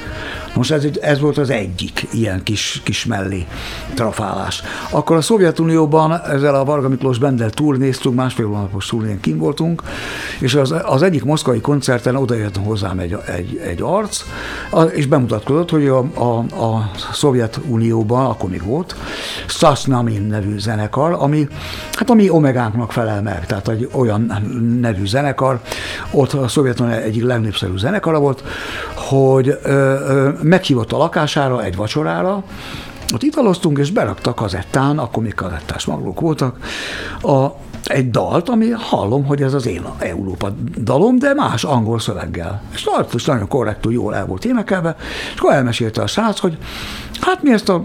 Most 0.56 0.72
ez, 0.72 0.86
ez 1.02 1.20
volt 1.20 1.38
az 1.38 1.50
egyik 1.50 2.08
ilyen 2.12 2.44
kis, 2.44 2.82
kis 2.84 3.06
mellé 3.06 3.46
trafálás. 3.94 4.64
Akkor 4.90 5.16
a 5.16 5.22
Szovjetunióban 5.22 6.22
ezzel 6.22 6.56
a 6.56 6.64
Varga 6.64 6.90
Miklós 6.90 7.18
Bendel 7.18 7.50
turnéztünk, 7.50 8.16
másfél 8.16 8.48
hónapos 8.48 8.86
turnén 8.86 9.20
kim 9.20 9.38
voltunk, 9.38 9.82
és 10.40 10.56
az, 10.56 10.74
az 10.84 11.02
egyik 11.02 11.24
moszkvai 11.24 11.62
koncerten 11.62 12.16
odajött 12.16 12.58
hozzám 12.58 13.00
egy, 13.00 13.18
egy, 13.26 13.62
egy 13.66 13.82
arc, 13.82 14.24
és 14.92 15.06
bemutatkozott, 15.06 15.70
hogy 15.70 15.88
a, 15.88 15.98
a, 16.14 16.38
a 16.64 16.92
Szovjetunióban, 17.12 18.26
akkor 18.26 18.50
még 18.50 18.64
volt, 18.64 18.96
Stasnamin 19.48 20.22
nevű 20.22 20.58
zenekar, 20.58 21.16
ami, 21.20 21.48
hát 21.92 22.10
ami 22.10 22.30
Omegánknak 22.30 22.92
felel 22.92 23.22
meg, 23.22 23.46
tehát 23.46 23.68
egy 23.68 23.90
olyan 23.92 24.34
nevű 24.80 25.06
zenekar, 25.06 25.60
ott 26.12 26.34
a 26.34 26.48
Szovjetunió 26.48 26.94
egyik 26.94 27.24
legnépszerűbb 27.24 27.78
zenekara 27.78 28.20
volt, 28.20 28.44
hogy 29.10 29.48
ö, 29.48 29.70
ö, 29.70 30.30
meghívott 30.42 30.92
a 30.92 30.98
lakására 30.98 31.64
egy 31.64 31.76
vacsorára, 31.76 32.44
ott 33.14 33.24
italoztunk, 33.24 33.78
és 33.78 33.92
berakta 33.92 34.34
kazettán, 34.34 34.98
akkor 34.98 35.24
még 35.24 35.34
kazettás 35.34 35.86
maglók 35.86 36.20
voltak, 36.20 36.58
a, 37.22 37.46
egy 37.84 38.10
dalt, 38.10 38.50
ami 38.50 38.70
hallom, 38.70 39.26
hogy 39.26 39.42
ez 39.42 39.54
az 39.54 39.66
én 39.66 39.86
Európa 39.98 40.54
dalom, 40.78 41.20
de 41.20 41.34
más 41.34 41.64
angol 41.64 42.00
szöveggel. 42.00 42.62
És 42.74 42.82
tartos 42.84 43.26
nagyon 43.26 43.48
korrektül, 43.48 43.92
jól 43.92 44.16
el 44.16 44.26
volt 44.26 44.46
énekelve, 44.46 44.96
és 45.34 45.40
akkor 45.40 45.54
elmesélte 45.54 46.02
a 46.02 46.08
srác, 46.08 46.40
hogy 46.40 46.58
hát 47.22 47.44
mi 47.44 47.52
ezt 47.52 47.70
a 47.70 47.84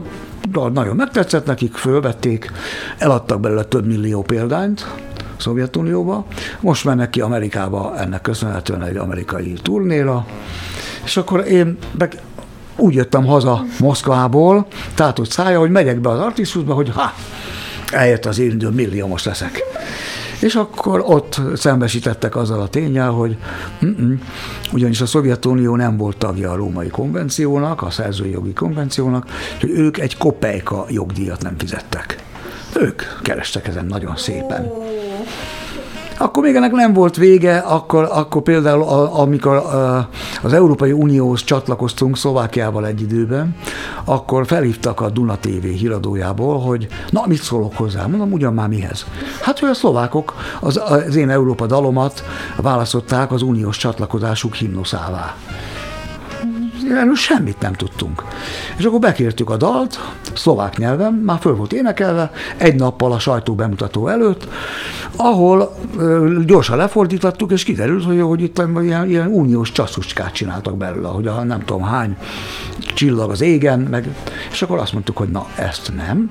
dal 0.51 0.71
nagyon 0.71 0.97
megtetszett 0.97 1.47
nekik, 1.47 1.75
fölvették, 1.75 2.53
eladtak 2.99 3.41
belőle 3.41 3.65
több 3.65 3.87
millió 3.87 4.23
példányt, 4.23 4.87
Szovjetunióba. 5.37 6.27
Most 6.61 6.85
mennek 6.85 7.11
ki 7.11 7.21
Amerikába 7.21 7.99
ennek 7.99 8.21
köszönhetően 8.21 8.83
egy 8.83 8.97
amerikai 8.97 9.53
turnéra, 9.53 10.27
és 11.05 11.17
akkor 11.17 11.47
én 11.47 11.77
meg 11.99 12.21
úgy 12.77 12.95
jöttem 12.95 13.25
haza 13.25 13.65
Moszkvából, 13.79 14.67
tátott 14.95 15.31
szája, 15.31 15.59
hogy 15.59 15.71
megyek 15.71 16.01
be 16.01 16.09
az 16.09 16.19
artisztusba, 16.19 16.75
hogy 16.75 16.91
ha, 16.91 17.13
eljött 17.93 18.27
az 18.27 18.39
én 18.39 18.51
időm, 18.51 18.75
milliómos 18.75 19.25
leszek. 19.25 19.63
És 20.41 20.55
akkor 20.55 21.03
ott 21.07 21.41
szembesítettek 21.55 22.37
azzal 22.37 22.61
a 22.61 22.69
tényel, 22.69 23.11
hogy 23.11 23.37
ugyanis 24.73 25.01
a 25.01 25.07
Szovjetunió 25.07 25.77
nem 25.77 25.97
volt 25.97 26.17
tagja 26.17 26.51
a 26.51 26.57
római 26.57 26.89
konvenciónak, 26.89 27.83
a 27.83 27.91
szerzői 27.91 28.31
jogi 28.31 28.53
konvenciónak, 28.53 29.27
hogy 29.61 29.71
ők 29.71 29.99
egy 29.99 30.17
kopejka 30.17 30.85
jogdíjat 30.89 31.43
nem 31.43 31.55
fizettek. 31.59 32.19
Ők 32.81 33.03
kerestek 33.23 33.67
ezen 33.69 33.87
nagyon 33.87 34.17
szépen. 34.17 34.73
Akkor 36.23 36.43
még 36.43 36.55
ennek 36.55 36.73
nem 36.73 36.93
volt 36.93 37.17
vége, 37.17 37.59
akkor, 37.59 38.09
akkor 38.13 38.43
például 38.43 38.83
amikor 39.13 39.63
az 40.43 40.53
Európai 40.53 40.93
Unióhoz 40.93 41.45
csatlakoztunk 41.45 42.17
Szlovákiával 42.17 42.87
egy 42.87 43.01
időben, 43.01 43.57
akkor 44.05 44.47
felhívtak 44.47 45.01
a 45.01 45.11
Duna 45.11 45.39
TV 45.39 45.65
híradójából, 45.65 46.61
hogy 46.61 46.89
na, 47.11 47.23
mit 47.27 47.43
szólok 47.43 47.77
hozzá? 47.77 48.07
Mondom, 48.07 48.33
ugyan 48.33 48.55
már 48.55 48.69
mihez? 48.69 49.07
Hát, 49.43 49.59
hogy 49.59 49.69
a 49.69 49.75
szlovákok 49.75 50.35
az, 50.61 50.81
az 50.85 51.17
én 51.17 51.31
Európa 51.31 51.67
dalomat 51.67 52.25
választották 52.57 53.33
az 53.33 53.43
uniós 53.43 53.77
csatlakozásuk 53.77 54.55
himnuszává 54.55 55.35
erről 56.97 57.15
semmit 57.15 57.61
nem 57.61 57.73
tudtunk. 57.73 58.25
És 58.77 58.85
akkor 58.85 58.99
bekértük 58.99 59.51
a 59.51 59.57
dalt, 59.57 59.99
szlovák 60.35 60.79
nyelven, 60.79 61.13
már 61.13 61.39
föl 61.41 61.55
volt 61.55 61.73
énekelve, 61.73 62.31
egy 62.57 62.75
nappal 62.75 63.13
a 63.13 63.19
sajtó 63.19 63.55
bemutató 63.55 64.09
előtt, 64.09 64.49
ahol 65.17 65.75
gyorsan 66.47 66.77
lefordítottuk, 66.77 67.53
és 67.53 67.65
kiderült, 67.65 68.05
hogy, 68.05 68.21
hogy 68.21 68.43
itt 68.43 68.63
ilyen, 68.83 69.09
ilyen 69.09 69.27
uniós 69.27 69.73
csaszustskát 69.73 70.33
csináltak 70.33 70.77
belőle, 70.77 71.09
hogy 71.09 71.27
a 71.27 71.43
nem 71.43 71.65
tudom 71.65 71.83
hány 71.83 72.17
csillag 72.95 73.31
az 73.31 73.41
égen, 73.41 73.81
meg, 73.81 74.09
és 74.51 74.63
akkor 74.63 74.79
azt 74.79 74.93
mondtuk, 74.93 75.17
hogy 75.17 75.29
na, 75.29 75.47
ezt 75.57 75.93
nem, 75.97 76.31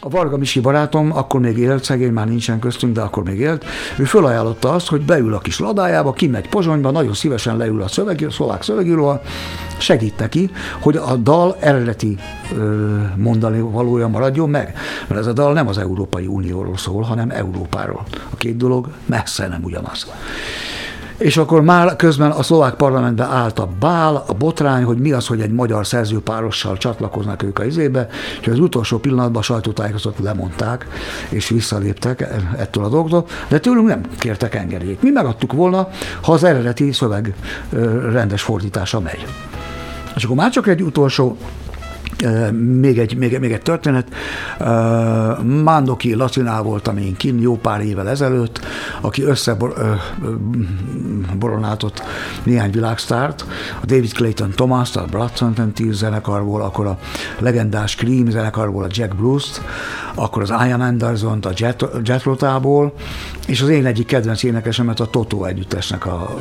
a 0.00 0.08
Varga 0.08 0.36
Misi 0.36 0.60
barátom, 0.60 1.16
akkor 1.16 1.40
még 1.40 1.58
élt, 1.58 1.84
szegény 1.84 2.12
már 2.12 2.26
nincsen 2.26 2.58
köztünk, 2.58 2.94
de 2.94 3.00
akkor 3.00 3.22
még 3.22 3.38
élt, 3.38 3.64
ő 3.98 4.04
felajánlotta 4.04 4.72
azt, 4.72 4.88
hogy 4.88 5.04
beül 5.04 5.34
a 5.34 5.38
kis 5.38 5.58
ladájába, 5.58 6.12
kimegy 6.12 6.48
Pozsonyba, 6.48 6.90
nagyon 6.90 7.14
szívesen 7.14 7.56
leül 7.56 7.82
a, 7.82 7.88
szöveg, 7.88 8.24
a 8.28 8.30
szlovák 8.30 8.62
szövegíróval, 8.62 9.22
segít 9.78 10.18
neki, 10.18 10.50
hogy 10.80 10.96
a 10.96 11.16
dal 11.16 11.56
eredeti 11.60 12.18
mondani 13.16 13.60
valója 13.60 14.08
maradjon 14.08 14.50
meg. 14.50 14.74
Mert 15.08 15.20
ez 15.20 15.26
a 15.26 15.32
dal 15.32 15.52
nem 15.52 15.68
az 15.68 15.78
Európai 15.78 16.26
Unióról 16.26 16.76
szól, 16.76 17.02
hanem 17.02 17.30
Európáról. 17.30 18.04
A 18.30 18.36
két 18.36 18.56
dolog 18.56 18.88
messze 19.06 19.48
nem 19.48 19.62
ugyanaz 19.62 20.06
és 21.18 21.36
akkor 21.36 21.62
már 21.62 21.96
közben 21.96 22.30
a 22.30 22.42
szlovák 22.42 22.74
parlamentbe 22.74 23.24
állt 23.24 23.58
a 23.58 23.68
bál, 23.80 24.24
a 24.26 24.32
botrány, 24.32 24.82
hogy 24.82 24.98
mi 24.98 25.12
az, 25.12 25.26
hogy 25.26 25.40
egy 25.40 25.52
magyar 25.52 25.86
szerzőpárossal 25.86 26.76
csatlakoznak 26.76 27.42
ők 27.42 27.58
a 27.58 27.64
izébe, 27.64 28.08
és 28.40 28.46
az 28.46 28.58
utolsó 28.58 28.98
pillanatban 28.98 29.40
a 29.40 29.44
sajtótájékoztatót 29.44 30.24
lemondták, 30.24 30.86
és 31.28 31.48
visszaléptek 31.48 32.28
ettől 32.58 32.84
a 32.84 32.88
dolgotól, 32.88 33.26
de 33.48 33.58
tőlünk 33.58 33.88
nem 33.88 34.00
kértek 34.18 34.54
engedélyt. 34.54 35.02
Mi 35.02 35.10
megadtuk 35.10 35.52
volna, 35.52 35.88
ha 36.22 36.32
az 36.32 36.44
eredeti 36.44 36.92
szöveg 36.92 37.34
rendes 38.10 38.42
fordítása 38.42 39.00
megy. 39.00 39.26
És 40.16 40.24
akkor 40.24 40.36
már 40.36 40.50
csak 40.50 40.66
egy 40.66 40.82
utolsó 40.82 41.36
még 42.80 42.98
egy, 42.98 43.16
még, 43.16 43.38
még 43.38 43.52
egy 43.52 43.62
történet. 43.62 44.08
Mándoki 45.62 46.14
Lacinál 46.14 46.62
voltam 46.62 46.96
én 46.96 47.16
kin 47.16 47.40
jó 47.40 47.56
pár 47.56 47.80
évvel 47.80 48.08
ezelőtt, 48.08 48.60
aki 49.00 49.22
összeboronáltott 49.22 52.02
néhány 52.42 52.70
világsztárt, 52.70 53.44
a 53.82 53.86
David 53.86 54.12
Clayton 54.12 54.50
Thomas, 54.50 54.96
a 54.96 55.04
Blood 55.10 55.32
Tears 55.74 55.96
zenekarból, 55.96 56.62
akkor 56.62 56.86
a 56.86 56.98
legendás 57.38 57.94
Cream 57.94 58.30
zenekarból 58.30 58.84
a 58.84 58.88
Jack 58.90 59.16
Bruce-t, 59.16 59.62
akkor 60.14 60.42
az 60.42 60.52
Ian 60.66 60.80
Anderson 60.80 61.38
a 61.42 61.50
Jet, 61.54 61.84
Jet 62.02 62.22
Rotából, 62.22 62.92
és 63.46 63.60
az 63.60 63.68
én 63.68 63.86
egyik 63.86 64.06
kedvenc 64.06 64.42
énekesemet 64.42 65.00
a 65.00 65.06
Toto 65.06 65.44
együttesnek 65.44 66.06
a, 66.06 66.36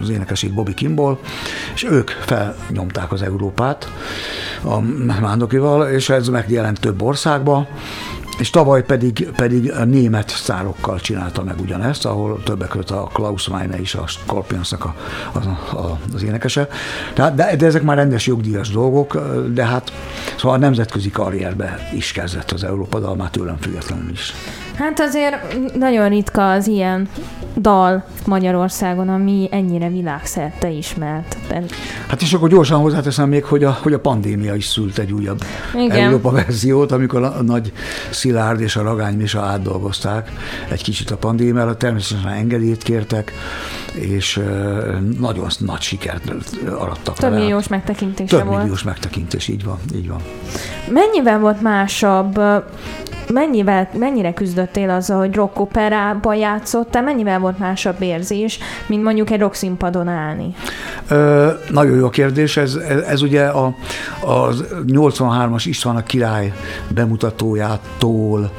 az 0.00 0.08
énekesét 0.08 0.54
Bobby 0.54 0.74
Kimball, 0.74 1.18
és 1.74 1.84
ők 1.84 2.10
felnyomták 2.10 3.12
az 3.12 3.22
Európát 3.22 3.90
a 4.64 4.80
Mándokival, 5.06 5.88
és 5.88 6.08
ez 6.08 6.28
megjelent 6.28 6.80
több 6.80 7.02
országba, 7.02 7.66
és 8.38 8.50
tavaly 8.50 8.84
pedig, 8.84 9.30
pedig 9.36 9.72
a 9.72 9.84
német 9.84 10.28
szárokkal 10.28 11.00
csinálta 11.00 11.42
meg 11.42 11.60
ugyanezt, 11.60 12.04
ahol 12.04 12.42
többek 12.44 12.68
között 12.68 12.90
a 12.90 13.10
Klaus 13.12 13.48
Meine 13.48 13.80
is 13.80 13.94
a 13.94 14.06
Scorpionsnak 14.06 14.84
a, 14.84 14.94
a, 15.32 15.38
a, 15.76 15.98
az 16.14 16.22
énekese. 16.22 16.68
Tehát, 17.14 17.34
de, 17.34 17.56
de 17.56 17.66
ezek 17.66 17.82
már 17.82 17.96
rendes 17.96 18.26
jogdíjas 18.26 18.70
dolgok, 18.70 19.18
de 19.52 19.64
hát 19.64 19.92
szóval 20.38 20.56
a 20.56 20.60
nemzetközi 20.60 21.10
karrierbe 21.10 21.88
is 21.94 22.12
kezdett 22.12 22.50
az 22.50 22.64
Európa 22.64 23.00
dal, 23.00 23.16
már 23.16 23.30
tőlem 23.30 23.56
függetlenül 23.60 24.10
is. 24.10 24.32
Hát 24.78 25.00
azért 25.00 25.36
nagyon 25.74 26.08
ritka 26.08 26.50
az 26.50 26.66
ilyen 26.66 27.08
dal 27.56 28.04
Magyarországon, 28.26 29.08
ami 29.08 29.48
ennyire 29.50 29.88
világszerte 29.88 30.70
ismert. 30.70 31.36
Hát 32.08 32.22
és 32.22 32.32
akkor 32.32 32.48
gyorsan 32.48 32.80
hozzáteszem 32.80 33.28
még, 33.28 33.44
hogy 33.44 33.64
a, 33.64 33.78
hogy 33.82 33.92
a 33.92 34.00
pandémia 34.00 34.54
is 34.54 34.66
szült 34.66 34.98
egy 34.98 35.12
újabb 35.12 35.40
Igen. 35.74 36.04
Európa 36.04 36.30
verziót, 36.30 36.92
amikor 36.92 37.22
a, 37.22 37.38
a 37.38 37.42
nagy 37.42 37.72
Szilárd 38.10 38.60
és 38.60 38.76
a 38.76 38.82
Ragány 38.82 39.16
Misa 39.16 39.40
átdolgozták 39.40 40.30
egy 40.70 40.82
kicsit 40.82 41.10
a 41.10 41.16
pandémiára, 41.16 41.76
természetesen 41.76 42.32
engedélyt 42.32 42.82
kértek, 42.82 43.32
és 43.92 44.40
nagyon 45.18 45.46
nagy 45.58 45.80
sikert 45.80 46.32
arattak 46.78 47.16
Több 47.16 47.32
milliós 47.32 47.68
megtekintése 47.68 48.36
Több 48.36 48.48
milliós 48.48 48.82
megtekintés, 48.82 49.48
így 49.48 49.64
van, 49.64 49.78
így 49.94 50.08
van. 50.08 50.20
Mennyivel 50.88 51.38
volt 51.38 51.62
másabb 51.62 52.40
mennyivel, 53.32 53.88
mennyire 53.98 54.32
küzdöttél 54.66 54.90
azzal, 54.90 55.18
hogy 55.18 55.34
rock 55.34 55.60
operába 55.60 56.34
játszottál, 56.34 57.02
mennyivel 57.02 57.38
volt 57.38 57.58
másabb 57.58 58.02
érzés, 58.02 58.58
mint 58.86 59.02
mondjuk 59.02 59.30
egy 59.30 59.44
színpadon 59.52 60.08
állni? 60.08 60.54
Ö, 61.08 61.50
nagyon 61.70 61.96
jó 61.96 62.08
kérdés, 62.08 62.56
ez, 62.56 62.74
ez, 62.74 63.00
ez 63.00 63.22
ugye 63.22 63.46
a, 63.46 63.74
a 64.20 64.48
83-as 64.86 65.64
István 65.64 65.96
a 65.96 66.02
király 66.02 66.52
bemutatójától 66.88 68.50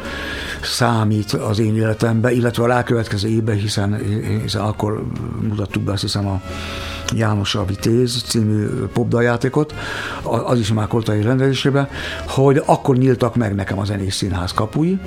számít 0.62 1.32
az 1.32 1.60
én 1.60 1.76
életemben, 1.76 2.32
illetve 2.32 2.64
a 2.64 2.68
rákövetkező 2.68 3.28
évben, 3.28 3.55
hiszen, 3.55 3.97
hiszen 4.41 4.62
akkor 4.62 5.03
mutattuk 5.41 5.84
be 5.84 5.91
azt 5.91 6.01
hiszem 6.01 6.28
a 6.28 6.41
János 7.16 7.55
a 7.55 7.66
Vitéz 7.66 8.24
című 8.24 8.66
popdaljátékot, 8.93 9.74
az 10.24 10.60
is 10.60 10.74
már 10.74 10.88
Koltai 10.88 11.22
rendezésében, 11.22 11.88
hogy 12.28 12.62
akkor 12.66 12.97
nyíltak 12.97 13.36
meg 13.36 13.55
nekem 13.55 13.80
a 13.80 13.86
zenés 13.86 14.14
színház 14.14 14.51
kapui, 14.53 14.99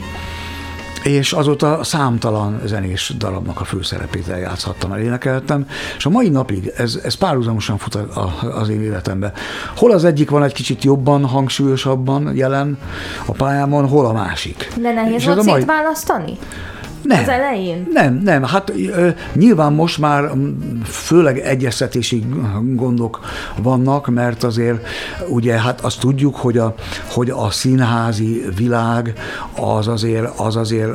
és 1.02 1.32
azóta 1.32 1.84
számtalan 1.84 2.60
zenés 2.64 3.12
darabnak 3.18 3.60
a 3.60 3.64
főszerepét 3.64 4.28
eljátszhattam, 4.28 4.92
elénekeltem, 4.92 5.66
és 5.96 6.06
a 6.06 6.10
mai 6.10 6.28
napig 6.28 6.72
ez, 6.76 7.00
ez 7.04 7.14
párhuzamosan 7.14 7.78
fut 7.78 7.94
a, 7.94 8.32
az 8.40 8.68
én 8.68 8.82
életemben. 8.82 9.32
Hol 9.76 9.90
az 9.90 10.04
egyik 10.04 10.30
van 10.30 10.42
egy 10.42 10.52
kicsit 10.52 10.84
jobban, 10.84 11.24
hangsúlyosabban 11.26 12.36
jelen 12.36 12.78
a 13.26 13.32
pályámon, 13.32 13.88
hol 13.88 14.06
a 14.06 14.12
másik. 14.12 14.72
De 14.80 14.92
nehéz 14.92 15.24
volt 15.24 15.44
mai... 15.44 15.64
választani? 15.64 16.38
Nem. 17.10 17.22
Az 17.22 17.28
elején? 17.28 17.88
Nem, 17.92 18.20
nem. 18.24 18.42
Hát 18.42 18.72
nyilván 19.34 19.72
most 19.72 19.98
már 19.98 20.30
főleg 20.84 21.38
egyeztetési 21.38 22.24
gondok 22.74 23.20
vannak, 23.56 24.06
mert 24.06 24.42
azért 24.42 24.86
ugye 25.28 25.60
hát 25.60 25.80
azt 25.80 26.00
tudjuk, 26.00 26.36
hogy 26.36 26.58
a, 26.58 26.74
hogy 27.08 27.30
a 27.30 27.50
színházi 27.50 28.44
világ 28.56 29.12
az 29.56 29.88
azért, 29.88 30.38
az 30.38 30.56
azért, 30.56 30.90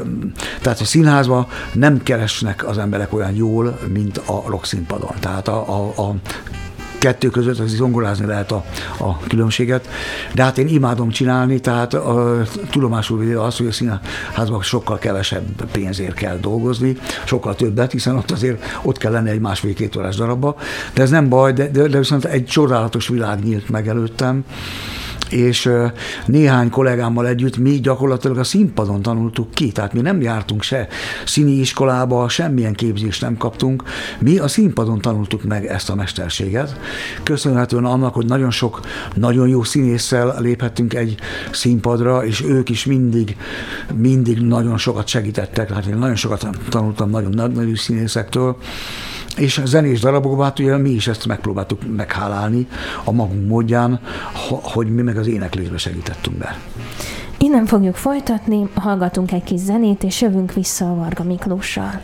tehát 0.62 0.80
a 0.80 0.86
színházban 0.86 1.48
nem 1.74 2.04
keresnek 2.04 2.68
az 2.68 2.78
emberek 2.78 3.14
olyan 3.14 3.36
jól, 3.36 3.80
mint 3.94 4.18
a 4.18 4.44
rockszínpadon. 4.48 5.12
Tehát 5.20 5.48
a, 5.48 5.70
a, 5.70 6.02
a 6.02 6.16
kettő 7.06 7.30
között 7.30 7.60
az 7.60 7.76
zongorázni 7.76 8.26
lehet 8.26 8.52
a, 8.52 8.66
a 8.98 9.18
különbséget, 9.18 9.90
de 10.34 10.44
hát 10.44 10.58
én 10.58 10.68
imádom 10.68 11.10
csinálni, 11.10 11.60
tehát 11.60 11.94
a, 11.94 12.42
tudomásul 12.70 13.38
az, 13.38 13.58
hogy 13.58 13.68
a 13.68 13.72
színházban 13.72 14.62
sokkal 14.62 14.98
kevesebb 14.98 15.44
pénzért 15.72 16.14
kell 16.14 16.38
dolgozni, 16.38 16.98
sokkal 17.26 17.56
többet, 17.56 17.92
hiszen 17.92 18.16
ott 18.16 18.32
azért 18.32 18.64
ott 18.82 18.98
kell 18.98 19.12
lenni 19.12 19.30
egy 19.30 19.40
másfél-két 19.40 19.96
órás 19.96 20.16
darabba, 20.16 20.56
de 20.94 21.02
ez 21.02 21.10
nem 21.10 21.30
baj, 21.30 21.54
de, 21.54 21.70
de, 21.70 21.88
de 21.88 21.98
viszont 21.98 22.26
egy 22.26 22.46
csodálatos 22.46 23.08
világ 23.08 23.44
nyílt 23.44 23.70
meg 23.70 23.88
előttem, 23.88 24.44
és 25.30 25.70
néhány 26.26 26.70
kollégámmal 26.70 27.28
együtt 27.28 27.58
mi 27.58 27.80
gyakorlatilag 27.80 28.38
a 28.38 28.44
színpadon 28.44 29.02
tanultuk 29.02 29.52
ki, 29.52 29.72
tehát 29.72 29.94
mi 29.94 30.02
nem 30.02 30.22
jártunk 30.22 30.62
se 30.62 30.88
színi 31.26 31.52
iskolába, 31.52 32.30
semmilyen 32.30 32.74
képzést 32.74 33.22
nem 33.22 33.38
kaptunk, 33.38 33.84
mi 34.20 34.38
a 34.38 34.48
színpadon 34.48 35.02
tanultuk 35.02 35.44
meg 35.44 35.66
ezt 35.66 35.90
a 35.90 35.96
mesterséget. 35.96 36.80
Köszönhetően 37.24 37.86
annak, 37.86 38.14
hogy 38.14 38.26
nagyon 38.26 38.52
sok, 38.52 38.80
nagyon 39.14 39.48
jó 39.48 39.64
színésszel 39.64 40.36
léphettünk 40.40 40.94
egy 40.94 41.16
színpadra, 41.52 42.26
és 42.26 42.44
ők 42.44 42.70
is 42.70 42.86
mindig, 42.86 43.38
mindig 43.94 44.40
nagyon 44.40 44.78
sokat 44.78 45.08
segítettek, 45.08 45.74
hát 45.74 45.86
én 45.86 45.98
nagyon 45.98 46.16
sokat 46.16 46.48
tanultam 46.70 47.10
nagyon 47.10 47.52
nagy 47.54 47.76
színészektől, 47.76 48.58
és 49.38 49.58
a 49.58 49.66
zenés 49.66 50.00
darabokban 50.00 50.46
hát 50.46 50.60
ugye 50.60 50.78
mi 50.78 50.90
is 50.90 51.08
ezt 51.08 51.26
megpróbáltuk 51.26 51.96
meghálálni 51.96 52.68
a 53.04 53.12
magunk 53.12 53.48
módján, 53.48 54.00
hogy 54.62 54.94
mi 54.94 55.02
meg 55.02 55.18
az 55.18 55.28
éneklésbe 55.28 55.78
segítettünk 55.78 56.38
be. 56.38 56.58
Innen 57.38 57.66
fogjuk 57.66 57.96
folytatni, 57.96 58.70
hallgatunk 58.76 59.32
egy 59.32 59.44
kis 59.44 59.60
zenét, 59.60 60.04
és 60.04 60.22
jövünk 60.22 60.54
vissza 60.54 60.92
a 60.92 60.96
Varga 60.96 61.24
Miklóssal. 61.24 62.02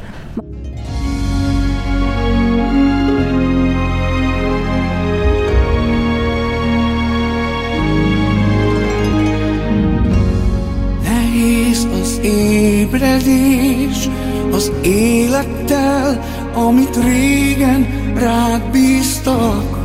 Nehéz 11.04 11.88
az 12.02 12.20
ébredés 12.24 14.10
az 14.52 14.72
élettel, 14.84 16.20
amit 16.54 16.98
régen 17.04 17.88
rád 18.16 18.62
bíztak. 18.72 19.80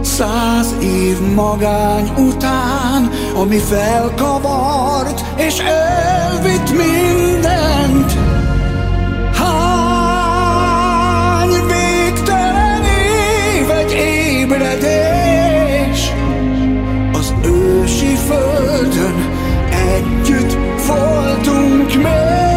Száz 0.00 0.74
év 0.80 1.20
magány 1.34 2.12
után, 2.18 3.10
ami 3.34 3.58
felkavart 3.58 5.24
és 5.36 5.58
elvitt 5.58 6.70
mindent. 6.70 8.12
Hány 9.36 11.50
végtelen 11.66 12.82
év 12.84 13.70
egy 13.70 13.92
ébredés 14.38 16.12
az 17.12 17.34
ősi 17.44 18.16
földön 18.26 19.28
együtt 19.70 20.56
voltunk 20.86 21.94
még. 21.94 22.53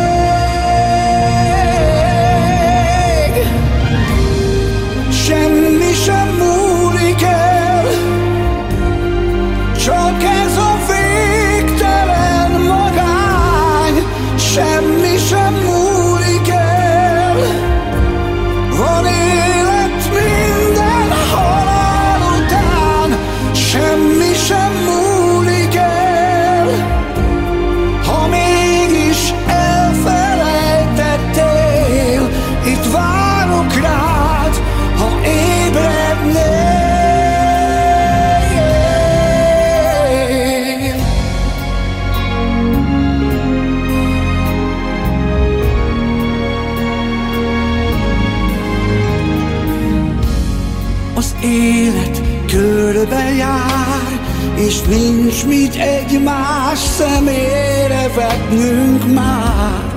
Nincs 54.88 55.46
mit 55.46 55.76
egymás 55.76 56.80
szemére 56.80 58.10
vetnünk 58.16 59.14
már. 59.14 59.96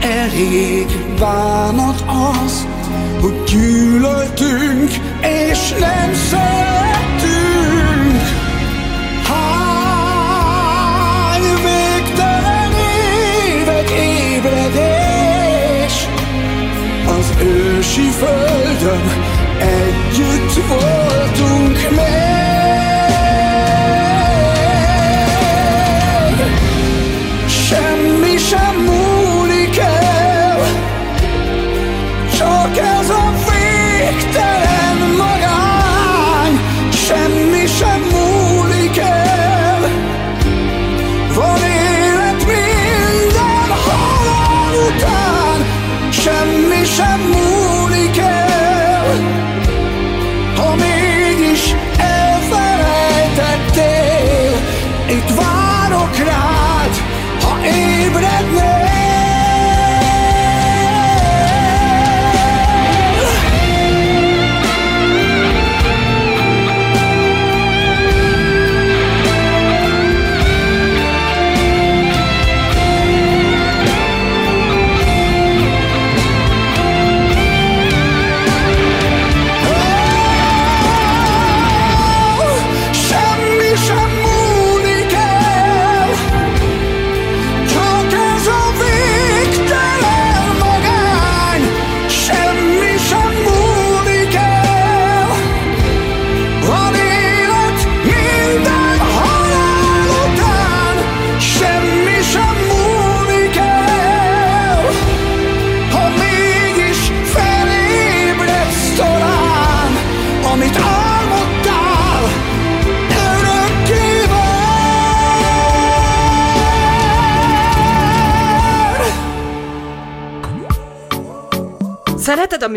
Elég 0.00 0.86
bánat 1.18 2.04
az, 2.42 2.66
hogy 3.20 3.42
gyűlöltünk, 3.44 4.90
és 5.20 5.74
nem 5.78 6.14
szerettünk. 6.30 8.22
Hány 9.28 11.42
végtelen 11.54 12.72
évek 13.56 13.90
ébredés, 13.90 15.28
az 17.18 17.32
ősi 17.42 18.10
földön 18.10 19.02
együtt 19.58 20.54
voltunk 20.68 21.90
még. 21.90 22.47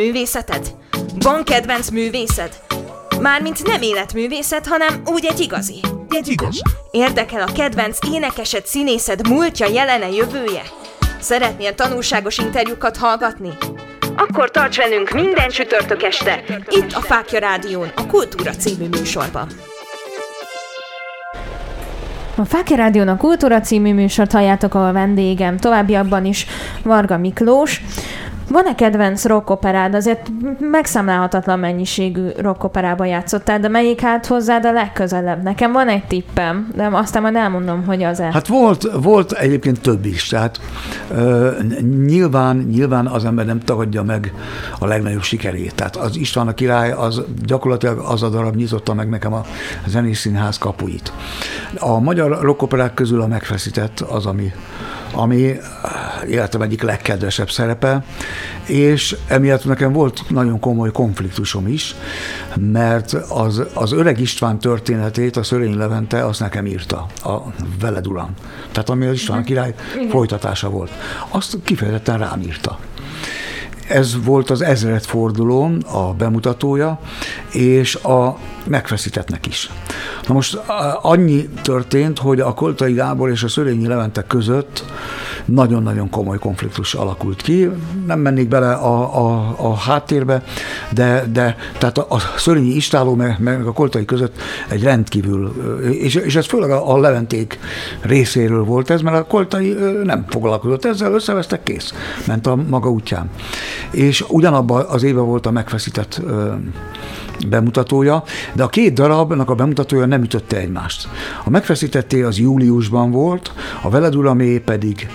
Művészeted? 0.01 0.71
Van 1.19 1.43
kedvenc 1.43 1.89
művészed? 1.89 2.59
Mármint 3.19 3.63
nem 3.63 3.81
életművészet, 3.81 4.67
hanem 4.67 5.01
úgy 5.05 5.25
egy 5.25 5.39
igazi. 5.39 5.79
Egy 6.09 6.27
igaz. 6.27 6.61
Érdekel 6.91 7.41
a 7.41 7.51
kedvenc 7.51 7.97
énekesed, 8.13 8.65
színészed 8.65 9.27
múltja, 9.27 9.67
jelene, 9.67 10.09
jövője? 10.09 10.61
Szeretnél 11.19 11.75
tanulságos 11.75 12.37
interjúkat 12.37 12.97
hallgatni? 12.97 13.49
Akkor 14.17 14.51
tarts 14.51 14.77
velünk 14.77 15.09
minden 15.09 15.49
csütörtök 15.49 16.03
este, 16.03 16.43
itt 16.69 16.93
a 16.93 17.01
Fákja 17.01 17.39
Rádión, 17.39 17.91
a 17.95 18.05
Kultúra 18.05 18.51
című 18.51 18.87
műsorban. 18.87 19.47
A 22.35 22.45
Fákja 22.45 22.75
Rádión 22.75 23.07
a 23.07 23.17
Kultúra 23.17 23.59
című 23.59 23.93
műsort 23.93 24.31
halljátok, 24.31 24.73
ahol 24.73 24.91
vendégem 24.91 25.57
továbbiakban 25.57 26.25
is 26.25 26.45
Varga 26.83 27.17
Miklós. 27.17 27.81
Van-e 28.51 28.75
kedvenc 28.75 29.25
rockoperád? 29.25 29.95
Azért 29.95 30.31
megszámlálhatatlan 30.59 31.59
mennyiségű 31.59 32.27
rockoperában 32.37 33.07
játszottál, 33.07 33.59
de 33.59 33.67
melyik 33.67 34.01
hát 34.01 34.25
hozzád 34.25 34.65
a 34.65 34.71
legközelebb? 34.71 35.43
Nekem 35.43 35.71
van 35.71 35.87
egy 35.87 36.05
tippem, 36.05 36.71
de 36.75 36.89
aztán 36.91 37.21
majd 37.21 37.35
elmondom, 37.35 37.85
hogy 37.85 38.03
az-e. 38.03 38.29
Hát 38.33 38.47
volt, 38.47 38.91
volt 39.01 39.31
egyébként 39.31 39.81
több 39.81 40.05
is, 40.05 40.27
tehát 40.27 40.59
uh, 41.11 41.61
nyilván, 42.05 42.57
nyilván 42.57 43.07
az 43.07 43.25
ember 43.25 43.45
nem 43.45 43.59
tagadja 43.59 44.03
meg 44.03 44.33
a 44.79 44.85
legnagyobb 44.85 45.21
sikerét. 45.21 45.75
Tehát 45.75 45.95
az 45.95 46.17
István 46.17 46.47
a 46.47 46.53
király, 46.53 46.91
az 46.91 47.21
gyakorlatilag 47.45 47.97
az 47.97 48.23
a 48.23 48.29
darab 48.29 48.55
nyitotta 48.55 48.93
meg 48.93 49.09
nekem 49.09 49.33
a 49.33 49.45
zenészínház 49.87 50.57
kapuit. 50.57 51.13
A 51.79 51.99
magyar 51.99 52.39
rockoperák 52.41 52.93
közül 52.93 53.21
a 53.21 53.27
megfeszített 53.27 53.99
az, 53.99 54.25
ami, 54.25 54.51
ami 55.13 55.55
életem 56.27 56.61
egyik 56.61 56.81
legkedvesebb 56.81 57.49
szerepe, 57.49 58.03
és 58.65 59.15
emiatt 59.27 59.65
nekem 59.65 59.91
volt 59.91 60.23
nagyon 60.29 60.59
komoly 60.59 60.91
konfliktusom 60.91 61.67
is, 61.67 61.95
mert 62.55 63.13
az, 63.13 63.63
az 63.73 63.91
öreg 63.91 64.19
István 64.19 64.59
történetét 64.59 65.37
a 65.37 65.43
Szörény 65.43 65.77
Levente 65.77 66.25
azt 66.25 66.39
nekem 66.39 66.65
írta, 66.65 67.05
a 67.23 67.37
Veled 67.79 68.07
Uram. 68.07 68.33
Tehát 68.71 68.89
ami 68.89 69.05
az 69.05 69.13
István 69.13 69.43
király 69.43 69.73
folytatása 70.09 70.69
volt. 70.69 70.91
Azt 71.29 71.57
kifejezetten 71.63 72.17
rám 72.17 72.41
írta. 72.41 72.79
Ez 73.91 74.23
volt 74.23 74.49
az 74.49 74.61
ezred 74.61 75.03
forduló, 75.03 75.71
a 75.91 76.13
bemutatója, 76.13 76.99
és 77.51 77.95
a 77.95 78.37
megfeszítettnek 78.65 79.47
is. 79.47 79.69
Na 80.27 80.33
most 80.33 80.55
annyi 81.01 81.49
történt, 81.61 82.19
hogy 82.19 82.39
a 82.39 82.53
Koltai 82.53 82.93
Gábor 82.93 83.29
és 83.29 83.43
a 83.43 83.47
Szörényi 83.47 83.87
Levente 83.87 84.23
között 84.23 84.85
nagyon-nagyon 85.45 86.09
komoly 86.09 86.37
konfliktus 86.37 86.93
alakult 86.93 87.41
ki. 87.41 87.69
Nem 88.05 88.19
mennék 88.19 88.47
bele 88.47 88.71
a, 88.73 89.17
a, 89.25 89.55
a 89.57 89.75
háttérbe, 89.75 90.43
de, 90.91 91.25
de 91.31 91.55
tehát 91.77 91.97
a, 91.97 92.05
a 92.09 92.19
Szörényi 92.37 92.75
Istáló 92.75 93.15
meg, 93.15 93.35
meg 93.39 93.65
a 93.65 93.71
Koltai 93.71 94.05
között 94.05 94.35
egy 94.69 94.83
rendkívül, 94.83 95.53
és, 95.91 96.15
és 96.15 96.35
ez 96.35 96.45
főleg 96.45 96.69
a, 96.69 96.93
a 96.93 96.99
Leventék 96.99 97.59
részéről 98.01 98.63
volt 98.63 98.89
ez, 98.89 99.01
mert 99.01 99.17
a 99.17 99.23
Koltai 99.23 99.75
nem 100.03 100.25
foglalkozott 100.29 100.85
ezzel, 100.85 101.13
összevesztek, 101.13 101.63
kész. 101.63 101.93
Ment 102.27 102.47
a 102.47 102.55
maga 102.69 102.89
útján. 102.89 103.29
És 103.91 104.23
ugyanabban 104.27 104.85
az 104.85 105.03
éve 105.03 105.21
volt 105.21 105.45
a 105.45 105.51
megfeszített 105.51 106.21
bemutatója, 107.47 108.23
de 108.53 108.63
a 108.63 108.67
két 108.67 108.93
darabnak 108.93 109.49
a 109.49 109.55
bemutatója 109.55 110.05
nem 110.05 110.23
ütötte 110.23 110.57
egymást. 110.57 111.07
A 111.43 111.49
megfeszítetté 111.49 112.21
az 112.21 112.37
júliusban 112.37 113.11
volt, 113.11 113.53
a 113.81 113.89
Veled 113.89 114.15
Uramé 114.15 114.57
pedig 114.57 115.07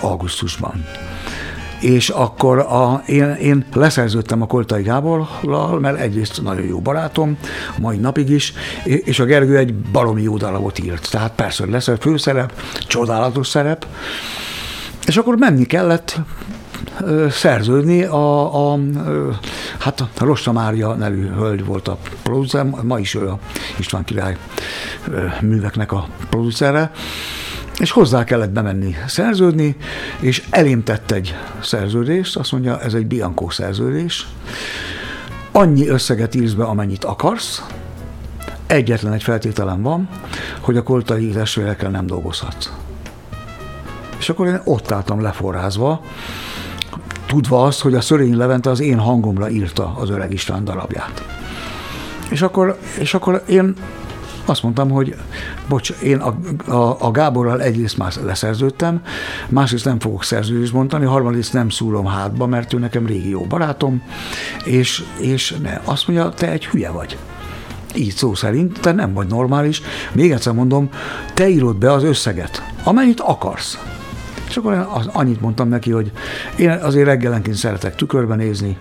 augusztusban 0.00 0.84
és 1.80 2.08
akkor 2.08 2.58
a, 2.58 3.02
én, 3.06 3.30
én 3.30 3.64
leszerződtem 3.72 4.42
a 4.42 4.46
Koltai 4.46 4.82
Gáborral, 4.82 5.80
mert 5.80 6.00
egyrészt 6.00 6.42
nagyon 6.42 6.66
jó 6.66 6.80
barátom, 6.80 7.38
mai 7.78 7.96
napig 7.96 8.30
is, 8.30 8.52
és 8.84 9.18
a 9.18 9.24
Gergő 9.24 9.56
egy 9.56 9.74
baromi 9.74 10.22
jó 10.22 10.36
darabot 10.36 10.78
írt. 10.78 11.10
Tehát 11.10 11.32
persze, 11.34 11.66
lesz 11.66 11.88
a 11.88 11.96
főszerep, 11.96 12.52
csodálatos 12.86 13.48
szerep, 13.48 13.86
és 15.06 15.16
akkor 15.16 15.36
menni 15.36 15.64
kellett 15.64 16.20
szerződni. 17.30 18.02
A, 18.02 18.72
a 18.72 18.78
hát 19.78 20.00
a 20.00 20.08
Rosta 20.18 20.52
Mária 20.52 20.94
nevű 20.94 21.28
hölgy 21.28 21.64
volt 21.64 21.88
a 21.88 21.98
producer, 22.22 22.64
ma 22.64 22.98
is 22.98 23.14
ő 23.14 23.28
a 23.28 23.38
István 23.78 24.04
király 24.04 24.36
műveknek 25.40 25.92
a 25.92 26.08
producere, 26.28 26.90
és 27.78 27.90
hozzá 27.90 28.24
kellett 28.24 28.50
bemenni 28.50 28.96
szerződni, 29.06 29.76
és 30.20 30.42
elém 30.50 30.82
tett 30.82 31.10
egy 31.10 31.34
szerződést, 31.62 32.36
azt 32.36 32.52
mondja, 32.52 32.80
ez 32.80 32.94
egy 32.94 33.06
Bianco 33.06 33.50
szerződés, 33.50 34.26
annyi 35.52 35.88
összeget 35.88 36.34
írsz 36.34 36.52
be, 36.52 36.64
amennyit 36.64 37.04
akarsz, 37.04 37.62
egyetlen 38.66 39.12
egy 39.12 39.22
feltételem 39.22 39.82
van, 39.82 40.08
hogy 40.60 40.76
a 40.76 40.82
koltai 40.82 41.28
testvérekkel 41.28 41.90
nem 41.90 42.06
dolgozhatsz. 42.06 42.70
És 44.18 44.28
akkor 44.28 44.46
én 44.46 44.60
ott 44.64 44.90
álltam 44.90 45.20
leforrázva, 45.20 46.02
tudva 47.26 47.64
azt, 47.64 47.80
hogy 47.80 47.94
a 47.94 48.00
Szörény 48.00 48.36
Levente 48.36 48.70
az 48.70 48.80
én 48.80 48.98
hangomra 48.98 49.50
írta 49.50 49.94
az 49.98 50.10
öreg 50.10 50.32
István 50.32 50.64
darabját. 50.64 51.24
És 52.30 52.42
akkor, 52.42 52.78
és 52.98 53.14
akkor 53.14 53.42
én 53.48 53.74
azt 54.44 54.62
mondtam, 54.62 54.90
hogy 54.90 55.14
bocs, 55.68 55.90
én 55.90 56.16
a, 56.16 56.34
a, 56.72 56.96
a 57.00 57.10
Gáborral 57.10 57.62
egyrészt 57.62 57.96
már 57.96 58.12
leszerződtem, 58.24 59.02
másrészt 59.48 59.84
nem 59.84 60.00
fogok 60.00 60.24
szerződést 60.24 60.72
mondani, 60.72 61.04
harmadrészt 61.04 61.52
nem 61.52 61.68
szúrom 61.68 62.06
hátba, 62.06 62.46
mert 62.46 62.72
ő 62.72 62.78
nekem 62.78 63.06
régi 63.06 63.28
jó 63.28 63.40
barátom, 63.40 64.02
és, 64.64 65.04
és 65.18 65.56
ne, 65.62 65.80
azt 65.84 66.08
mondja, 66.08 66.30
te 66.30 66.50
egy 66.50 66.66
hülye 66.66 66.90
vagy 66.90 67.18
így 67.96 68.14
szó 68.14 68.34
szerint, 68.34 68.80
te 68.80 68.92
nem 68.92 69.12
vagy 69.12 69.26
normális. 69.26 69.82
Még 70.12 70.32
egyszer 70.32 70.52
mondom, 70.52 70.88
te 71.34 71.48
írod 71.48 71.76
be 71.76 71.92
az 71.92 72.02
összeget, 72.02 72.62
amennyit 72.84 73.20
akarsz. 73.20 73.78
És 74.56 74.62
akkor 74.62 74.88
az, 74.92 75.08
annyit 75.12 75.40
mondtam 75.40 75.68
neki, 75.68 75.90
hogy 75.90 76.12
én 76.56 76.70
azért 76.70 77.06
reggelenként 77.06 77.56
szeretek 77.56 77.94
tükörbe 77.94 78.34
nézni, 78.34 78.76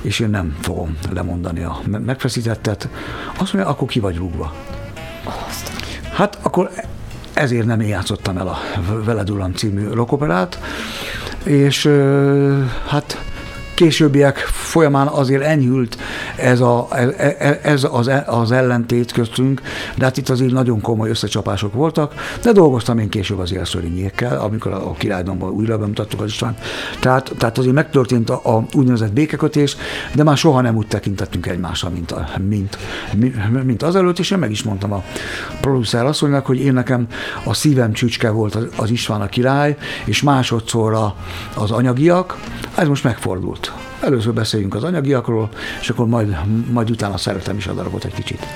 és 0.00 0.20
én 0.20 0.30
nem 0.30 0.56
fogom 0.60 0.96
lemondani 1.12 1.62
a 1.62 1.80
megfeszítettet. 1.86 2.88
Azt 3.38 3.52
mondja, 3.52 3.72
akkor 3.72 3.88
ki 3.88 4.00
vagy 4.00 4.16
rúgva. 4.16 4.54
Hát 6.12 6.38
akkor 6.42 6.70
ezért 7.32 7.66
nem 7.66 7.80
én 7.80 7.88
játszottam 7.88 8.36
el 8.36 8.46
a 8.46 8.56
Veled 9.04 9.30
Uram 9.30 9.52
című 9.52 9.88
rokoperát, 9.88 10.60
és 11.44 11.90
hát 12.86 13.31
későbbiek 13.74 14.36
folyamán 14.38 15.06
azért 15.06 15.42
enyhült 15.42 15.98
ez, 16.36 16.60
a, 16.60 16.88
e, 16.90 17.14
e, 17.38 17.60
ez 17.62 17.86
az, 17.90 18.08
e, 18.08 18.24
az 18.26 18.52
ellentét 18.52 19.12
köztünk, 19.12 19.60
de 19.96 20.04
hát 20.04 20.16
itt 20.16 20.28
azért 20.28 20.52
nagyon 20.52 20.80
komoly 20.80 21.10
összecsapások 21.10 21.72
voltak, 21.72 22.14
de 22.42 22.52
dolgoztam 22.52 22.98
én 22.98 23.08
később 23.08 23.38
az 23.38 23.52
élszörényékkel, 23.52 24.40
amikor 24.40 24.72
a 24.72 24.92
királydomban 24.92 25.50
újra 25.50 25.78
bemutattuk 25.78 26.20
az 26.20 26.28
István. 26.28 26.56
Tehát, 27.00 27.32
tehát 27.38 27.58
azért 27.58 27.74
megtörtént 27.74 28.30
a, 28.30 28.56
a 28.56 28.64
úgynevezett 28.72 29.12
békekötés, 29.12 29.76
de 30.14 30.22
már 30.22 30.36
soha 30.36 30.60
nem 30.60 30.76
úgy 30.76 30.86
tekintettünk 30.86 31.46
egymásra, 31.46 31.90
mint, 31.90 32.12
a, 32.12 32.28
mint, 32.48 32.78
mint, 33.16 33.64
mint 33.64 33.82
azelőtt, 33.82 34.18
és 34.18 34.30
én 34.30 34.38
meg 34.38 34.50
is 34.50 34.62
mondtam 34.62 34.92
a 34.92 35.04
producer 35.60 36.04
asszonynak, 36.04 36.46
hogy 36.46 36.60
én 36.60 36.72
nekem 36.72 37.06
a 37.44 37.54
szívem 37.54 37.92
csücske 37.92 38.30
volt 38.30 38.54
az, 38.54 38.66
az 38.76 38.90
István 38.90 39.20
a 39.20 39.26
király, 39.26 39.76
és 40.04 40.22
másodszorra 40.22 41.14
az 41.54 41.70
anyagiak, 41.70 42.36
ez 42.74 42.88
most 42.88 43.04
megfordult. 43.04 43.71
Először 44.02 44.32
beszéljünk 44.32 44.74
az 44.74 44.84
anyagiakról, 44.84 45.48
és 45.80 45.90
akkor 45.90 46.06
majd, 46.06 46.36
majd 46.70 46.90
utána 46.90 47.16
szeretem 47.16 47.56
is 47.56 47.66
a 47.66 47.72
darabot 47.72 48.04
egy 48.04 48.14
kicsit. 48.14 48.46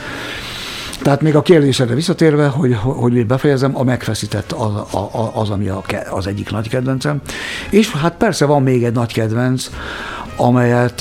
Tehát 1.03 1.20
még 1.20 1.36
a 1.36 1.42
kérdésedre 1.42 1.94
visszatérve, 1.94 2.47
hogy, 2.47 2.74
hogy 2.82 3.26
befejezem, 3.26 3.76
a 3.76 3.82
megfeszített 3.82 4.53
az, 4.53 4.72
az 5.34 5.51
ami 5.51 5.68
a, 5.68 5.82
az 6.11 6.26
egyik 6.26 6.51
nagy 6.51 6.68
kedvencem. 6.68 7.20
És 7.70 7.92
hát 7.92 8.16
persze 8.16 8.44
van 8.44 8.62
még 8.62 8.84
egy 8.84 8.92
nagy 8.92 9.12
kedvenc, 9.12 9.70
amelyet 10.36 11.01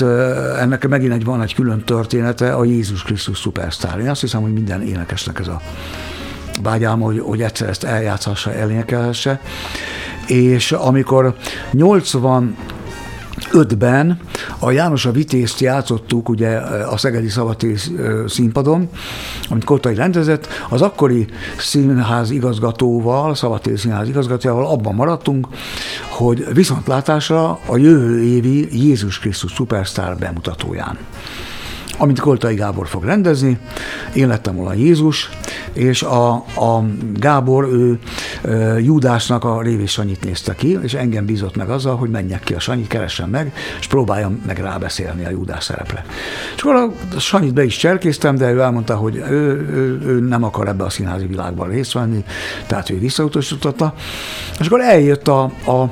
ennek 0.60 0.88
megint 0.88 1.12
egy, 1.12 1.24
van 1.24 1.42
egy 1.42 1.54
külön 1.54 1.84
története, 1.84 2.52
a 2.54 2.64
Jézus 2.64 3.02
Krisztus 3.02 3.38
Superstar. 3.38 4.00
Én 4.00 4.08
azt 4.08 4.20
hiszem, 4.20 4.42
hogy 4.42 4.52
minden 4.52 4.82
énekesnek 4.82 5.38
ez 5.38 5.48
a 5.48 5.60
vágyám, 6.62 7.00
hogy, 7.00 7.18
hogy 7.18 7.42
egyszer 7.42 7.68
ezt 7.68 7.84
eljátszhassa, 7.84 8.52
elénekelhesse. 8.52 9.40
És 10.26 10.72
amikor 10.72 11.34
80 11.72 12.56
ötben 13.52 14.20
a 14.58 14.70
János 14.70 15.06
a 15.06 15.10
Vitézt 15.10 15.60
játszottuk 15.60 16.28
ugye 16.28 16.56
a 16.66 16.96
Szegedi 16.96 17.28
Szabatér 17.28 17.78
színpadon, 18.26 18.88
amit 19.48 19.64
Kottai 19.64 19.94
rendezett, 19.94 20.48
az 20.68 20.82
akkori 20.82 21.26
színház 21.58 22.30
igazgatóval, 22.30 23.34
Szabatér 23.34 23.78
színház 23.78 24.08
igazgatójával 24.08 24.66
abban 24.66 24.94
maradtunk, 24.94 25.48
hogy 26.08 26.44
viszontlátásra 26.54 27.58
a 27.66 27.76
jövő 27.76 28.22
évi 28.22 28.84
Jézus 28.86 29.18
Krisztus 29.18 29.52
Superstar 29.52 30.16
bemutatóján 30.16 30.98
amit 31.96 32.20
Koltai 32.20 32.54
Gábor 32.54 32.88
fog 32.88 33.04
rendezni. 33.04 33.58
Én 34.14 34.28
lettem 34.28 34.56
volna 34.56 34.74
Jézus, 34.74 35.30
és 35.72 36.02
a, 36.02 36.32
a 36.34 36.84
Gábor, 37.14 37.64
ő 37.64 37.98
Júdásnak 38.80 39.44
a 39.44 39.62
Révés 39.62 39.90
Sanyit 39.90 40.24
nézte 40.24 40.54
ki, 40.54 40.78
és 40.82 40.94
engem 40.94 41.24
bízott 41.24 41.56
meg 41.56 41.70
azzal, 41.70 41.96
hogy 41.96 42.10
menjek 42.10 42.42
ki 42.42 42.54
a 42.54 42.60
Sanyi, 42.60 42.86
keressen 42.86 43.28
meg, 43.28 43.52
és 43.80 43.86
próbáljam 43.86 44.42
meg 44.46 44.58
rábeszélni 44.58 45.24
a 45.24 45.30
Júdás 45.30 45.64
szerepre. 45.64 46.04
És 46.56 46.62
akkor 46.62 46.74
a 47.16 47.20
Sanyit 47.20 47.54
be 47.54 47.64
is 47.64 47.76
cserkéztem, 47.76 48.36
de 48.36 48.52
ő 48.52 48.60
elmondta, 48.60 48.96
hogy 48.96 49.16
ő, 49.16 49.20
ő, 49.70 50.00
ő 50.06 50.20
nem 50.20 50.44
akar 50.44 50.68
ebbe 50.68 50.84
a 50.84 50.90
színházi 50.90 51.26
világban 51.26 51.68
részt 51.68 51.92
venni, 51.92 52.24
tehát 52.66 52.90
ő 52.90 52.98
visszautasította. 52.98 53.94
És 54.60 54.66
akkor 54.66 54.80
eljött 54.80 55.28
a, 55.28 55.42
a, 55.44 55.90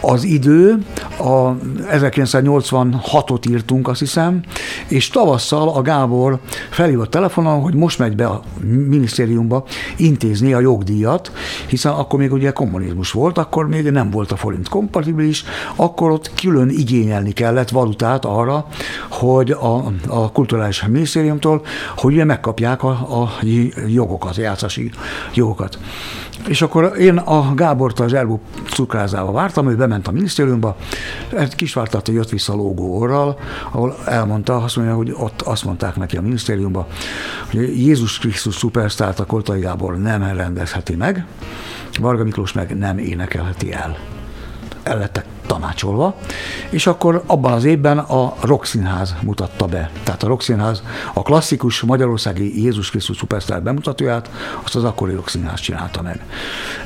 az 0.00 0.24
idő, 0.24 0.78
a 1.18 1.56
1986-ot 1.92 3.48
írtunk, 3.50 3.88
azt 3.88 4.00
hiszem, 4.00 4.40
és 4.88 5.08
tavasszal 5.32 5.68
a 5.68 5.82
Gábor 5.82 6.38
felhívott 6.70 7.10
telefonon, 7.10 7.60
hogy 7.60 7.74
most 7.74 7.98
megy 7.98 8.16
be 8.16 8.26
a 8.26 8.42
minisztériumba 8.88 9.64
intézni 9.96 10.52
a 10.52 10.60
jogdíjat, 10.60 11.32
hiszen 11.66 11.92
akkor 11.92 12.18
még 12.18 12.32
ugye 12.32 12.50
kommunizmus 12.50 13.10
volt, 13.10 13.38
akkor 13.38 13.68
még 13.68 13.90
nem 13.90 14.10
volt 14.10 14.32
a 14.32 14.36
forint 14.36 14.68
kompatibilis, 14.68 15.44
akkor 15.76 16.10
ott 16.10 16.30
külön 16.34 16.68
igényelni 16.68 17.32
kellett 17.32 17.68
valutát 17.68 18.24
arra, 18.24 18.66
hogy 19.10 19.50
a, 19.50 19.92
a 20.08 20.32
kulturális 20.32 20.86
minisztériumtól, 20.86 21.62
hogy 21.96 22.12
ugye 22.12 22.24
megkapják 22.24 22.82
a, 22.82 22.88
a 22.88 23.30
jogokat, 23.86 24.36
a 24.36 24.40
játszási 24.40 24.90
jogokat. 25.34 25.78
És 26.48 26.62
akkor 26.62 26.92
én 26.98 27.16
a 27.16 27.54
Gábort 27.54 28.00
az 28.00 28.12
Erbu 28.12 28.38
cukrázával 28.70 29.32
vártam, 29.32 29.70
ő 29.70 29.76
bement 29.76 30.08
a 30.08 30.10
minisztériumba, 30.10 30.76
kisvártat, 31.56 32.08
jött 32.08 32.28
vissza 32.28 32.54
lógó 32.54 33.00
orral, 33.00 33.38
ahol 33.70 33.96
elmondta, 34.04 34.56
azt 34.56 34.76
mondja, 34.76 34.94
hogy 34.94 35.14
ott 35.22 35.42
azt 35.42 35.64
mondták 35.64 35.96
neki 35.96 36.16
a 36.16 36.22
minisztériumba, 36.22 36.86
hogy 37.50 37.78
Jézus 37.78 38.18
Krisztus 38.18 38.54
szupersztárt 38.54 39.18
a 39.18 39.24
Koltai 39.24 39.60
Gábor 39.60 39.98
nem 39.98 40.22
rendezheti 40.36 40.94
meg, 40.94 41.26
Varga 42.00 42.24
Miklós 42.24 42.52
meg 42.52 42.78
nem 42.78 42.98
énekelheti 42.98 43.72
el. 43.72 43.96
El 44.82 44.98
lettek 44.98 45.24
tanácsolva, 45.46 46.16
és 46.70 46.86
akkor 46.86 47.22
abban 47.26 47.52
az 47.52 47.64
évben 47.64 47.98
a 47.98 48.34
Rock 48.40 48.64
Színház 48.64 49.14
mutatta 49.22 49.66
be. 49.66 49.90
Tehát 50.02 50.22
a 50.22 50.26
Rock 50.26 50.42
Színház 50.42 50.82
a 51.12 51.22
klasszikus 51.22 51.80
magyarországi 51.80 52.62
Jézus 52.62 52.90
Krisztus 52.90 53.16
szupersztár 53.16 53.62
bemutatóját, 53.62 54.30
azt 54.62 54.74
az 54.74 54.84
akkori 54.84 55.14
Rock 55.14 55.28
Színház 55.28 55.60
csinálta 55.60 56.02
meg. 56.02 56.24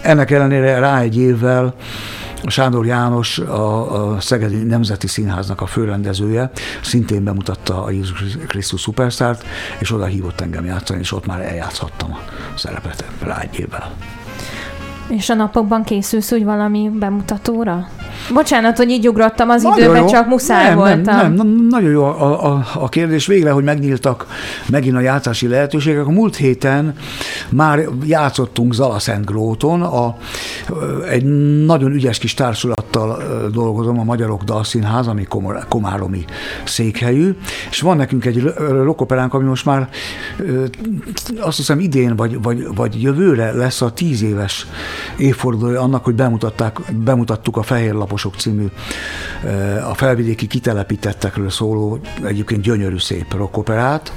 Ennek 0.02 0.30
ellenére 0.30 0.78
rá 0.78 1.00
egy 1.00 1.18
évvel 1.18 1.74
Sándor 2.44 2.86
János, 2.86 3.38
a, 3.38 4.14
a 4.14 4.20
Szegedi 4.20 4.62
Nemzeti 4.62 5.06
Színháznak 5.06 5.60
a 5.60 5.66
főrendezője, 5.66 6.50
szintén 6.82 7.24
bemutatta 7.24 7.84
a 7.84 7.90
Jézus 7.90 8.36
Krisztus 8.46 8.80
szupersztárt, 8.80 9.44
és 9.78 9.92
oda 9.92 10.04
hívott 10.04 10.40
engem 10.40 10.64
játszani, 10.64 11.00
és 11.00 11.12
ott 11.12 11.26
már 11.26 11.40
eljátszhattam 11.40 12.12
a 12.12 12.58
szerepet 12.58 13.04
évvel. 13.58 13.96
És 15.08 15.28
a 15.28 15.34
napokban 15.34 15.84
készülsz 15.84 16.32
úgy 16.32 16.44
valami 16.44 16.90
bemutatóra? 16.98 17.88
Bocsánat, 18.32 18.76
hogy 18.76 18.90
így 18.90 19.08
ugrottam 19.08 19.48
az 19.48 19.62
nagyon 19.62 19.78
időbe, 19.78 19.98
jó. 19.98 20.06
csak 20.06 20.26
muszáj 20.26 20.68
nem, 20.68 20.76
voltam. 20.76 21.16
Nem, 21.16 21.32
nem, 21.32 21.66
nagyon 21.70 21.90
jó 21.90 22.04
a, 22.04 22.52
a, 22.52 22.64
a 22.74 22.88
kérdés. 22.88 23.26
Végre, 23.26 23.50
hogy 23.50 23.64
megnyíltak 23.64 24.26
megint 24.68 24.96
a 24.96 25.00
játszási 25.00 25.48
lehetőségek. 25.48 26.06
A 26.06 26.10
múlt 26.10 26.36
héten 26.36 26.94
már 27.48 27.88
játszottunk 28.04 28.74
Gróton, 29.24 29.82
a, 29.82 30.16
egy 31.10 31.24
nagyon 31.64 31.92
ügyes 31.92 32.18
kis 32.18 32.34
társulattal 32.34 33.22
dolgozom, 33.52 33.98
a 33.98 34.04
Magyarok 34.04 34.42
Dalszínház, 34.42 35.06
ami 35.06 35.24
komor, 35.24 35.64
komáromi 35.68 36.24
székhelyű, 36.64 37.36
és 37.70 37.80
van 37.80 37.96
nekünk 37.96 38.24
egy 38.24 38.52
rokoperánk, 38.68 39.34
ami 39.34 39.44
most 39.44 39.64
már 39.64 39.88
azt 41.40 41.56
hiszem 41.56 41.78
idén 41.80 42.16
vagy, 42.16 42.42
vagy, 42.42 42.66
vagy 42.74 43.02
jövőre 43.02 43.52
lesz 43.52 43.82
a 43.82 43.90
tíz 43.90 44.22
éves 44.22 44.66
évfordulója 45.16 45.80
annak, 45.80 46.04
hogy 46.04 46.14
bemutatták, 46.14 46.92
bemutattuk 46.92 47.56
a 47.56 47.62
Fehér 47.62 47.92
Laposok 47.92 48.34
című 48.34 48.66
a 49.90 49.94
felvidéki 49.94 50.46
kitelepítettekről 50.46 51.50
szóló 51.50 51.98
egyébként 52.24 52.62
gyönyörű 52.62 52.98
szép 52.98 53.34
rockoperát, 53.34 54.12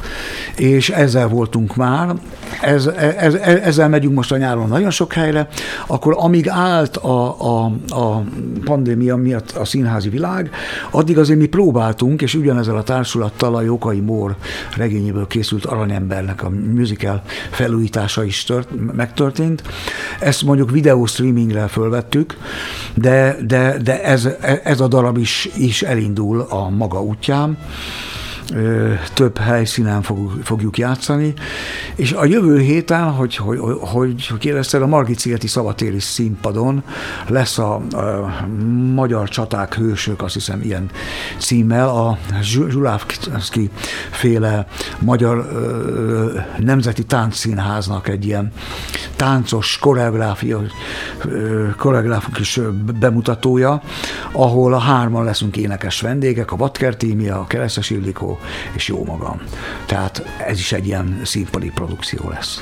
és 0.55 0.89
ezzel 0.89 1.27
voltunk 1.27 1.75
már, 1.75 2.15
ez, 2.61 2.85
ez, 3.17 3.33
ezzel 3.33 3.89
megyünk 3.89 4.15
most 4.15 4.31
a 4.31 4.37
nyáron 4.37 4.67
nagyon 4.67 4.89
sok 4.89 5.13
helyre, 5.13 5.47
akkor 5.87 6.15
amíg 6.17 6.49
állt 6.49 6.97
a, 6.97 7.41
a, 7.41 7.71
a 7.87 8.23
pandémia 8.63 9.15
miatt 9.15 9.51
a 9.51 9.65
színházi 9.65 10.09
világ, 10.09 10.49
addig 10.91 11.17
azért 11.17 11.39
mi 11.39 11.45
próbáltunk, 11.45 12.21
és 12.21 12.35
ugyanezzel 12.35 12.75
a 12.75 12.83
társulattal 12.83 13.55
a 13.55 13.61
Jókai 13.61 13.99
Mór 13.99 14.35
regényéből 14.77 15.27
készült 15.27 15.65
Aranyembernek 15.65 16.43
a 16.43 16.49
musical 16.49 17.21
felújítása 17.51 18.23
is 18.23 18.43
tört, 18.43 18.67
megtörtént. 18.95 19.63
Ezt 20.19 20.43
mondjuk 20.43 20.68
videó 20.71 21.05
streamingre 21.05 21.67
fölvettük, 21.67 22.37
de, 22.93 23.37
de, 23.41 23.77
de 23.83 24.03
ez, 24.03 24.29
ez 24.63 24.79
a 24.79 24.87
darab 24.87 25.17
is, 25.17 25.49
is 25.57 25.81
elindul 25.81 26.41
a 26.41 26.69
maga 26.69 27.01
útján 27.01 27.57
több 29.13 29.37
helyszínen 29.37 30.01
fogjuk 30.43 30.77
játszani, 30.77 31.33
és 31.95 32.11
a 32.11 32.25
jövő 32.25 32.59
héten, 32.59 33.11
hogy, 33.11 33.35
hogy, 33.35 33.59
hogy, 33.79 34.27
hogy 34.27 34.39
kérdezted, 34.39 34.81
a 34.81 34.87
Margit 34.87 35.19
szigeti 35.19 35.47
szabatéri 35.47 35.99
színpadon 35.99 36.83
lesz 37.27 37.57
a, 37.57 37.75
a 37.75 38.47
Magyar 38.93 39.29
Csaták 39.29 39.75
Hősök, 39.75 40.21
azt 40.21 40.33
hiszem 40.33 40.61
ilyen 40.61 40.89
címmel, 41.37 41.89
a 41.89 42.17
Zsulávszki 42.41 43.69
féle 44.11 44.67
Magyar 44.99 45.47
Nemzeti 46.57 47.03
Táncszínháznak 47.03 48.07
egy 48.07 48.25
ilyen 48.25 48.51
táncos 49.15 49.77
koreográfia, 49.77 50.61
koreográfikus 51.77 52.59
bemutatója, 52.99 53.81
ahol 54.31 54.73
a 54.73 54.79
hárman 54.79 55.23
leszünk 55.23 55.57
énekes 55.57 56.01
vendégek, 56.01 56.51
a 56.51 56.55
Vatker 56.55 56.95
Tímia, 56.95 57.39
a 57.39 57.47
Keresztes 57.47 57.89
Ildikó 58.39 58.75
és 58.75 58.87
jó 58.87 59.05
magam. 59.05 59.41
Tehát 59.85 60.23
ez 60.47 60.59
is 60.59 60.71
egy 60.71 60.85
ilyen 60.85 61.21
színpadi 61.23 61.71
produkció 61.71 62.29
lesz. 62.29 62.59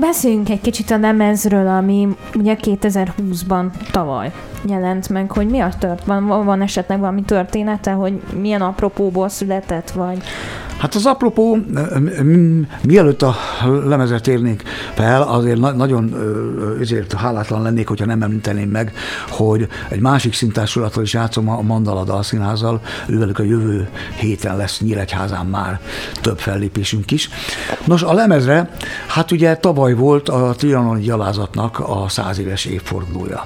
Beszéljünk 0.00 0.48
egy 0.48 0.60
kicsit 0.60 0.90
a 0.90 0.98
lemezről, 0.98 1.68
ami 1.68 2.08
ugye 2.34 2.56
2020-ban 2.62 3.66
tavaly 3.90 4.32
jelent 4.68 5.08
meg, 5.08 5.30
hogy 5.30 5.46
mi 5.46 5.60
a 5.60 5.68
tört? 5.78 6.04
Van, 6.04 6.26
van 6.26 6.62
esetleg 6.62 6.98
valami 6.98 7.22
története, 7.22 7.90
hogy 7.90 8.20
milyen 8.40 8.62
apropóból 8.62 9.28
született, 9.28 9.90
vagy 9.90 10.22
Hát 10.78 10.94
az 10.94 11.06
apropó, 11.06 11.58
mielőtt 12.82 13.22
a 13.22 13.34
lemezet 13.84 14.26
érnék 14.26 14.62
fel, 14.94 15.22
azért 15.22 15.58
na- 15.58 15.72
nagyon 15.72 16.14
ezért 16.80 17.12
hálátlan 17.12 17.62
lennék, 17.62 17.88
hogyha 17.88 18.04
nem 18.04 18.22
említeném 18.22 18.68
meg, 18.68 18.92
hogy 19.28 19.68
egy 19.88 20.00
másik 20.00 20.34
szintársulattal 20.34 21.02
is 21.02 21.12
játszom 21.12 21.48
a 21.48 21.62
Mandala 21.62 22.04
Dalszínházzal, 22.04 22.80
ővelük 23.06 23.38
a 23.38 23.42
jövő 23.42 23.88
héten 24.16 24.56
lesz 24.56 24.80
Nyíregyházán 24.80 25.46
már 25.46 25.80
több 26.20 26.38
fellépésünk 26.38 27.10
is. 27.10 27.28
Nos, 27.84 28.02
a 28.02 28.12
lemezre, 28.12 28.70
hát 29.06 29.30
ugye 29.30 29.56
tavaly 29.56 29.94
volt 29.94 30.28
a 30.28 30.54
trianoni 30.56 31.02
gyalázatnak 31.02 31.78
a 31.78 32.04
száz 32.08 32.38
éves 32.38 32.64
évfordulója. 32.64 33.44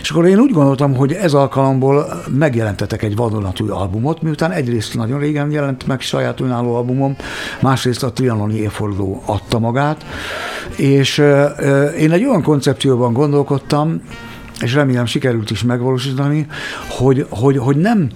És 0.00 0.10
akkor 0.10 0.26
én 0.26 0.38
úgy 0.38 0.52
gondoltam, 0.52 0.94
hogy 0.94 1.12
ez 1.12 1.34
alkalomból 1.34 2.22
megjelentetek 2.38 3.02
egy 3.02 3.16
vadonatúj 3.16 3.68
albumot, 3.68 4.22
miután 4.22 4.50
egyrészt 4.50 4.94
nagyon 4.94 5.18
régen 5.18 5.50
jelent 5.50 5.86
meg 5.86 6.00
saját 6.00 6.40
önálló 6.40 6.59
albumom, 6.66 7.16
másrészt 7.60 8.02
a 8.02 8.12
trianoni 8.12 8.54
évforduló 8.54 9.22
adta 9.26 9.58
magát, 9.58 10.04
és 10.76 11.18
én 11.98 12.12
egy 12.12 12.24
olyan 12.24 12.42
koncepcióban 12.42 13.12
gondolkodtam, 13.12 14.02
és 14.60 14.74
remélem 14.74 15.06
sikerült 15.06 15.50
is 15.50 15.62
megvalósítani, 15.62 16.46
hogy, 16.88 17.26
hogy, 17.28 17.56
hogy 17.56 17.76
nem, 17.76 18.10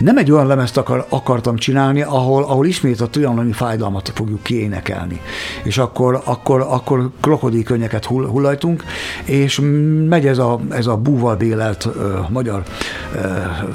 nem 0.00 0.18
egy 0.18 0.32
olyan 0.32 0.46
lemezt 0.46 0.76
akar, 0.76 1.06
akartam 1.08 1.56
csinálni, 1.56 2.02
ahol, 2.02 2.42
ahol 2.42 2.66
ismét 2.66 3.00
a 3.00 3.08
trianoni 3.08 3.52
fájdalmat 3.52 4.12
fogjuk 4.14 4.42
kiénekelni. 4.42 5.20
És 5.64 5.78
akkor, 5.78 6.20
akkor, 6.24 6.60
akkor 6.60 7.10
krokodilkönnyeket 7.20 8.04
hull, 8.04 8.26
hullajtunk, 8.26 8.84
és 9.24 9.60
megy 10.08 10.26
ez 10.26 10.38
a, 10.38 10.60
ez 10.70 10.86
a 10.86 10.96
búval 10.96 11.36
bélelt 11.36 11.84
uh, 11.84 11.94
magyar, 12.28 12.62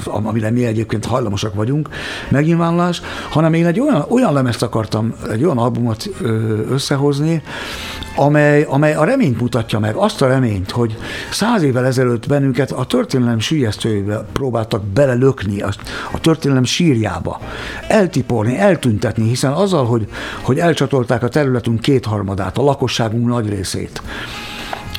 uh, 0.06 0.26
amire 0.28 0.52
mi 0.52 0.66
egyébként 0.66 1.06
hajlamosak 1.06 1.54
vagyunk, 1.54 1.90
megnyilvánulás, 2.30 3.02
hanem 3.30 3.54
én 3.54 3.66
egy 3.66 3.80
olyan, 3.80 4.06
olyan 4.10 4.34
lemezt 4.34 4.64
akartam, 4.64 5.14
egy 5.32 5.44
olyan 5.44 5.58
albumot 5.58 6.10
uh, 6.22 6.30
összehozni, 6.70 7.44
amely, 8.16 8.66
amely 8.70 8.94
a 8.94 9.04
reményt 9.04 9.42
mutatja 9.42 9.80
meg, 9.80 9.96
azt 9.96 10.22
a 10.22 10.28
reményt, 10.28 10.72
hogy 10.72 10.98
száz 11.32 11.62
évvel 11.62 11.86
ezelőtt 11.86 12.28
bennünket 12.28 12.72
a 12.72 12.86
történelem 12.86 13.40
sülyeztőjébe 13.40 14.26
próbáltak 14.34 14.84
belelökni, 14.84 15.62
a, 15.62 15.70
történelem 16.22 16.64
sírjába, 16.64 17.40
eltiporni, 17.88 18.58
eltüntetni, 18.58 19.28
hiszen 19.28 19.52
azzal, 19.52 19.86
hogy, 19.86 20.08
hogy 20.42 20.60
elcsatolták 20.60 21.24
a 21.24 21.28
területünk 21.28 21.80
kétharmadát, 21.82 22.58
a 22.58 22.64
lakosságunk 22.64 23.28
nagy 23.28 23.50
részét, 23.50 24.02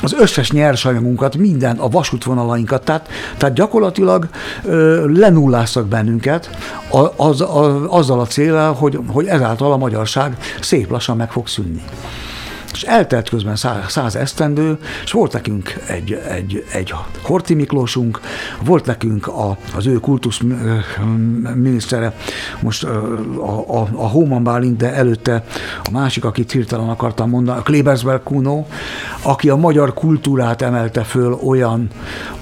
az 0.02 0.12
összes 0.12 0.50
nyersanyagunkat, 0.50 1.36
minden, 1.36 1.78
a 1.78 1.88
vasútvonalainkat, 1.88 2.84
tehát, 2.84 3.08
tehát 3.36 3.54
gyakorlatilag 3.54 4.28
ö, 4.64 5.06
lenulláztak 5.12 5.86
bennünket 5.86 6.50
a, 6.90 7.24
az, 7.24 7.40
a, 7.40 7.92
azzal 7.98 8.20
a 8.20 8.26
célral, 8.26 8.72
hogy, 8.72 8.98
hogy 9.06 9.26
ezáltal 9.26 9.72
a 9.72 9.76
magyarság 9.76 10.36
szép 10.60 10.90
lassan 10.90 11.16
meg 11.16 11.30
fog 11.30 11.48
szűnni. 11.48 11.82
És 12.72 12.82
eltelt 12.82 13.28
közben 13.28 13.56
száz, 13.56 13.90
száz 13.90 14.16
esztendő, 14.16 14.78
és 15.04 15.12
volt 15.12 15.32
nekünk 15.32 15.74
egy, 15.86 16.12
egy, 16.12 16.64
egy 16.72 16.94
Horti 17.22 17.54
Miklósunk, 17.54 18.20
volt 18.64 18.86
nekünk 18.86 19.26
a, 19.26 19.56
az 19.76 19.86
ő 19.86 19.94
kultusz 19.94 20.40
minisztere, 21.54 22.16
most 22.60 22.84
a, 22.84 23.80
a, 23.80 23.88
a 23.92 24.08
Hóman 24.08 24.42
Bálint, 24.42 24.76
de 24.76 24.92
előtte 24.92 25.44
a 25.82 25.90
másik, 25.90 26.24
akit 26.24 26.52
hirtelen 26.52 26.88
akartam 26.88 27.28
mondani, 27.28 27.58
a 27.58 27.62
Klebersberg 27.62 28.22
Kuno, 28.22 28.64
aki 29.22 29.48
a 29.48 29.56
magyar 29.56 29.94
kultúrát 29.94 30.62
emelte 30.62 31.02
föl 31.02 31.32
olyan, 31.32 31.88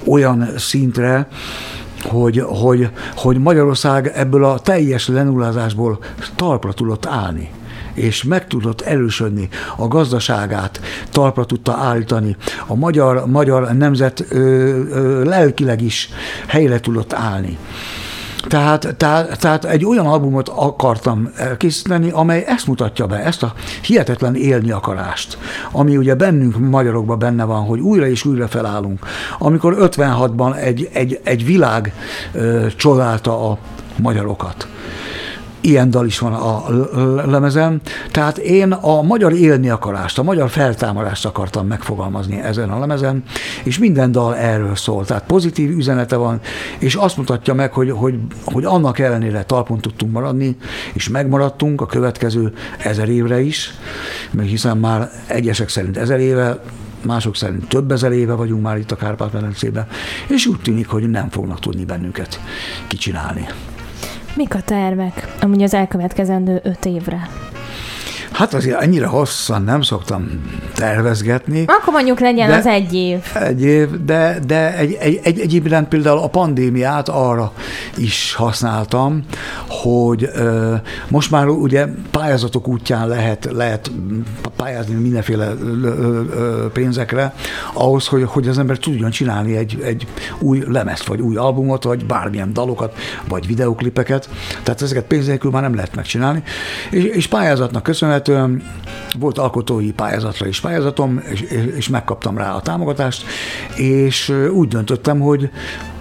olyan 0.05 0.49
szintre, 0.57 1.28
hogy, 2.03 2.43
hogy, 2.47 2.91
hogy 3.16 3.39
Magyarország 3.39 4.12
ebből 4.14 4.45
a 4.45 4.59
teljes 4.59 5.09
lenullázásból 5.09 5.99
talpra 6.37 6.72
tudott 6.72 7.07
állni 7.07 7.51
és 8.01 8.22
meg 8.22 8.46
tudott 8.46 8.80
erősödni, 8.80 9.48
a 9.76 9.88
gazdaságát 9.88 10.80
talpra 11.11 11.44
tudta 11.44 11.72
állítani, 11.72 12.36
a 12.66 12.74
magyar, 12.74 13.26
magyar 13.26 13.72
nemzet 13.72 14.24
ö, 14.28 14.38
ö, 14.38 15.24
lelkileg 15.24 15.82
is 15.82 16.09
helyre 16.46 16.80
tudott 16.80 17.12
állni. 17.12 17.59
Tehát, 18.48 18.94
tehát, 18.96 19.38
tehát 19.38 19.64
egy 19.64 19.84
olyan 19.84 20.07
albumot 20.07 20.48
akartam 20.48 21.30
készíteni, 21.57 22.11
amely 22.11 22.44
ezt 22.46 22.66
mutatja 22.66 23.07
be, 23.07 23.16
ezt 23.16 23.42
a 23.42 23.53
hihetetlen 23.82 24.34
élni 24.34 24.70
akarást, 24.70 25.38
ami 25.72 25.96
ugye 25.96 26.14
bennünk 26.14 26.59
magyarokban 26.59 27.18
benne 27.18 27.44
van, 27.44 27.64
hogy 27.64 27.80
újra 27.80 28.07
és 28.07 28.24
újra 28.24 28.48
felállunk. 28.48 29.07
Amikor 29.38 29.76
56-ban 29.78 30.57
egy, 30.57 30.88
egy, 30.92 31.20
egy 31.24 31.44
világ 31.44 31.92
ö, 32.32 32.66
csodálta 32.76 33.51
a 33.51 33.59
magyarokat 33.96 34.68
ilyen 35.61 35.90
dal 35.90 36.06
is 36.06 36.18
van 36.18 36.32
a 36.32 36.64
lemezen. 37.30 37.80
Tehát 38.11 38.38
én 38.38 38.72
a 38.72 39.02
magyar 39.02 39.32
élni 39.32 39.70
akarást, 39.70 40.18
a 40.18 40.22
magyar 40.22 40.50
feltámadást 40.50 41.26
akartam 41.26 41.66
megfogalmazni 41.66 42.40
ezen 42.40 42.70
a 42.70 42.78
lemezen, 42.78 43.22
és 43.64 43.78
minden 43.78 44.12
dal 44.12 44.36
erről 44.36 44.76
szól. 44.76 45.04
Tehát 45.04 45.24
pozitív 45.26 45.70
üzenete 45.70 46.16
van, 46.16 46.40
és 46.78 46.94
azt 46.94 47.16
mutatja 47.16 47.54
meg, 47.54 47.72
hogy, 47.72 47.90
hogy, 47.90 48.18
hogy 48.44 48.64
annak 48.64 48.98
ellenére 48.98 49.42
talpon 49.42 49.78
tudtunk 49.78 50.12
maradni, 50.12 50.56
és 50.92 51.08
megmaradtunk 51.08 51.80
a 51.80 51.86
következő 51.86 52.52
ezer 52.78 53.08
évre 53.08 53.40
is, 53.40 53.70
mert 54.30 54.48
hiszen 54.48 54.76
már 54.76 55.11
egyesek 55.26 55.68
szerint 55.68 55.96
ezer 55.96 56.20
éve, 56.20 56.62
mások 57.04 57.36
szerint 57.36 57.68
több 57.68 57.90
ezer 57.90 58.12
éve 58.12 58.34
vagyunk 58.34 58.62
már 58.62 58.78
itt 58.78 58.90
a 58.90 58.96
Kárpát-medencében, 58.96 59.86
és 60.28 60.46
úgy 60.46 60.61
tűnik, 60.61 60.88
hogy 60.88 61.11
nem 61.11 61.28
fognak 61.28 61.61
tudni 61.61 61.84
bennünket 61.84 62.40
kicsinálni. 62.88 63.46
Mik 64.37 64.55
a 64.55 64.61
tervek, 64.61 65.35
amúgy 65.41 65.62
az 65.62 65.74
elkövetkezendő 65.74 66.61
öt 66.62 66.85
évre? 66.85 67.28
Hát 68.33 68.55
azért 68.55 68.81
ennyire 68.81 69.07
hosszan 69.07 69.62
nem 69.62 69.83
szoktam 69.83 70.43
tervezgetni. 70.74 71.64
Akkor 71.66 71.93
mondjuk 71.93 72.20
legyen 72.20 72.49
de, 72.49 72.57
az 72.57 72.66
egy 72.66 72.95
év. 72.95 73.18
Egy 73.35 73.62
év, 73.62 74.05
de, 74.05 74.39
de 74.47 74.76
egy, 74.76 74.97
egy, 75.01 75.20
egy, 75.22 75.41
egyébként 75.41 75.89
például 75.89 76.18
a 76.18 76.26
pandémiát 76.26 77.09
arra 77.09 77.53
is 77.97 78.35
használtam, 78.35 79.24
hogy 79.68 80.28
ö, 80.35 80.74
most 81.09 81.31
már 81.31 81.49
ugye 81.49 81.87
pályázatok 82.11 82.68
útján 82.68 83.09
lehet, 83.09 83.49
lehet 83.53 83.91
pályázni 84.57 84.95
mindenféle 84.95 85.53
ö, 85.62 85.87
ö, 86.35 86.66
pénzekre, 86.72 87.35
ahhoz, 87.72 88.07
hogy, 88.07 88.24
hogy 88.26 88.49
az 88.49 88.59
ember 88.59 88.78
tudjon 88.78 89.11
csinálni 89.11 89.57
egy, 89.57 89.81
egy 89.85 90.07
új 90.39 90.62
lemezt, 90.68 91.07
vagy 91.07 91.20
új 91.20 91.37
albumot, 91.37 91.85
vagy 91.85 92.07
bármilyen 92.07 92.53
dalokat, 92.53 92.95
vagy 93.28 93.47
videoklipeket. 93.47 94.28
Tehát 94.62 94.83
ezeket 94.83 95.05
pénz 95.05 95.26
nélkül 95.26 95.51
már 95.51 95.62
nem 95.62 95.74
lehet 95.74 95.95
megcsinálni. 95.95 96.43
És, 96.91 97.05
és 97.05 97.26
pályázatnak 97.26 97.83
köszönhető 98.23 98.64
volt 99.18 99.39
alkotói 99.39 99.93
pályázatra 99.93 100.47
is 100.47 100.61
pályázatom, 100.61 101.21
és, 101.31 101.41
és 101.77 101.89
megkaptam 101.89 102.39
rá 102.39 102.55
a 102.55 102.61
támogatást, 102.61 103.25
és 103.77 104.29
úgy 104.53 104.68
döntöttem, 104.68 105.21
hogy 105.21 105.51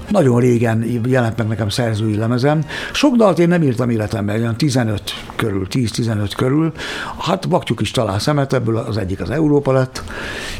nagyon 0.09 0.39
régen 0.39 1.01
jelent 1.07 1.37
meg 1.37 1.47
nekem 1.47 1.69
szerzői 1.69 2.15
lemezem. 2.15 2.65
Sok 2.93 3.15
dalt 3.15 3.39
én 3.39 3.47
nem 3.47 3.63
írtam 3.63 3.89
életemben, 3.89 4.39
olyan 4.39 4.55
15 4.55 5.01
körül, 5.35 5.67
10-15 5.69 6.31
körül. 6.35 6.71
Hát 7.19 7.49
Baktyuk 7.49 7.81
is 7.81 7.91
talál 7.91 8.19
szemet, 8.19 8.53
ebből 8.53 8.77
az 8.77 8.97
egyik 8.97 9.21
az 9.21 9.29
Európa 9.29 9.71
lett, 9.71 10.03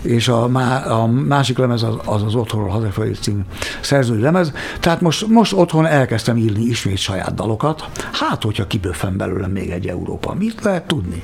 és 0.01 0.27
a, 0.27 0.47
má, 0.47 0.77
a 0.77 1.07
másik 1.07 1.57
lemez 1.57 1.83
az 1.83 1.95
az, 2.05 2.23
az 2.23 2.35
Otthonról 2.35 2.69
hazafelé 2.69 3.13
című 3.13 3.41
szerzői 3.81 4.21
lemez. 4.21 4.51
Tehát 4.79 5.01
most, 5.01 5.27
most 5.27 5.53
otthon 5.53 5.85
elkezdtem 5.85 6.37
írni 6.37 6.63
ismét 6.63 6.97
saját 6.97 7.33
dalokat. 7.33 7.89
Hát, 8.11 8.43
hogyha 8.43 8.67
kibőfen 8.67 9.17
belőlem 9.17 9.51
még 9.51 9.69
egy 9.69 9.87
Európa, 9.87 10.33
mit 10.33 10.63
lehet 10.63 10.87
tudni? 10.87 11.23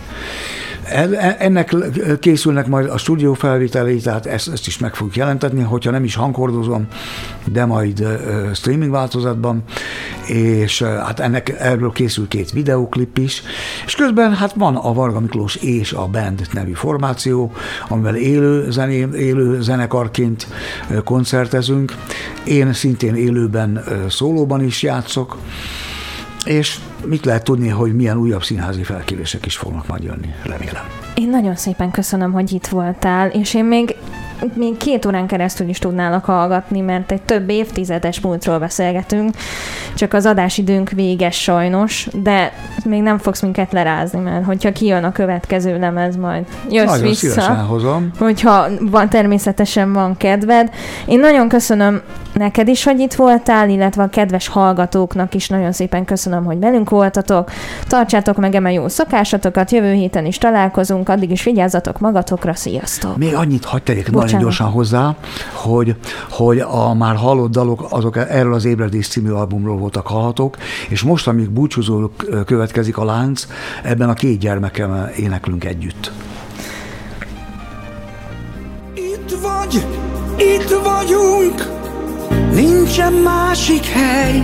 Ennek 1.38 1.76
készülnek 2.20 2.68
majd 2.68 2.90
a 2.90 2.98
stúdió 2.98 3.34
felvételei, 3.34 4.00
tehát 4.00 4.26
ezt, 4.26 4.48
ezt 4.48 4.68
is 4.68 4.78
meg 4.78 4.96
fogjuk 4.96 5.16
jelentetni, 5.16 5.62
hogyha 5.62 5.92
nem 5.92 6.04
is 6.04 6.16
hangkordozom, 6.16 6.88
de 7.46 7.66
majd 7.66 8.08
streaming 8.54 8.92
változatban, 8.92 9.64
és 10.28 10.82
hát 10.82 11.20
ennek 11.20 11.56
erről 11.60 11.92
készül 11.92 12.28
két 12.28 12.52
videóklip 12.52 13.18
is, 13.18 13.44
és 13.86 13.96
közben 13.96 14.36
hát 14.36 14.54
van 14.54 14.76
a 14.76 14.94
Varga 14.94 15.20
Miklós 15.20 15.56
és 15.56 15.94
a 15.94 16.08
Band 16.08 16.48
nevű 16.54 16.74
formáció, 16.74 17.52
amivel 17.88 18.16
élő, 18.16 18.72
zené, 18.72 19.08
élő 19.16 19.62
zenekarként 19.62 20.48
koncertezünk. 21.04 21.96
Én 22.44 22.74
szintén 22.74 23.16
élőben 23.16 23.84
szólóban 24.10 24.64
is 24.64 24.84
játszok, 24.84 25.38
és 26.46 26.78
mit 27.08 27.26
lehet 27.26 27.44
tudni, 27.44 27.68
hogy 27.68 27.96
milyen 27.96 28.18
újabb 28.18 28.44
színházi 28.44 28.84
felkérések 28.84 29.46
is 29.46 29.58
fognak 29.58 29.88
majd 29.88 30.04
jönni, 30.04 30.34
remélem. 30.44 30.84
Én 31.16 31.30
nagyon 31.30 31.56
szépen 31.56 31.92
köszönöm, 31.92 32.32
hogy 32.32 32.52
itt 32.52 32.68
voltál, 32.68 33.30
és 33.30 33.54
én 33.54 33.66
még 33.66 33.96
még 34.54 34.78
két 34.78 35.06
órán 35.06 35.28
keresztül 35.28 35.70
is 35.70 35.80
tudnálak 35.80 36.26
hallgatni, 36.26 36.80
mert 36.80 37.12
egy 37.12 37.22
több 37.22 37.50
évtizedes 37.50 38.20
múltról 38.20 38.60
beszélgetünk, 38.60 39.36
csak 39.96 40.14
az 40.14 40.26
adásidőnk 40.26 40.90
véges 40.90 41.42
sajnos, 41.42 42.08
de 42.14 42.54
még 42.86 43.02
nem 43.02 43.18
fogsz 43.18 43.42
minket 43.42 43.72
lerázni, 43.72 44.20
mert 44.20 44.46
hogyha 44.46 44.72
kijön 44.72 45.04
a 45.04 45.12
következő 45.12 45.80
lemez, 45.80 46.16
majd 46.16 46.46
jössz 46.70 46.92
nagyon 46.92 47.08
vissza. 47.08 47.54
hozom. 47.54 48.12
Hogyha 48.20 48.68
van, 48.80 49.10
természetesen 49.10 49.94
van 49.94 50.18
kedved. 50.18 50.70
Én 51.06 51.20
nagyon 51.20 51.48
köszönöm 51.48 52.02
neked 52.34 52.68
is, 52.68 52.84
hogy 52.84 53.00
itt 53.00 53.14
voltál, 53.14 53.70
illetve 53.70 54.04
a 54.04 54.10
kedves 54.10 54.48
hallgatóknak 54.48 55.34
is 55.34 55.50
nagyon 55.50 55.72
szépen 55.72 56.06
köszönöm, 56.06 56.44
hogy 56.46 56.60
velünk 56.60 56.90
voltatok. 56.90 57.52
Tartsátok 57.88 58.38
meg 58.38 58.56
eme 58.56 58.72
jó 58.72 58.88
szokásatokat, 58.88 59.72
jövő 59.72 59.94
héten 59.94 60.26
is 60.26 60.38
találkozunk, 60.38 61.10
addig 61.10 61.32
is 61.32 61.44
vigyázzatok 61.44 62.00
magatokra, 62.00 62.54
sziasztok! 62.54 63.18
Még 63.18 63.36
annyit 63.36 63.66
hagyj 63.66 63.84
tegyek 63.84 64.10
nagyon 64.26 64.42
gyorsan 64.42 64.70
hozzá, 64.70 65.16
hogy, 65.54 65.96
hogy 66.30 66.60
a 66.60 66.94
már 66.94 67.16
hallott 67.16 67.52
dalok 67.52 67.86
azok 67.90 68.18
erről 68.18 68.54
az 68.54 68.66
Ébredés 68.66 69.08
című 69.08 69.30
albumról 69.30 69.78
voltak 69.78 70.08
hallhatók, 70.08 70.58
és 70.90 71.02
most, 71.02 71.28
amíg 71.28 71.50
búcsúzó 71.50 72.12
következik 72.46 72.98
a 72.98 73.06
lánc, 73.06 73.48
ebben 73.84 74.10
a 74.10 74.14
két 74.14 74.40
gyermekem 74.40 75.10
éneklünk 75.18 75.64
együtt. 75.64 76.12
Itt 78.94 79.38
vagy, 79.42 79.86
itt 80.38 80.76
vagyunk, 80.84 81.70
nincsen 82.54 83.14
másik 83.14 83.86
hely. 83.86 84.44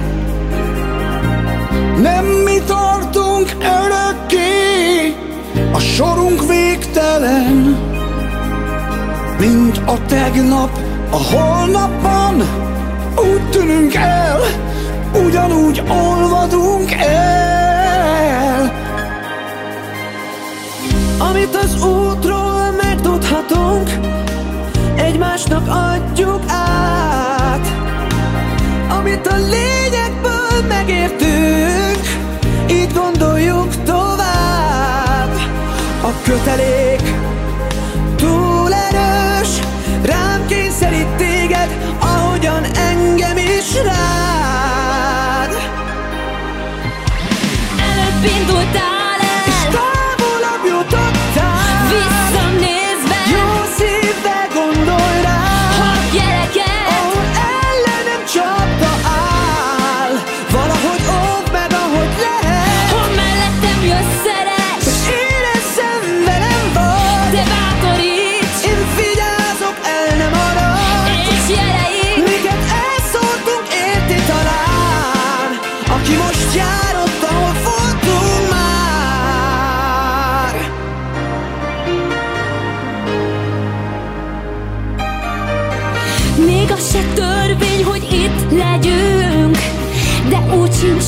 Nem 2.02 2.26
mi 2.26 2.58
tartunk 2.66 3.56
örökké, 3.60 5.16
a 5.74 5.80
sorunk 5.80 6.48
végtelen, 6.48 7.91
mint 9.42 9.78
a 9.86 10.06
tegnap, 10.06 10.80
a 11.10 11.16
holnapban, 11.16 12.36
úgy 13.16 13.50
tűnünk 13.50 13.94
el, 13.96 14.40
ugyanúgy 15.26 15.84
olvadunk 15.90 16.92
el. 16.92 18.72
Amit 21.18 21.56
az 21.56 21.86
útról 21.86 22.72
megtudhatunk, 22.82 23.90
egymásnak 24.96 25.68
adjuk 25.68 26.42
át. 26.48 27.68
Amit 28.98 29.28
a 29.28 29.36
lényegből 29.36 30.68
megértünk, 30.68 32.02
így 32.70 32.94
gondoljuk 32.94 33.84
tovább. 33.84 35.36
A 36.02 36.12
kötelék 36.24 37.02
túl 38.16 38.74
erős, 39.52 39.60
rám 40.04 40.46
kényszerít 40.48 41.08
téged, 41.08 41.96
ahogyan 42.00 42.64
engem 42.64 43.38
is 43.38 43.74
rád. 43.84 45.54
Előbb 47.80 48.24
indultál 48.40 49.01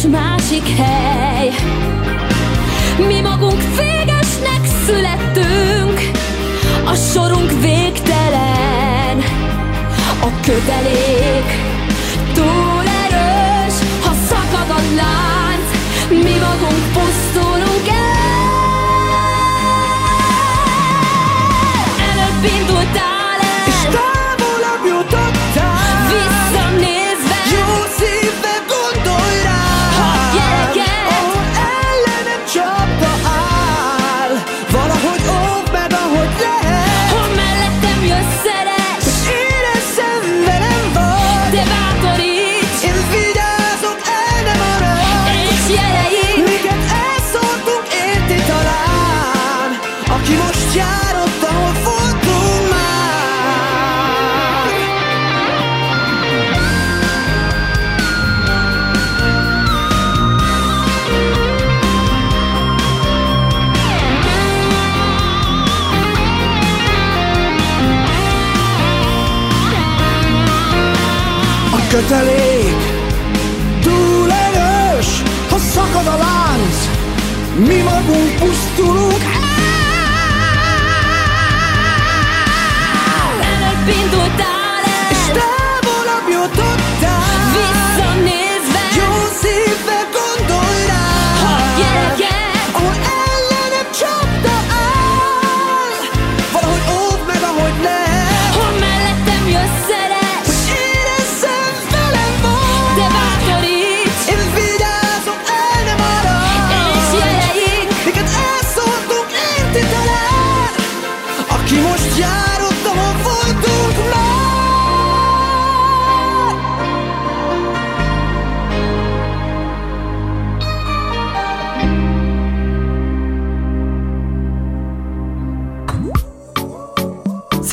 másik 0.03 0.67
hely. 0.67 1.49
Mi 3.07 3.21
magunk 3.21 3.61
végesnek 3.77 4.61
születtünk 4.85 6.11
A 6.85 6.95
sorunk 6.95 7.51
végtelen. 7.61 9.17
A 10.21 10.29
kötelék 10.41 11.47
túl 12.33 12.83
erős 13.05 13.73
Ha 14.03 14.13
szakad 14.27 14.69
a 14.69 14.81
lánc. 14.95 15.67
Mi 16.09 16.33
magunk 16.39 16.92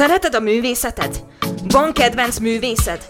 Szereted 0.00 0.34
a 0.34 0.40
művészetet? 0.40 1.24
Van 1.68 1.92
kedvenc 1.92 2.38
művészed? 2.38 3.08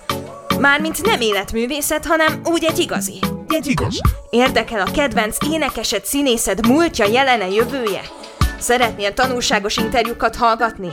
Mármint 0.58 1.02
nem 1.02 1.20
életművészet, 1.20 2.06
hanem 2.06 2.40
úgy 2.44 2.64
egy 2.64 2.78
igazi. 2.78 3.18
Egy 3.48 3.66
igaz. 3.66 4.00
Érdekel 4.30 4.80
a 4.80 4.90
kedvenc 4.90 5.36
énekesed, 5.52 6.04
színészed 6.04 6.66
múltja, 6.66 7.06
jelene, 7.06 7.48
jövője? 7.48 8.00
Szeretnél 8.58 9.14
tanulságos 9.14 9.76
interjúkat 9.76 10.36
hallgatni? 10.36 10.88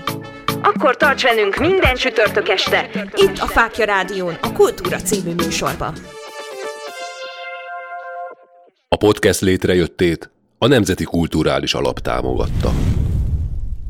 Akkor 0.62 0.98
tarts 0.98 1.24
velünk 1.24 1.56
minden 1.56 1.96
csütörtök 1.96 2.50
este, 2.50 2.90
itt 3.16 3.38
a 3.38 3.48
Fákja 3.48 3.86
Rádión, 3.86 4.38
a 4.42 4.52
Kultúra 4.54 4.98
című 4.98 5.34
műsorban. 5.34 5.94
A 8.88 8.96
podcast 8.96 9.42
létrejöttét 9.42 10.30
a 10.58 10.68
Nemzeti 10.68 11.04
Kulturális 11.04 11.74
Alap 11.74 12.00
támogatta. 12.00 12.87